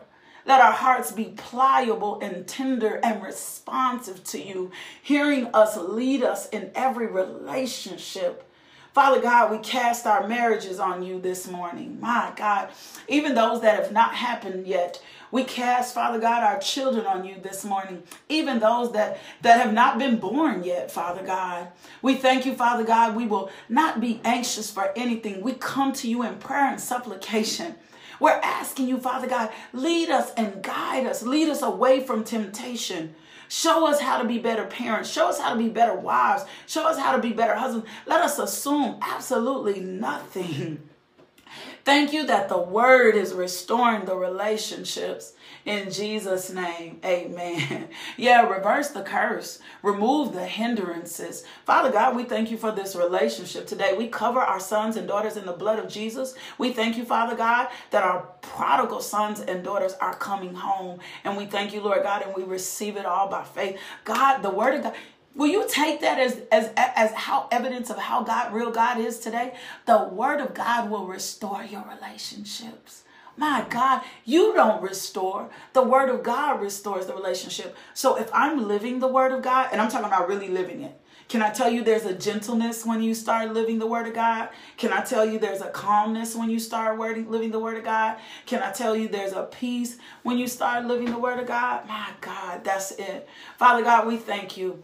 Let 0.48 0.62
our 0.62 0.72
hearts 0.72 1.12
be 1.12 1.26
pliable 1.36 2.20
and 2.22 2.46
tender 2.48 2.98
and 3.04 3.22
responsive 3.22 4.24
to 4.24 4.42
you, 4.42 4.70
hearing 5.02 5.48
us 5.52 5.76
lead 5.76 6.22
us 6.22 6.48
in 6.48 6.70
every 6.74 7.06
relationship. 7.06 8.50
Father 8.94 9.20
God, 9.20 9.50
we 9.50 9.58
cast 9.58 10.06
our 10.06 10.26
marriages 10.26 10.80
on 10.80 11.02
you 11.02 11.20
this 11.20 11.46
morning. 11.46 12.00
My 12.00 12.32
God, 12.34 12.70
even 13.08 13.34
those 13.34 13.60
that 13.60 13.78
have 13.78 13.92
not 13.92 14.14
happened 14.14 14.66
yet, 14.66 15.02
we 15.30 15.44
cast, 15.44 15.92
Father 15.92 16.18
God, 16.18 16.42
our 16.42 16.58
children 16.58 17.04
on 17.04 17.26
you 17.26 17.36
this 17.42 17.62
morning, 17.62 18.02
even 18.30 18.58
those 18.58 18.92
that, 18.92 19.18
that 19.42 19.60
have 19.60 19.74
not 19.74 19.98
been 19.98 20.16
born 20.16 20.64
yet, 20.64 20.90
Father 20.90 21.22
God. 21.22 21.68
We 22.00 22.14
thank 22.14 22.46
you, 22.46 22.54
Father 22.54 22.84
God. 22.84 23.14
We 23.14 23.26
will 23.26 23.50
not 23.68 24.00
be 24.00 24.22
anxious 24.24 24.70
for 24.70 24.94
anything. 24.96 25.42
We 25.42 25.52
come 25.52 25.92
to 25.92 26.08
you 26.08 26.22
in 26.22 26.36
prayer 26.36 26.70
and 26.70 26.80
supplication. 26.80 27.74
We're 28.20 28.40
asking 28.42 28.88
you, 28.88 28.98
Father 28.98 29.28
God, 29.28 29.50
lead 29.72 30.10
us 30.10 30.32
and 30.36 30.62
guide 30.62 31.06
us, 31.06 31.22
lead 31.22 31.48
us 31.48 31.62
away 31.62 32.00
from 32.00 32.24
temptation. 32.24 33.14
Show 33.48 33.86
us 33.86 34.00
how 34.00 34.20
to 34.20 34.28
be 34.28 34.38
better 34.38 34.64
parents. 34.66 35.10
Show 35.10 35.28
us 35.28 35.40
how 35.40 35.54
to 35.54 35.58
be 35.58 35.68
better 35.68 35.94
wives. 35.94 36.44
Show 36.66 36.86
us 36.86 36.98
how 36.98 37.16
to 37.16 37.22
be 37.22 37.32
better 37.32 37.54
husbands. 37.54 37.88
Let 38.06 38.20
us 38.20 38.38
assume 38.38 38.98
absolutely 39.00 39.80
nothing. 39.80 40.88
Thank 41.84 42.12
you 42.12 42.26
that 42.26 42.50
the 42.50 42.58
word 42.58 43.14
is 43.14 43.32
restoring 43.32 44.04
the 44.04 44.16
relationships. 44.16 45.32
In 45.68 45.90
Jesus' 45.90 46.48
name, 46.48 46.98
amen. 47.04 47.90
Yeah, 48.16 48.48
reverse 48.48 48.88
the 48.88 49.02
curse, 49.02 49.58
remove 49.82 50.32
the 50.32 50.46
hindrances. 50.46 51.44
Father 51.66 51.92
God, 51.92 52.16
we 52.16 52.24
thank 52.24 52.50
you 52.50 52.56
for 52.56 52.72
this 52.72 52.96
relationship 52.96 53.66
today. 53.66 53.94
We 53.94 54.08
cover 54.08 54.40
our 54.40 54.60
sons 54.60 54.96
and 54.96 55.06
daughters 55.06 55.36
in 55.36 55.44
the 55.44 55.52
blood 55.52 55.78
of 55.78 55.90
Jesus. 55.90 56.34
We 56.56 56.72
thank 56.72 56.96
you, 56.96 57.04
Father 57.04 57.36
God, 57.36 57.68
that 57.90 58.02
our 58.02 58.22
prodigal 58.40 59.00
sons 59.00 59.40
and 59.40 59.62
daughters 59.62 59.92
are 60.00 60.14
coming 60.14 60.54
home. 60.54 61.00
And 61.22 61.36
we 61.36 61.44
thank 61.44 61.74
you, 61.74 61.82
Lord 61.82 62.02
God, 62.02 62.22
and 62.22 62.34
we 62.34 62.44
receive 62.44 62.96
it 62.96 63.04
all 63.04 63.28
by 63.28 63.44
faith. 63.44 63.78
God, 64.04 64.40
the 64.40 64.50
word 64.50 64.74
of 64.74 64.82
God. 64.84 64.94
Will 65.34 65.48
you 65.48 65.66
take 65.68 66.00
that 66.00 66.18
as 66.18 66.40
as 66.50 66.72
as 66.76 67.12
how 67.12 67.46
evidence 67.52 67.90
of 67.90 67.98
how 67.98 68.22
God 68.22 68.54
real 68.54 68.70
God 68.70 68.98
is 68.98 69.20
today? 69.20 69.54
The 69.84 70.04
word 70.04 70.40
of 70.40 70.54
God 70.54 70.88
will 70.88 71.06
restore 71.06 71.62
your 71.62 71.84
relationships. 71.94 73.04
My 73.38 73.64
God, 73.70 74.02
you 74.24 74.52
don't 74.52 74.82
restore. 74.82 75.48
The 75.72 75.82
word 75.82 76.10
of 76.10 76.24
God 76.24 76.60
restores 76.60 77.06
the 77.06 77.14
relationship. 77.14 77.76
So 77.94 78.16
if 78.16 78.28
I'm 78.34 78.66
living 78.66 78.98
the 78.98 79.06
word 79.06 79.30
of 79.30 79.42
God, 79.42 79.68
and 79.70 79.80
I'm 79.80 79.88
talking 79.88 80.08
about 80.08 80.28
really 80.28 80.48
living 80.48 80.82
it, 80.82 81.00
can 81.28 81.40
I 81.40 81.50
tell 81.50 81.70
you 81.70 81.84
there's 81.84 82.04
a 82.04 82.14
gentleness 82.14 82.84
when 82.84 83.00
you 83.00 83.14
start 83.14 83.52
living 83.52 83.78
the 83.78 83.86
word 83.86 84.08
of 84.08 84.14
God? 84.14 84.48
Can 84.76 84.92
I 84.92 85.02
tell 85.02 85.24
you 85.24 85.38
there's 85.38 85.60
a 85.60 85.70
calmness 85.70 86.34
when 86.34 86.50
you 86.50 86.58
start 86.58 86.98
living 86.98 87.50
the 87.52 87.60
word 87.60 87.76
of 87.76 87.84
God? 87.84 88.16
Can 88.46 88.60
I 88.60 88.72
tell 88.72 88.96
you 88.96 89.06
there's 89.06 89.34
a 89.34 89.44
peace 89.44 89.98
when 90.24 90.36
you 90.36 90.48
start 90.48 90.86
living 90.86 91.10
the 91.10 91.18
word 91.18 91.38
of 91.38 91.46
God? 91.46 91.86
My 91.86 92.08
God, 92.20 92.64
that's 92.64 92.92
it. 92.92 93.28
Father 93.56 93.84
God, 93.84 94.08
we 94.08 94.16
thank 94.16 94.56
you. 94.56 94.82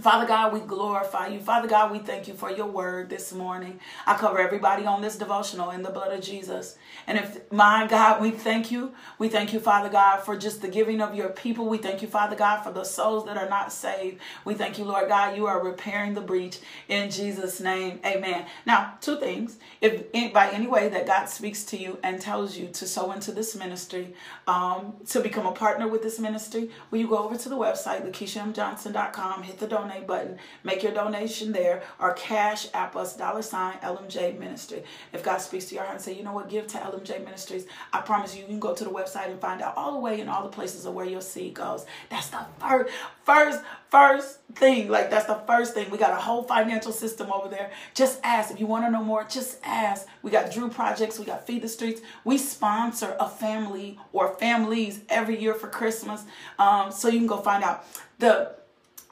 Father 0.00 0.26
God, 0.26 0.52
we 0.52 0.60
glorify 0.60 1.28
you. 1.28 1.40
Father 1.40 1.66
God, 1.66 1.90
we 1.90 1.98
thank 1.98 2.28
you 2.28 2.34
for 2.34 2.50
your 2.50 2.66
word 2.66 3.08
this 3.08 3.32
morning. 3.32 3.80
I 4.06 4.14
cover 4.14 4.38
everybody 4.38 4.84
on 4.84 5.00
this 5.00 5.16
devotional 5.16 5.70
in 5.70 5.82
the 5.82 5.88
blood 5.88 6.12
of 6.12 6.22
Jesus. 6.22 6.76
And 7.06 7.16
if, 7.16 7.50
my 7.50 7.86
God, 7.86 8.20
we 8.20 8.30
thank 8.30 8.70
you. 8.70 8.92
We 9.18 9.30
thank 9.30 9.54
you, 9.54 9.58
Father 9.60 9.88
God, 9.88 10.18
for 10.20 10.36
just 10.36 10.60
the 10.60 10.68
giving 10.68 11.00
of 11.00 11.14
your 11.14 11.30
people. 11.30 11.66
We 11.66 11.78
thank 11.78 12.02
you, 12.02 12.08
Father 12.08 12.36
God, 12.36 12.62
for 12.62 12.72
the 12.72 12.84
souls 12.84 13.24
that 13.24 13.38
are 13.38 13.48
not 13.48 13.72
saved. 13.72 14.20
We 14.44 14.52
thank 14.52 14.78
you, 14.78 14.84
Lord 14.84 15.08
God, 15.08 15.34
you 15.34 15.46
are 15.46 15.64
repairing 15.64 16.12
the 16.12 16.20
breach 16.20 16.58
in 16.88 17.10
Jesus' 17.10 17.58
name. 17.58 17.98
Amen. 18.04 18.44
Now, 18.66 18.98
two 19.00 19.16
things. 19.18 19.56
If 19.80 20.12
by 20.34 20.50
any 20.50 20.66
way 20.66 20.90
that 20.90 21.06
God 21.06 21.30
speaks 21.30 21.64
to 21.64 21.78
you 21.78 21.98
and 22.02 22.20
tells 22.20 22.54
you 22.56 22.68
to 22.68 22.86
sow 22.86 23.12
into 23.12 23.32
this 23.32 23.56
ministry, 23.56 24.12
um, 24.46 24.92
to 25.08 25.20
become 25.20 25.46
a 25.46 25.52
partner 25.52 25.88
with 25.88 26.02
this 26.02 26.18
ministry, 26.18 26.70
will 26.90 26.98
you 26.98 27.08
go 27.08 27.18
over 27.18 27.36
to 27.38 27.48
the 27.48 27.56
website, 27.56 28.06
LakeishaMJohnson.com, 28.06 29.42
hit 29.42 29.58
the 29.58 29.66
donate 29.66 29.85
button, 30.06 30.38
make 30.64 30.82
your 30.82 30.92
donation 30.92 31.52
there, 31.52 31.82
or 31.98 32.12
cash 32.14 32.68
app 32.74 32.96
us 32.96 33.16
dollar 33.16 33.42
sign 33.42 33.74
LMJ 33.78 34.38
Ministry. 34.38 34.82
If 35.12 35.22
God 35.22 35.38
speaks 35.38 35.66
to 35.66 35.74
your 35.74 35.84
heart 35.84 35.96
and 35.96 36.04
say, 36.04 36.14
you 36.14 36.22
know 36.22 36.32
what, 36.32 36.48
give 36.48 36.66
to 36.68 36.78
LMJ 36.78 37.24
Ministries, 37.24 37.66
I 37.92 38.00
promise 38.00 38.34
you, 38.34 38.42
you 38.42 38.48
can 38.48 38.60
go 38.60 38.74
to 38.74 38.84
the 38.84 38.90
website 38.90 39.30
and 39.30 39.40
find 39.40 39.62
out 39.62 39.76
all 39.76 39.92
the 39.92 40.00
way 40.00 40.20
in 40.20 40.28
all 40.28 40.42
the 40.42 40.48
places 40.48 40.86
of 40.86 40.94
where 40.94 41.06
your 41.06 41.20
seed 41.20 41.54
goes. 41.54 41.86
That's 42.10 42.28
the 42.28 42.44
first, 42.58 42.92
first, 43.24 43.62
first 43.90 44.40
thing. 44.54 44.88
Like 44.88 45.10
that's 45.10 45.26
the 45.26 45.40
first 45.46 45.74
thing. 45.74 45.90
We 45.90 45.98
got 45.98 46.12
a 46.12 46.16
whole 46.16 46.42
financial 46.42 46.92
system 46.92 47.32
over 47.32 47.48
there. 47.48 47.70
Just 47.94 48.20
ask 48.22 48.50
if 48.50 48.60
you 48.60 48.66
want 48.66 48.84
to 48.84 48.90
know 48.90 49.02
more. 49.02 49.24
Just 49.24 49.58
ask. 49.64 50.06
We 50.22 50.30
got 50.30 50.52
Drew 50.52 50.68
projects. 50.68 51.18
We 51.18 51.24
got 51.24 51.46
Feed 51.46 51.62
the 51.62 51.68
Streets. 51.68 52.00
We 52.24 52.38
sponsor 52.38 53.16
a 53.18 53.28
family 53.28 53.98
or 54.12 54.34
families 54.36 55.00
every 55.08 55.40
year 55.40 55.54
for 55.54 55.68
Christmas. 55.68 56.24
Um, 56.58 56.90
so 56.90 57.08
you 57.08 57.18
can 57.18 57.26
go 57.26 57.38
find 57.38 57.62
out 57.62 57.84
the 58.18 58.54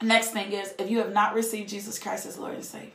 Next 0.01 0.31
thing 0.31 0.51
is 0.51 0.73
if 0.77 0.89
you 0.89 0.99
have 0.99 1.13
not 1.13 1.33
received 1.33 1.69
Jesus 1.69 1.99
Christ 1.99 2.25
as 2.25 2.37
Lord 2.37 2.55
and 2.55 2.63
Savior, 2.63 2.91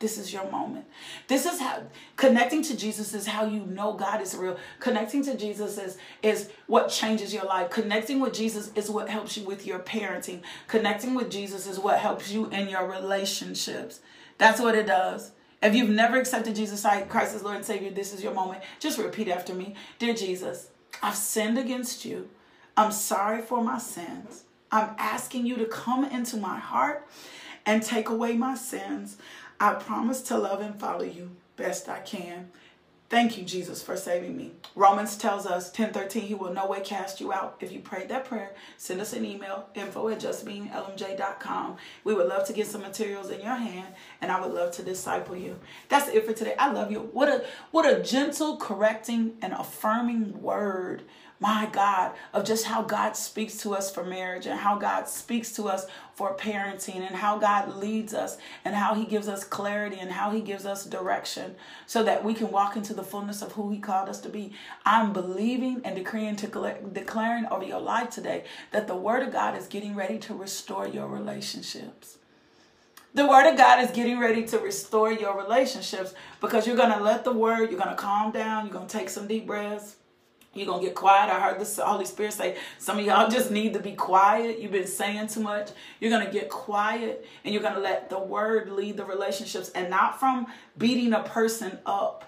this 0.00 0.16
is 0.16 0.32
your 0.32 0.50
moment. 0.50 0.86
This 1.28 1.44
is 1.44 1.60
how 1.60 1.82
connecting 2.16 2.62
to 2.62 2.76
Jesus 2.76 3.12
is 3.12 3.26
how 3.26 3.44
you 3.44 3.60
know 3.66 3.92
God 3.92 4.22
is 4.22 4.34
real. 4.34 4.56
Connecting 4.80 5.22
to 5.24 5.36
Jesus 5.36 5.76
is, 5.76 5.98
is 6.22 6.50
what 6.66 6.88
changes 6.88 7.34
your 7.34 7.44
life. 7.44 7.68
Connecting 7.68 8.18
with 8.18 8.32
Jesus 8.32 8.72
is 8.74 8.90
what 8.90 9.10
helps 9.10 9.36
you 9.36 9.44
with 9.44 9.66
your 9.66 9.78
parenting. 9.78 10.40
Connecting 10.68 11.14
with 11.14 11.30
Jesus 11.30 11.66
is 11.66 11.78
what 11.78 11.98
helps 11.98 12.30
you 12.30 12.48
in 12.48 12.68
your 12.68 12.90
relationships. 12.90 14.00
That's 14.38 14.58
what 14.58 14.74
it 14.74 14.86
does. 14.86 15.32
If 15.62 15.74
you've 15.74 15.90
never 15.90 16.18
accepted 16.18 16.56
Jesus 16.56 16.80
Christ 16.80 17.34
as 17.34 17.42
Lord 17.42 17.56
and 17.56 17.64
Savior, 17.64 17.90
this 17.90 18.14
is 18.14 18.22
your 18.22 18.32
moment. 18.32 18.62
Just 18.78 18.98
repeat 18.98 19.28
after 19.28 19.54
me 19.54 19.74
Dear 19.98 20.14
Jesus, 20.14 20.68
I've 21.02 21.14
sinned 21.14 21.58
against 21.58 22.06
you. 22.06 22.30
I'm 22.74 22.90
sorry 22.90 23.42
for 23.42 23.62
my 23.62 23.76
sins. 23.76 24.44
I'm 24.72 24.90
asking 24.98 25.46
you 25.46 25.56
to 25.56 25.66
come 25.66 26.04
into 26.04 26.36
my 26.36 26.58
heart 26.58 27.06
and 27.66 27.82
take 27.82 28.08
away 28.08 28.34
my 28.34 28.54
sins. 28.54 29.16
I 29.58 29.74
promise 29.74 30.22
to 30.22 30.38
love 30.38 30.60
and 30.60 30.78
follow 30.78 31.04
you 31.04 31.30
best 31.56 31.88
I 31.88 32.00
can. 32.00 32.50
Thank 33.10 33.36
you, 33.36 33.42
Jesus, 33.42 33.82
for 33.82 33.96
saving 33.96 34.36
me. 34.36 34.52
Romans 34.76 35.16
tells 35.16 35.44
us, 35.44 35.66
1013, 35.66 36.22
he 36.22 36.34
will 36.34 36.54
no 36.54 36.68
way 36.68 36.80
cast 36.80 37.20
you 37.20 37.32
out. 37.32 37.56
If 37.58 37.72
you 37.72 37.80
prayed 37.80 38.08
that 38.08 38.24
prayer, 38.24 38.52
send 38.76 39.00
us 39.00 39.12
an 39.12 39.24
email, 39.24 39.68
info 39.74 40.08
at 40.10 40.20
justbeinglmj.com. 40.20 41.76
We 42.04 42.14
would 42.14 42.28
love 42.28 42.46
to 42.46 42.52
get 42.52 42.68
some 42.68 42.82
materials 42.82 43.30
in 43.30 43.40
your 43.40 43.56
hand, 43.56 43.94
and 44.20 44.30
I 44.30 44.40
would 44.40 44.54
love 44.54 44.70
to 44.74 44.84
disciple 44.84 45.34
you. 45.34 45.58
That's 45.88 46.08
it 46.08 46.24
for 46.24 46.32
today. 46.32 46.54
I 46.56 46.70
love 46.70 46.92
you. 46.92 47.00
What 47.00 47.28
a 47.28 47.44
what 47.72 47.84
a 47.84 48.00
gentle, 48.00 48.56
correcting, 48.58 49.34
and 49.42 49.54
affirming 49.54 50.40
word 50.40 51.02
my 51.40 51.66
God, 51.72 52.12
of 52.34 52.44
just 52.44 52.66
how 52.66 52.82
God 52.82 53.16
speaks 53.16 53.56
to 53.62 53.74
us 53.74 53.92
for 53.92 54.04
marriage 54.04 54.44
and 54.44 54.60
how 54.60 54.76
God 54.76 55.08
speaks 55.08 55.52
to 55.52 55.68
us 55.68 55.86
for 56.14 56.36
parenting 56.36 56.96
and 56.96 57.16
how 57.16 57.38
God 57.38 57.76
leads 57.76 58.12
us 58.12 58.36
and 58.62 58.74
how 58.74 58.94
He 58.94 59.06
gives 59.06 59.26
us 59.26 59.42
clarity 59.42 59.96
and 59.98 60.12
how 60.12 60.30
He 60.30 60.42
gives 60.42 60.66
us 60.66 60.84
direction 60.84 61.56
so 61.86 62.02
that 62.02 62.22
we 62.22 62.34
can 62.34 62.50
walk 62.50 62.76
into 62.76 62.92
the 62.92 63.02
fullness 63.02 63.40
of 63.40 63.52
who 63.52 63.70
He 63.70 63.78
called 63.78 64.10
us 64.10 64.20
to 64.20 64.28
be. 64.28 64.52
I'm 64.84 65.14
believing 65.14 65.80
and 65.82 65.96
decreeing 65.96 66.36
to 66.36 66.76
declaring 66.92 67.46
over 67.46 67.64
your 67.64 67.80
life 67.80 68.10
today 68.10 68.44
that 68.72 68.86
the 68.86 68.96
Word 68.96 69.22
of 69.22 69.32
God 69.32 69.56
is 69.56 69.66
getting 69.66 69.94
ready 69.94 70.18
to 70.18 70.34
restore 70.34 70.86
your 70.86 71.08
relationships. 71.08 72.18
The 73.12 73.26
word 73.26 73.50
of 73.50 73.56
God 73.56 73.82
is 73.82 73.90
getting 73.90 74.20
ready 74.20 74.44
to 74.44 74.58
restore 74.60 75.10
your 75.10 75.36
relationships 75.36 76.14
because 76.40 76.64
you're 76.64 76.76
going 76.76 76.96
to 76.96 77.02
let 77.02 77.24
the 77.24 77.32
word, 77.32 77.70
you're 77.70 77.80
going 77.80 77.90
to 77.90 77.96
calm 77.96 78.30
down, 78.30 78.66
you're 78.66 78.72
going 78.72 78.86
to 78.86 78.98
take 78.98 79.10
some 79.10 79.26
deep 79.26 79.48
breaths, 79.48 79.96
you're 80.52 80.66
going 80.66 80.80
to 80.80 80.86
get 80.86 80.96
quiet. 80.96 81.30
I 81.30 81.38
heard 81.38 81.60
the 81.60 81.84
Holy 81.84 82.04
Spirit 82.04 82.32
say, 82.32 82.56
some 82.78 82.98
of 82.98 83.04
y'all 83.04 83.30
just 83.30 83.50
need 83.50 83.72
to 83.74 83.80
be 83.80 83.92
quiet. 83.92 84.58
You've 84.58 84.72
been 84.72 84.86
saying 84.86 85.28
too 85.28 85.40
much. 85.40 85.70
You're 86.00 86.10
going 86.10 86.26
to 86.26 86.32
get 86.32 86.48
quiet 86.50 87.24
and 87.44 87.54
you're 87.54 87.62
going 87.62 87.74
to 87.74 87.80
let 87.80 88.10
the 88.10 88.18
word 88.18 88.70
lead 88.70 88.96
the 88.96 89.04
relationships 89.04 89.70
and 89.70 89.88
not 89.90 90.18
from 90.18 90.46
beating 90.76 91.12
a 91.12 91.22
person 91.22 91.78
up, 91.86 92.24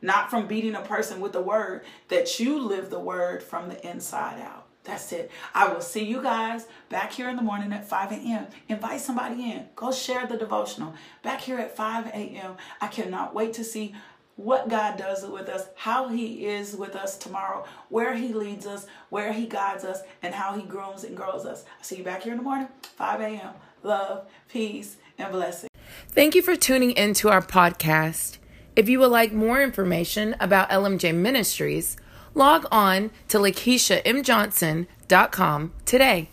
not 0.00 0.30
from 0.30 0.46
beating 0.46 0.76
a 0.76 0.82
person 0.82 1.20
with 1.20 1.32
the 1.32 1.42
word, 1.42 1.84
that 2.08 2.38
you 2.38 2.60
live 2.60 2.90
the 2.90 3.00
word 3.00 3.42
from 3.42 3.68
the 3.68 3.88
inside 3.88 4.40
out. 4.40 4.66
That's 4.84 5.12
it. 5.12 5.30
I 5.54 5.72
will 5.72 5.80
see 5.80 6.04
you 6.04 6.22
guys 6.22 6.68
back 6.90 7.10
here 7.10 7.30
in 7.30 7.36
the 7.36 7.42
morning 7.42 7.72
at 7.72 7.88
5 7.88 8.12
a.m. 8.12 8.46
Invite 8.68 9.00
somebody 9.00 9.50
in. 9.50 9.66
Go 9.74 9.90
share 9.90 10.26
the 10.26 10.36
devotional. 10.36 10.94
Back 11.22 11.40
here 11.40 11.58
at 11.58 11.74
5 11.74 12.08
a.m. 12.08 12.56
I 12.82 12.88
cannot 12.88 13.34
wait 13.34 13.54
to 13.54 13.64
see 13.64 13.94
what 14.36 14.68
God 14.68 14.96
does 14.96 15.26
with 15.26 15.48
us, 15.48 15.66
how 15.76 16.08
He 16.08 16.46
is 16.46 16.76
with 16.76 16.96
us 16.96 17.16
tomorrow, 17.16 17.64
where 17.88 18.14
He 18.14 18.32
leads 18.32 18.66
us, 18.66 18.86
where 19.10 19.32
He 19.32 19.46
guides 19.46 19.84
us, 19.84 20.00
and 20.22 20.34
how 20.34 20.56
He 20.56 20.62
grooms 20.62 21.04
and 21.04 21.16
grows 21.16 21.46
us. 21.46 21.64
I'll 21.78 21.84
see 21.84 21.96
you 21.96 22.04
back 22.04 22.22
here 22.22 22.32
in 22.32 22.38
the 22.38 22.44
morning, 22.44 22.68
5 22.96 23.20
a.m. 23.20 23.54
Love, 23.82 24.26
peace, 24.48 24.96
and 25.18 25.30
blessing. 25.30 25.68
Thank 26.08 26.34
you 26.34 26.42
for 26.42 26.56
tuning 26.56 26.92
into 26.92 27.28
our 27.28 27.42
podcast. 27.42 28.38
If 28.76 28.88
you 28.88 28.98
would 29.00 29.10
like 29.10 29.32
more 29.32 29.60
information 29.62 30.36
about 30.40 30.70
LMJ 30.70 31.14
Ministries, 31.14 31.96
log 32.34 32.66
on 32.72 33.10
to 33.28 33.38
LakeishaMJohnson.com 33.38 35.72
today. 35.84 36.30